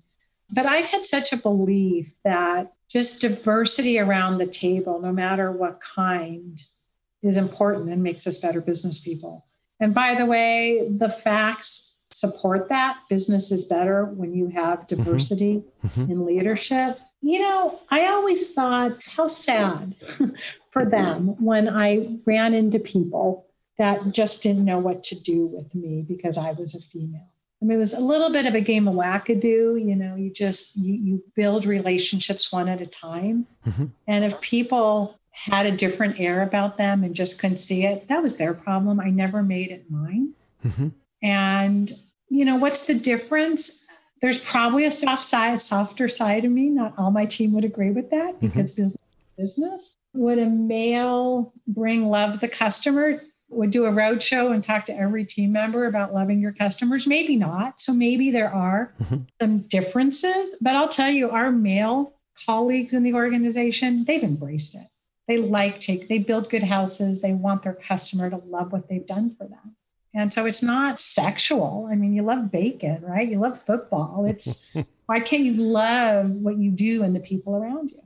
but 0.52 0.66
I've 0.66 0.86
had 0.86 1.04
such 1.04 1.32
a 1.32 1.36
belief 1.36 2.12
that 2.24 2.72
just 2.88 3.22
diversity 3.22 3.98
around 3.98 4.36
the 4.36 4.46
table, 4.46 5.00
no 5.00 5.10
matter 5.10 5.50
what 5.50 5.80
kind, 5.80 6.62
is 7.22 7.38
important 7.38 7.90
and 7.90 8.02
makes 8.02 8.26
us 8.26 8.38
better 8.38 8.60
business 8.60 8.98
people. 8.98 9.46
And 9.80 9.94
by 9.94 10.14
the 10.14 10.26
way, 10.26 10.86
the 10.88 11.08
facts 11.08 11.94
support 12.12 12.68
that. 12.68 12.98
Business 13.08 13.50
is 13.50 13.64
better 13.64 14.04
when 14.04 14.34
you 14.34 14.48
have 14.48 14.80
mm-hmm. 14.80 14.96
diversity 14.96 15.64
mm-hmm. 15.84 16.12
in 16.12 16.26
leadership. 16.26 16.98
You 17.22 17.40
know, 17.40 17.80
I 17.88 18.08
always 18.08 18.50
thought 18.50 19.02
how 19.04 19.28
sad 19.28 19.94
for 20.70 20.84
them 20.84 21.42
when 21.42 21.68
I 21.68 22.18
ran 22.26 22.52
into 22.52 22.78
people 22.78 23.46
that 23.78 24.12
just 24.12 24.42
didn't 24.42 24.64
know 24.64 24.78
what 24.78 25.02
to 25.04 25.18
do 25.18 25.46
with 25.46 25.74
me 25.74 26.04
because 26.06 26.36
I 26.36 26.52
was 26.52 26.74
a 26.74 26.80
female. 26.80 27.31
I 27.62 27.64
mean, 27.64 27.76
it 27.76 27.80
was 27.80 27.94
a 27.94 28.00
little 28.00 28.30
bit 28.30 28.46
of 28.46 28.54
a 28.54 28.60
game 28.60 28.88
of 28.88 28.94
wackadoo. 28.94 29.82
You 29.82 29.94
know, 29.94 30.16
you 30.16 30.30
just 30.30 30.76
you, 30.76 30.94
you 30.94 31.24
build 31.36 31.64
relationships 31.64 32.50
one 32.50 32.68
at 32.68 32.80
a 32.80 32.86
time, 32.86 33.46
mm-hmm. 33.64 33.86
and 34.08 34.24
if 34.24 34.40
people 34.40 35.18
had 35.30 35.64
a 35.64 35.76
different 35.76 36.18
air 36.20 36.42
about 36.42 36.76
them 36.76 37.04
and 37.04 37.14
just 37.14 37.38
couldn't 37.38 37.56
see 37.56 37.84
it, 37.86 38.08
that 38.08 38.22
was 38.22 38.36
their 38.36 38.52
problem. 38.52 39.00
I 39.00 39.10
never 39.10 39.42
made 39.42 39.70
it 39.70 39.90
mine. 39.90 40.32
Mm-hmm. 40.66 40.88
And 41.22 41.92
you 42.28 42.44
know, 42.44 42.56
what's 42.56 42.86
the 42.86 42.94
difference? 42.94 43.80
There's 44.20 44.38
probably 44.38 44.84
a 44.86 44.90
soft 44.90 45.24
side, 45.24 45.62
softer 45.62 46.08
side 46.08 46.44
of 46.44 46.50
me. 46.50 46.68
Not 46.68 46.94
all 46.98 47.10
my 47.10 47.26
team 47.26 47.52
would 47.52 47.64
agree 47.64 47.90
with 47.92 48.10
that 48.10 48.34
mm-hmm. 48.34 48.48
because 48.48 48.72
business 48.72 49.00
is 49.06 49.36
business. 49.36 49.96
Would 50.14 50.38
a 50.38 50.46
male 50.46 51.52
bring 51.68 52.06
love 52.06 52.34
to 52.34 52.38
the 52.38 52.48
customer? 52.48 53.22
Would 53.52 53.70
do 53.70 53.86
a 53.86 53.90
roadshow 53.90 54.52
and 54.52 54.62
talk 54.62 54.86
to 54.86 54.96
every 54.96 55.24
team 55.24 55.52
member 55.52 55.86
about 55.86 56.14
loving 56.14 56.40
your 56.40 56.52
customers? 56.52 57.06
Maybe 57.06 57.36
not. 57.36 57.80
So 57.80 57.92
maybe 57.92 58.30
there 58.30 58.52
are 58.52 58.94
mm-hmm. 59.02 59.22
some 59.40 59.58
differences, 59.68 60.56
but 60.60 60.74
I'll 60.74 60.88
tell 60.88 61.10
you, 61.10 61.30
our 61.30 61.50
male 61.50 62.14
colleagues 62.46 62.94
in 62.94 63.02
the 63.02 63.14
organization, 63.14 64.04
they've 64.04 64.22
embraced 64.22 64.74
it. 64.74 64.86
They 65.28 65.38
like 65.38 65.78
take, 65.78 66.08
they 66.08 66.18
build 66.18 66.50
good 66.50 66.62
houses. 66.62 67.22
They 67.22 67.32
want 67.32 67.62
their 67.62 67.74
customer 67.74 68.28
to 68.30 68.36
love 68.36 68.72
what 68.72 68.88
they've 68.88 69.06
done 69.06 69.34
for 69.36 69.46
them. 69.46 69.76
And 70.14 70.32
so 70.32 70.44
it's 70.44 70.62
not 70.62 71.00
sexual. 71.00 71.88
I 71.90 71.94
mean, 71.94 72.12
you 72.12 72.22
love 72.22 72.50
bacon, 72.50 73.02
right? 73.02 73.26
You 73.26 73.38
love 73.38 73.62
football. 73.62 74.26
It's 74.28 74.66
why 75.06 75.20
can't 75.20 75.42
you 75.44 75.54
love 75.54 76.30
what 76.30 76.58
you 76.58 76.70
do 76.70 77.02
and 77.02 77.14
the 77.16 77.20
people 77.20 77.56
around 77.56 77.90
you? 77.90 78.02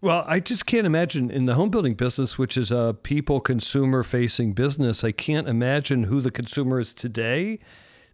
Well, 0.00 0.24
I 0.26 0.40
just 0.40 0.66
can't 0.66 0.86
imagine 0.86 1.30
in 1.30 1.46
the 1.46 1.54
home 1.54 1.70
building 1.70 1.94
business, 1.94 2.38
which 2.38 2.56
is 2.56 2.70
a 2.70 2.96
people 3.02 3.40
consumer 3.40 4.02
facing 4.02 4.52
business, 4.52 5.04
I 5.04 5.12
can't 5.12 5.48
imagine 5.48 6.04
who 6.04 6.20
the 6.20 6.30
consumer 6.30 6.80
is 6.80 6.94
today. 6.94 7.58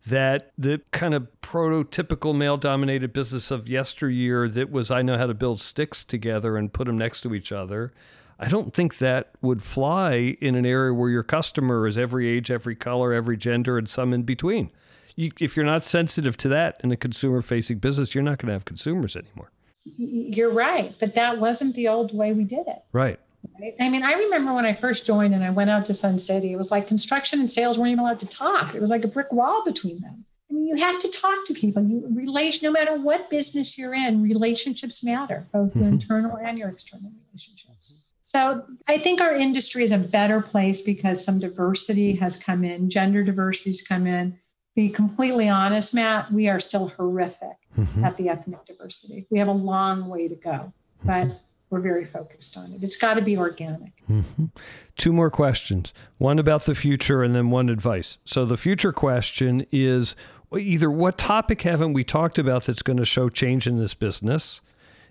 That 0.07 0.53
the 0.59 0.83
kind 0.91 1.15
of 1.15 1.29
prototypical 1.41 2.37
male 2.37 2.59
dominated 2.59 3.15
business 3.15 3.51
of 3.51 3.69
yesteryear 3.69 4.51
that 4.51 4.71
was, 4.71 4.91
I 4.91 5.01
know 5.01 5.17
how 5.17 5.27
to 5.27 5.33
build 5.33 5.61
sticks 5.61 6.05
together 6.05 6.59
and 6.59 6.71
put 6.71 6.87
them 6.87 6.99
next 6.99 7.23
to 7.23 7.35
each 7.35 7.53
other. 7.53 7.95
I 8.39 8.49
don't 8.49 8.75
think 8.75 8.99
that 8.99 9.31
would 9.41 9.63
fly 9.63 10.37
in 10.41 10.55
an 10.55 10.67
area 10.67 10.93
where 10.93 11.11
your 11.11 11.23
customer 11.23 11.87
is 11.87 11.97
every 11.97 12.29
age, 12.29 12.51
every 12.51 12.75
color, 12.75 13.13
every 13.13 13.37
gender, 13.37 13.79
and 13.79 13.89
some 13.89 14.13
in 14.13 14.23
between. 14.23 14.71
You, 15.17 15.31
if 15.39 15.57
you're 15.57 15.67
not 15.67 15.87
sensitive 15.87 16.37
to 16.39 16.49
that 16.49 16.81
in 16.83 16.91
a 16.91 16.97
consumer 16.97 17.43
facing 17.43 17.79
business, 17.79 18.15
you're 18.15 18.25
not 18.25 18.39
going 18.39 18.49
to 18.49 18.55
have 18.55 18.65
consumers 18.65 19.15
anymore. 19.15 19.53
You're 19.85 20.53
right, 20.53 20.95
but 20.99 21.15
that 21.15 21.39
wasn't 21.39 21.75
the 21.77 21.89
old 21.89 22.17
way 22.17 22.33
we 22.33 22.45
did 22.45 22.67
it. 22.67 22.83
Right. 22.93 23.21
right. 23.61 23.75
I 23.79 23.89
mean, 23.89 24.03
I 24.03 24.15
remember 24.15 24.53
when 24.53 24.65
I 24.65 24.75
first 24.75 25.07
joined 25.07 25.35
and 25.35 25.45
I 25.45 25.51
went 25.51 25.71
out 25.71 25.85
to 25.87 25.95
Sun 25.95 26.19
City, 26.19 26.53
it 26.53 26.57
was 26.57 26.71
like 26.71 26.89
construction 26.89 27.39
and 27.39 27.51
sales 27.51 27.79
weren't 27.79 27.93
even 27.93 28.01
allowed 28.01 28.21
to 28.21 28.29
talk. 28.29 28.75
It 28.75 28.81
was 28.81 28.91
like 28.91 29.05
a 29.05 29.09
brick 29.09 29.31
wall 29.31 29.63
between 29.65 30.01
them. 30.01 30.25
I 30.51 30.55
mean, 30.55 30.67
you 30.67 30.77
have 30.77 30.99
to 31.01 31.09
talk 31.09 31.45
to 31.47 31.55
people. 31.55 31.83
You 31.85 32.09
relation, 32.15 32.65
no 32.65 32.73
matter 32.73 32.97
what 32.97 33.31
business 33.31 33.79
you're 33.79 33.95
in, 33.95 34.23
relationships 34.23 35.05
matter, 35.05 35.47
both 35.53 35.71
mm-hmm. 35.71 35.81
your 35.81 35.89
internal 35.89 36.37
and 36.37 36.59
your 36.59 36.69
external 36.69 37.13
relationships. 37.29 37.74
So 38.35 38.65
I 38.89 38.99
think 38.99 39.21
our 39.21 39.33
industry 39.33 39.85
is 39.85 39.93
a 39.93 39.99
better 39.99 40.41
place 40.41 40.83
because 40.83 41.25
some 41.25 41.39
diversity 41.39 42.17
has 42.17 42.37
come 42.37 42.65
in, 42.65 42.91
gender 42.91 43.23
diversity 43.23 43.71
has 43.71 43.81
come 43.81 44.07
in 44.07 44.39
be 44.75 44.89
completely 44.89 45.49
honest, 45.49 45.95
Matt, 45.95 46.33
we 46.33 46.49
are 46.49 46.59
still 46.59 46.89
horrific 46.89 47.57
mm-hmm. 47.79 48.05
at 48.05 48.17
the 48.17 48.29
ethnic 48.29 48.65
diversity. 48.65 49.27
We 49.31 49.39
have 49.39 49.49
a 49.49 49.53
long 49.53 50.09
way 50.09 50.29
to 50.29 50.35
go, 50.35 50.73
but 51.05 51.29
mm-hmm. 51.29 51.37
we're 51.71 51.81
very 51.81 52.05
focused 52.05 52.57
on 52.57 52.73
it. 52.73 52.83
It's 52.83 52.97
got 52.97 53.15
to 53.15 53.23
be 53.23 53.37
organic. 53.37 53.93
Mm-hmm. 54.11 54.47
Two 54.97 55.13
more 55.13 55.31
questions 55.31 55.93
one 56.19 56.39
about 56.39 56.65
the 56.65 56.75
future 56.75 57.23
and 57.23 57.35
then 57.37 57.51
one 57.51 57.69
advice. 57.69 58.19
So, 58.25 58.45
the 58.45 58.57
future 58.57 58.93
question 58.93 59.67
is 59.71 60.17
either 60.57 60.91
what 60.91 61.19
topic 61.19 61.63
haven't 61.63 61.93
we 61.93 62.03
talked 62.03 62.39
about 62.39 62.65
that's 62.65 62.83
going 62.83 62.99
to 62.99 63.05
show 63.05 63.29
change 63.29 63.67
in 63.67 63.79
this 63.79 63.95
business? 63.95 64.61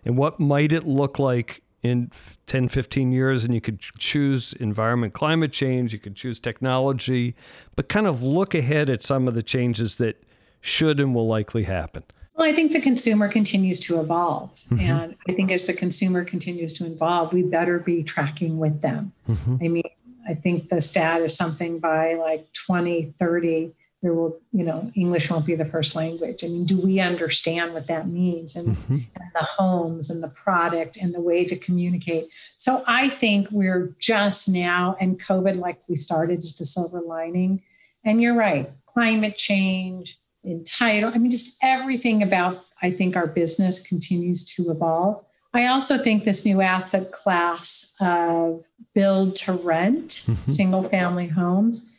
And 0.06 0.18
what 0.18 0.42
might 0.42 0.74
it 0.74 0.86
look 0.86 1.18
like 1.18 1.63
in 1.84 2.10
10, 2.48 2.70
15 2.70 3.12
years, 3.12 3.44
and 3.44 3.54
you 3.54 3.62
could 3.62 3.80
choose 3.80 4.54
environment, 4.54 5.14
climate 5.14 5.52
change, 5.52 5.92
you 5.92 6.00
could 6.00 6.16
choose 6.16 6.40
technology, 6.40 7.36
but 7.76 7.90
kind 7.90 8.08
of 8.08 8.24
look 8.24 8.56
ahead 8.56 8.90
at 8.90 9.04
some 9.04 9.28
of 9.28 9.34
the 9.34 9.44
changes 9.44 9.98
that 9.98 10.24
should 10.62 11.00
and 11.00 11.14
will 11.14 11.28
likely 11.28 11.64
happen. 11.64 12.04
Well, 12.36 12.48
I 12.48 12.54
think 12.54 12.72
the 12.72 12.82
consumer 12.82 13.28
continues 13.28 13.80
to 13.82 14.00
evolve. 14.00 14.52
Mm-hmm. 14.56 14.80
And 14.80 15.16
I 15.28 15.34
think 15.34 15.52
as 15.52 15.66
the 15.66 15.74
consumer 15.74 16.24
continues 16.24 16.74
to 16.74 16.86
evolve, 16.86 17.34
we 17.34 17.44
better 17.44 17.80
be 17.80 18.02
tracking 18.02 18.58
with 18.58 18.82
them. 18.82 19.12
Mm-hmm. 19.30 19.58
I 19.62 19.68
mean, 19.68 19.90
I 20.28 20.34
think 20.34 20.70
the 20.70 20.82
stat 20.82 21.22
is 21.22 21.36
something 21.36 21.80
by 21.80 22.14
like 22.14 22.48
2030 22.54 23.74
there 24.04 24.14
will, 24.14 24.38
you 24.52 24.66
know, 24.66 24.92
English 24.96 25.30
won't 25.30 25.46
be 25.46 25.56
the 25.56 25.64
first 25.64 25.96
language. 25.96 26.44
I 26.44 26.48
mean, 26.48 26.66
do 26.66 26.78
we 26.78 27.00
understand 27.00 27.74
what 27.74 27.88
that 27.88 28.10
means 28.10 28.58
and, 28.58 28.76
mm-hmm. 28.76 28.94
and, 28.96 29.32
the 29.34 29.44
homes 29.44 30.12
and 30.12 30.22
the 30.22 30.28
product 30.28 30.98
and 30.98 31.16
the 31.16 31.22
way 31.22 31.46
to 31.46 31.56
communicate? 31.56 32.28
So 32.58 32.84
I 32.86 33.08
think 33.08 33.48
we're 33.50 33.96
just 34.00 34.50
now, 34.50 34.98
and 35.00 35.20
COVID, 35.20 35.56
like 35.56 35.80
we 35.90 35.96
started, 35.96 36.42
just 36.42 36.60
a 36.60 36.66
silver 36.66 37.02
lining. 37.02 37.64
And 38.04 38.22
you're 38.22 38.36
right, 38.36 38.70
climate 38.86 39.38
change, 39.38 40.20
entitle, 40.44 41.12
I 41.16 41.18
mean, 41.18 41.32
just 41.32 41.56
everything 41.64 42.22
about, 42.22 42.66
I 42.82 42.92
think 42.92 43.16
our 43.16 43.28
business 43.28 43.82
continues 43.82 44.44
to 44.56 44.70
evolve. 44.70 45.24
I 45.54 45.68
also 45.68 45.98
think 45.98 46.26
this 46.26 46.46
new 46.46 46.62
asset 46.62 47.14
class 47.14 47.96
of 48.02 48.68
build 48.94 49.38
to 49.38 49.54
rent, 49.54 50.26
mm-hmm. 50.28 50.44
single 50.44 50.90
family 50.90 51.28
homes, 51.28 51.90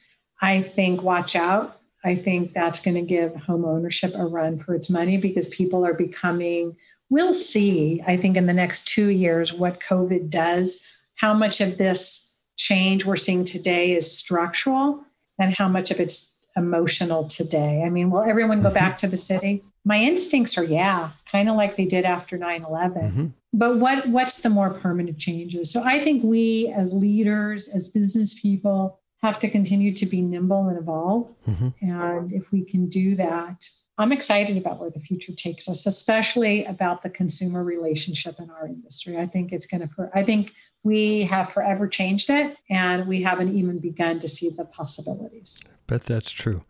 I 0.43 0.61
think 0.61 1.03
watch 1.03 1.35
out 1.35 1.81
I 2.05 2.17
think 2.17 2.53
that's 2.53 2.81
going 2.81 2.97
to 2.97 3.03
give 3.03 3.35
home 3.35 3.65
ownership 3.65 4.15
a 4.15 4.27
run 4.27 4.59
for 4.59 4.75
its 4.75 4.91
money 4.91 5.17
because 5.17 5.49
people 5.49 5.87
are 5.87 5.95
becoming, 5.95 6.77
we'll 7.09 7.35
see, 7.35 8.03
I 8.07 8.17
think, 8.17 8.37
in 8.37 8.47
the 8.47 8.53
next 8.53 8.87
two 8.87 9.09
years 9.09 9.53
what 9.53 9.81
COVID 9.81 10.29
does, 10.29 10.85
how 11.17 11.33
much 11.33 11.61
of 11.61 11.79
this 11.79 12.29
change 12.57 13.05
we're 13.05 13.17
seeing 13.17 13.45
today 13.45 13.93
is 13.93 14.11
structural 14.11 15.03
and 15.39 15.55
how 15.55 15.69
much 15.69 15.91
of 15.91 15.99
it's 15.99 16.33
emotional 16.57 17.27
today. 17.27 17.83
I 17.85 17.91
mean, 17.91 18.11
will 18.11 18.23
everyone 18.23 18.63
go 18.63 18.71
back 18.71 18.99
to 18.99 19.07
the 19.07 19.19
city? 19.19 19.65
My 19.85 19.99
instincts 19.99 20.57
are 20.57 20.65
yeah, 20.65 21.11
kind 21.31 21.49
of 21.49 21.57
like 21.57 21.77
they 21.77 21.85
did 21.85 22.05
after 22.05 22.39
9 22.39 22.65
11. 22.65 23.03
Mm-hmm. 23.03 23.27
But 23.53 23.79
what, 23.79 24.07
what's 24.09 24.43
the 24.43 24.51
more 24.51 24.75
permanent 24.75 25.19
changes? 25.19 25.71
So 25.71 25.83
I 25.85 26.03
think 26.03 26.25
we 26.25 26.73
as 26.77 26.93
leaders, 26.93 27.69
as 27.69 27.89
business 27.89 28.39
people, 28.39 29.01
have 29.25 29.39
to 29.39 29.49
continue 29.49 29.91
to 29.95 30.05
be 30.05 30.21
nimble 30.21 30.69
and 30.69 30.79
evolve. 30.79 31.33
Mm-hmm. 31.49 31.69
And 31.81 32.31
if 32.31 32.53
we 32.53 32.63
can 32.63 32.91
do 32.91 33.17
that, 33.17 33.67
I'm 33.97 34.13
excited 34.13 34.59
about 34.59 34.79
where 34.79 34.91
the 34.91 35.01
future 35.01 35.33
takes 35.33 35.67
us, 35.67 35.87
especially 35.87 36.65
about 36.67 37.03
the 37.03 37.09
consumer 37.09 37.65
relationship 37.65 38.37
in 38.39 38.51
our 38.51 38.67
industry. 38.67 39.17
I 39.17 39.27
think 39.27 39.51
it's 39.51 39.67
going 39.67 39.89
to, 39.89 40.11
I 40.15 40.25
think 40.25 40.53
we 40.83 41.23
have 41.23 41.51
forever 41.51 41.89
changed 41.89 42.29
it 42.29 42.59
and 42.69 43.09
we 43.09 43.23
haven't 43.23 43.57
even 43.57 43.79
begun 43.79 44.21
to 44.21 44.29
see 44.29 44.51
the 44.51 44.67
possibilities. 44.67 45.65
Bet 45.87 46.03
that's 46.03 46.31
true. 46.31 46.65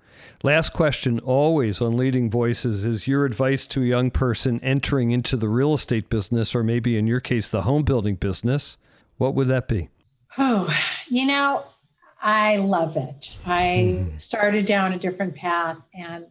Last 0.45 0.73
question, 0.73 1.19
always 1.19 1.81
on 1.81 1.97
leading 1.97 2.31
voices, 2.31 2.85
is 2.85 3.09
your 3.09 3.25
advice 3.25 3.67
to 3.67 3.83
a 3.83 3.87
young 3.87 4.13
person 4.13 4.61
entering 4.63 5.11
into 5.11 5.37
the 5.37 5.49
real 5.49 5.75
estate 5.75 6.09
business, 6.09 6.55
or 6.55 6.63
maybe 6.63 6.97
in 6.97 7.09
your 7.09 7.21
case, 7.21 7.49
the 7.49 7.63
home 7.63 7.83
building 7.83 8.15
business. 8.15 8.77
What 9.17 9.35
would 9.35 9.49
that 9.49 9.67
be? 9.67 9.89
Oh, 10.39 10.69
you 11.09 11.27
know, 11.27 11.65
I 12.25 12.57
love 12.57 12.97
it. 12.97 13.37
I 13.45 13.99
mm. 14.01 14.21
started 14.21 14.65
down 14.65 14.95
a 14.95 14.99
different 14.99 15.37
path, 15.37 15.79
and 15.95 16.25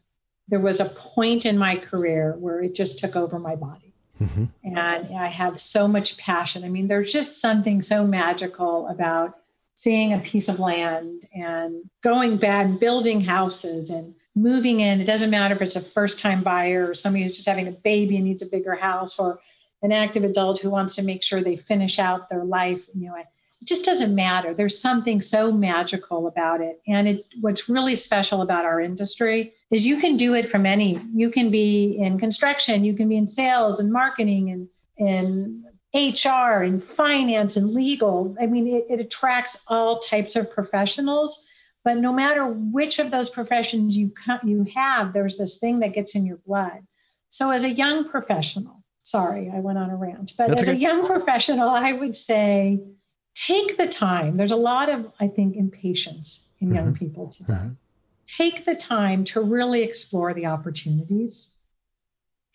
there 0.48 0.60
was 0.60 0.80
a 0.80 0.86
point 0.86 1.46
in 1.46 1.56
my 1.56 1.78
career 1.78 2.36
where 2.40 2.62
it 2.62 2.74
just 2.74 2.98
took 2.98 3.16
over 3.16 3.38
my 3.38 3.56
body. 3.56 3.94
Mm-hmm. 4.20 4.46
And 4.64 4.80
I 4.80 5.28
have 5.28 5.60
so 5.60 5.88
much 5.88 6.18
passion. 6.18 6.64
I 6.64 6.70
mean, 6.70 6.88
there's 6.88 7.12
just 7.12 7.40
something 7.40 7.82
so 7.82 8.08
magical 8.08 8.88
about 8.88 9.38
seeing 9.76 10.14
a 10.14 10.20
piece 10.20 10.50
of 10.50 10.60
land 10.60 11.28
and 11.34 11.90
going 12.04 12.38
back 12.38 12.66
and 12.66 12.80
building 12.80 13.22
houses 13.22 13.90
and 13.90 14.16
moving 14.36 14.80
in. 14.80 15.00
It 15.00 15.06
doesn't 15.06 15.30
matter 15.30 15.56
if 15.56 15.62
it's 15.62 15.76
a 15.76 15.82
first 15.82 16.20
time 16.20 16.44
buyer 16.44 16.90
or 16.90 16.94
somebody 16.94 17.26
who's 17.26 17.36
just 17.36 17.50
having 17.50 17.68
a 17.68 17.72
baby 17.72 18.16
and 18.16 18.26
needs 18.26 18.44
a 18.44 18.48
bigger 18.48 18.76
house 18.76 19.20
or 19.20 19.40
an 19.82 19.92
active 19.92 20.24
adult 20.24 20.60
who 20.60 20.70
wants 20.70 20.96
to 20.96 21.04
make 21.04 21.24
sure 21.24 21.42
they 21.42 21.56
finish 21.56 22.00
out 22.00 22.30
their 22.30 22.44
life. 22.44 22.88
You 22.96 23.10
know, 23.10 23.16
just 23.68 23.86
doesn't 23.86 24.14
matter. 24.14 24.54
There's 24.54 24.80
something 24.80 25.22
so 25.22 25.52
magical 25.52 26.28
about 26.28 26.62
it. 26.62 26.82
And 26.88 27.08
it, 27.08 27.26
what's 27.42 27.70
really 27.70 27.96
special 27.96 28.42
about 28.42 28.66
our 28.66 28.80
industry 28.80 29.54
is 29.72 29.86
you 29.86 29.98
can 29.98 30.18
do 30.18 30.34
it 30.34 30.50
from 30.50 30.66
any, 30.66 31.00
you 31.14 31.30
can 31.30 31.50
be 31.50 31.98
in 32.00 32.18
construction, 32.20 32.84
you 32.84 32.94
can 32.94 33.10
be 33.10 33.18
in 33.18 33.28
sales 33.28 33.80
and 33.80 33.92
marketing 33.92 34.50
and, 34.50 34.68
and 34.98 35.64
HR 35.94 36.64
and 36.64 36.84
finance 36.84 37.58
and 37.58 37.72
legal. 37.72 38.36
I 38.42 38.48
mean, 38.48 38.68
it, 38.68 38.86
it 38.90 39.00
attracts 39.00 39.62
all 39.68 40.00
types 40.00 40.36
of 40.36 40.50
professionals. 40.50 41.42
But 41.84 41.98
no 41.98 42.14
matter 42.14 42.46
which 42.48 43.00
of 43.00 43.12
those 43.12 43.30
professions 43.30 43.98
you 43.98 44.14
you 44.44 44.66
have, 44.74 45.14
there's 45.14 45.38
this 45.38 45.58
thing 45.58 45.80
that 45.82 45.94
gets 45.94 46.16
in 46.16 46.26
your 46.26 46.38
blood. 46.38 46.88
So 47.30 47.52
as 47.52 47.66
a 47.66 47.72
young 47.72 48.08
professional, 48.08 48.84
sorry, 49.04 49.52
I 49.54 49.60
went 49.60 49.78
on 49.78 49.90
a 49.90 49.96
rant, 49.96 50.34
but 50.38 50.48
That's 50.48 50.64
as 50.64 50.70
a, 50.70 50.74
a 50.74 50.76
young 50.76 51.06
professional, 51.06 51.70
I 51.70 51.92
would 51.92 52.16
say 52.16 52.80
take 53.36 53.78
the 53.78 53.88
time. 53.88 54.38
There's 54.38 54.52
a 54.52 54.58
lot 54.58 54.90
of, 54.90 55.12
I 55.20 55.28
think, 55.28 55.56
impatience 55.56 56.44
in 56.60 56.68
mm-hmm. 56.68 56.76
young 56.76 56.94
people 56.94 57.28
today. 57.28 57.54
Mm-hmm. 57.54 57.74
Take 58.28 58.66
the 58.66 58.76
time 58.76 59.24
to 59.26 59.42
really 59.42 59.84
explore 59.84 60.34
the 60.34 60.46
opportunities 60.46 61.54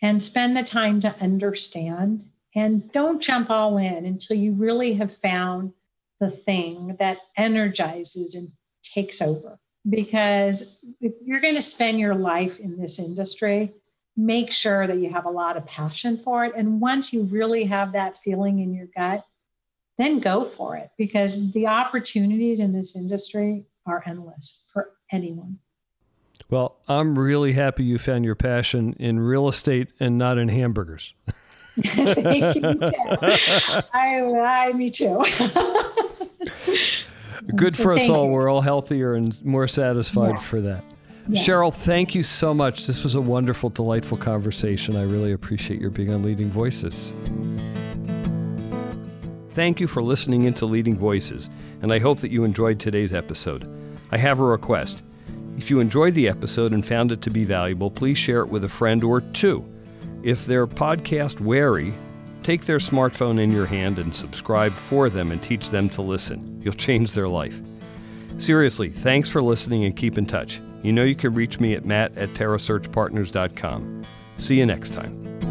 and 0.01 0.21
spend 0.21 0.57
the 0.57 0.63
time 0.63 0.99
to 1.01 1.15
understand 1.21 2.25
and 2.55 2.91
don't 2.91 3.21
jump 3.21 3.49
all 3.49 3.77
in 3.77 4.05
until 4.05 4.35
you 4.37 4.53
really 4.53 4.93
have 4.93 5.15
found 5.15 5.73
the 6.19 6.31
thing 6.31 6.95
that 6.99 7.19
energizes 7.37 8.35
and 8.35 8.51
takes 8.81 9.21
over. 9.21 9.59
Because 9.87 10.77
if 10.99 11.13
you're 11.23 11.39
going 11.39 11.55
to 11.55 11.61
spend 11.61 11.99
your 11.99 12.15
life 12.15 12.59
in 12.59 12.77
this 12.77 12.99
industry, 12.99 13.73
make 14.17 14.51
sure 14.51 14.85
that 14.87 14.97
you 14.97 15.09
have 15.09 15.25
a 15.25 15.31
lot 15.31 15.55
of 15.55 15.65
passion 15.65 16.17
for 16.17 16.43
it. 16.43 16.53
And 16.55 16.81
once 16.81 17.13
you 17.13 17.23
really 17.23 17.63
have 17.65 17.93
that 17.93 18.17
feeling 18.21 18.59
in 18.59 18.73
your 18.73 18.87
gut, 18.95 19.23
then 19.99 20.19
go 20.19 20.45
for 20.45 20.77
it 20.77 20.89
because 20.97 21.51
the 21.51 21.67
opportunities 21.67 22.61
in 22.61 22.73
this 22.73 22.95
industry 22.95 23.65
are 23.85 24.01
endless 24.07 24.63
for 24.71 24.91
anyone. 25.11 25.59
Well, 26.49 26.77
I'm 26.87 27.19
really 27.19 27.51
happy 27.51 27.83
you 27.83 27.97
found 27.99 28.23
your 28.23 28.35
passion 28.35 28.93
in 28.97 29.19
real 29.19 29.49
estate 29.49 29.89
and 29.99 30.17
not 30.17 30.37
in 30.37 30.47
hamburgers. 30.47 31.13
Thank 31.83 32.55
you. 32.55 32.77
I, 33.93 34.23
I, 34.41 34.71
me 34.73 34.89
too. 34.89 35.23
Good 37.55 37.73
so 37.73 37.83
for 37.83 37.93
us 37.93 38.09
all. 38.09 38.25
You. 38.25 38.31
We're 38.31 38.49
all 38.49 38.61
healthier 38.61 39.13
and 39.13 39.43
more 39.45 39.67
satisfied 39.67 40.35
yes. 40.35 40.45
for 40.45 40.61
that. 40.61 40.83
Yes. 41.29 41.47
Sheryl, 41.47 41.73
thank 41.73 42.15
you 42.15 42.23
so 42.23 42.53
much. 42.53 42.87
This 42.87 43.03
was 43.03 43.15
a 43.15 43.21
wonderful, 43.21 43.69
delightful 43.69 44.17
conversation. 44.17 44.95
I 44.95 45.03
really 45.03 45.31
appreciate 45.31 45.79
your 45.79 45.91
being 45.91 46.11
on 46.11 46.23
Leading 46.23 46.49
Voices. 46.49 47.13
Thank 49.51 49.79
you 49.79 49.87
for 49.87 50.03
listening 50.03 50.43
into 50.43 50.65
Leading 50.65 50.97
Voices, 50.97 51.49
and 51.81 51.91
I 51.91 51.99
hope 51.99 52.19
that 52.19 52.31
you 52.31 52.43
enjoyed 52.43 52.79
today's 52.79 53.13
episode. 53.13 53.67
I 54.11 54.17
have 54.17 54.39
a 54.39 54.43
request. 54.43 55.03
If 55.57 55.69
you 55.69 55.79
enjoyed 55.79 56.13
the 56.13 56.29
episode 56.29 56.71
and 56.71 56.85
found 56.85 57.11
it 57.11 57.21
to 57.23 57.31
be 57.31 57.45
valuable, 57.45 57.89
please 57.89 58.17
share 58.17 58.41
it 58.41 58.49
with 58.49 58.63
a 58.63 58.69
friend 58.69 59.03
or 59.03 59.21
two. 59.21 59.65
If 60.23 60.45
they're 60.45 60.67
podcast 60.67 61.39
wary, 61.39 61.93
take 62.43 62.65
their 62.65 62.77
smartphone 62.77 63.39
in 63.39 63.51
your 63.51 63.65
hand 63.65 63.99
and 63.99 64.13
subscribe 64.13 64.73
for 64.73 65.09
them 65.09 65.31
and 65.31 65.41
teach 65.41 65.71
them 65.71 65.89
to 65.89 66.01
listen. 66.01 66.61
You'll 66.63 66.73
change 66.73 67.13
their 67.13 67.27
life. 67.27 67.59
Seriously, 68.37 68.89
thanks 68.89 69.27
for 69.27 69.41
listening 69.41 69.83
and 69.83 69.95
keep 69.95 70.17
in 70.17 70.25
touch. 70.25 70.61
You 70.83 70.93
know 70.93 71.03
you 71.03 71.15
can 71.15 71.33
reach 71.33 71.59
me 71.59 71.73
at 71.73 71.85
matt 71.85 72.17
at 72.17 72.29
terrasearchpartners.com. 72.35 74.03
See 74.37 74.59
you 74.59 74.65
next 74.65 74.93
time. 74.93 75.48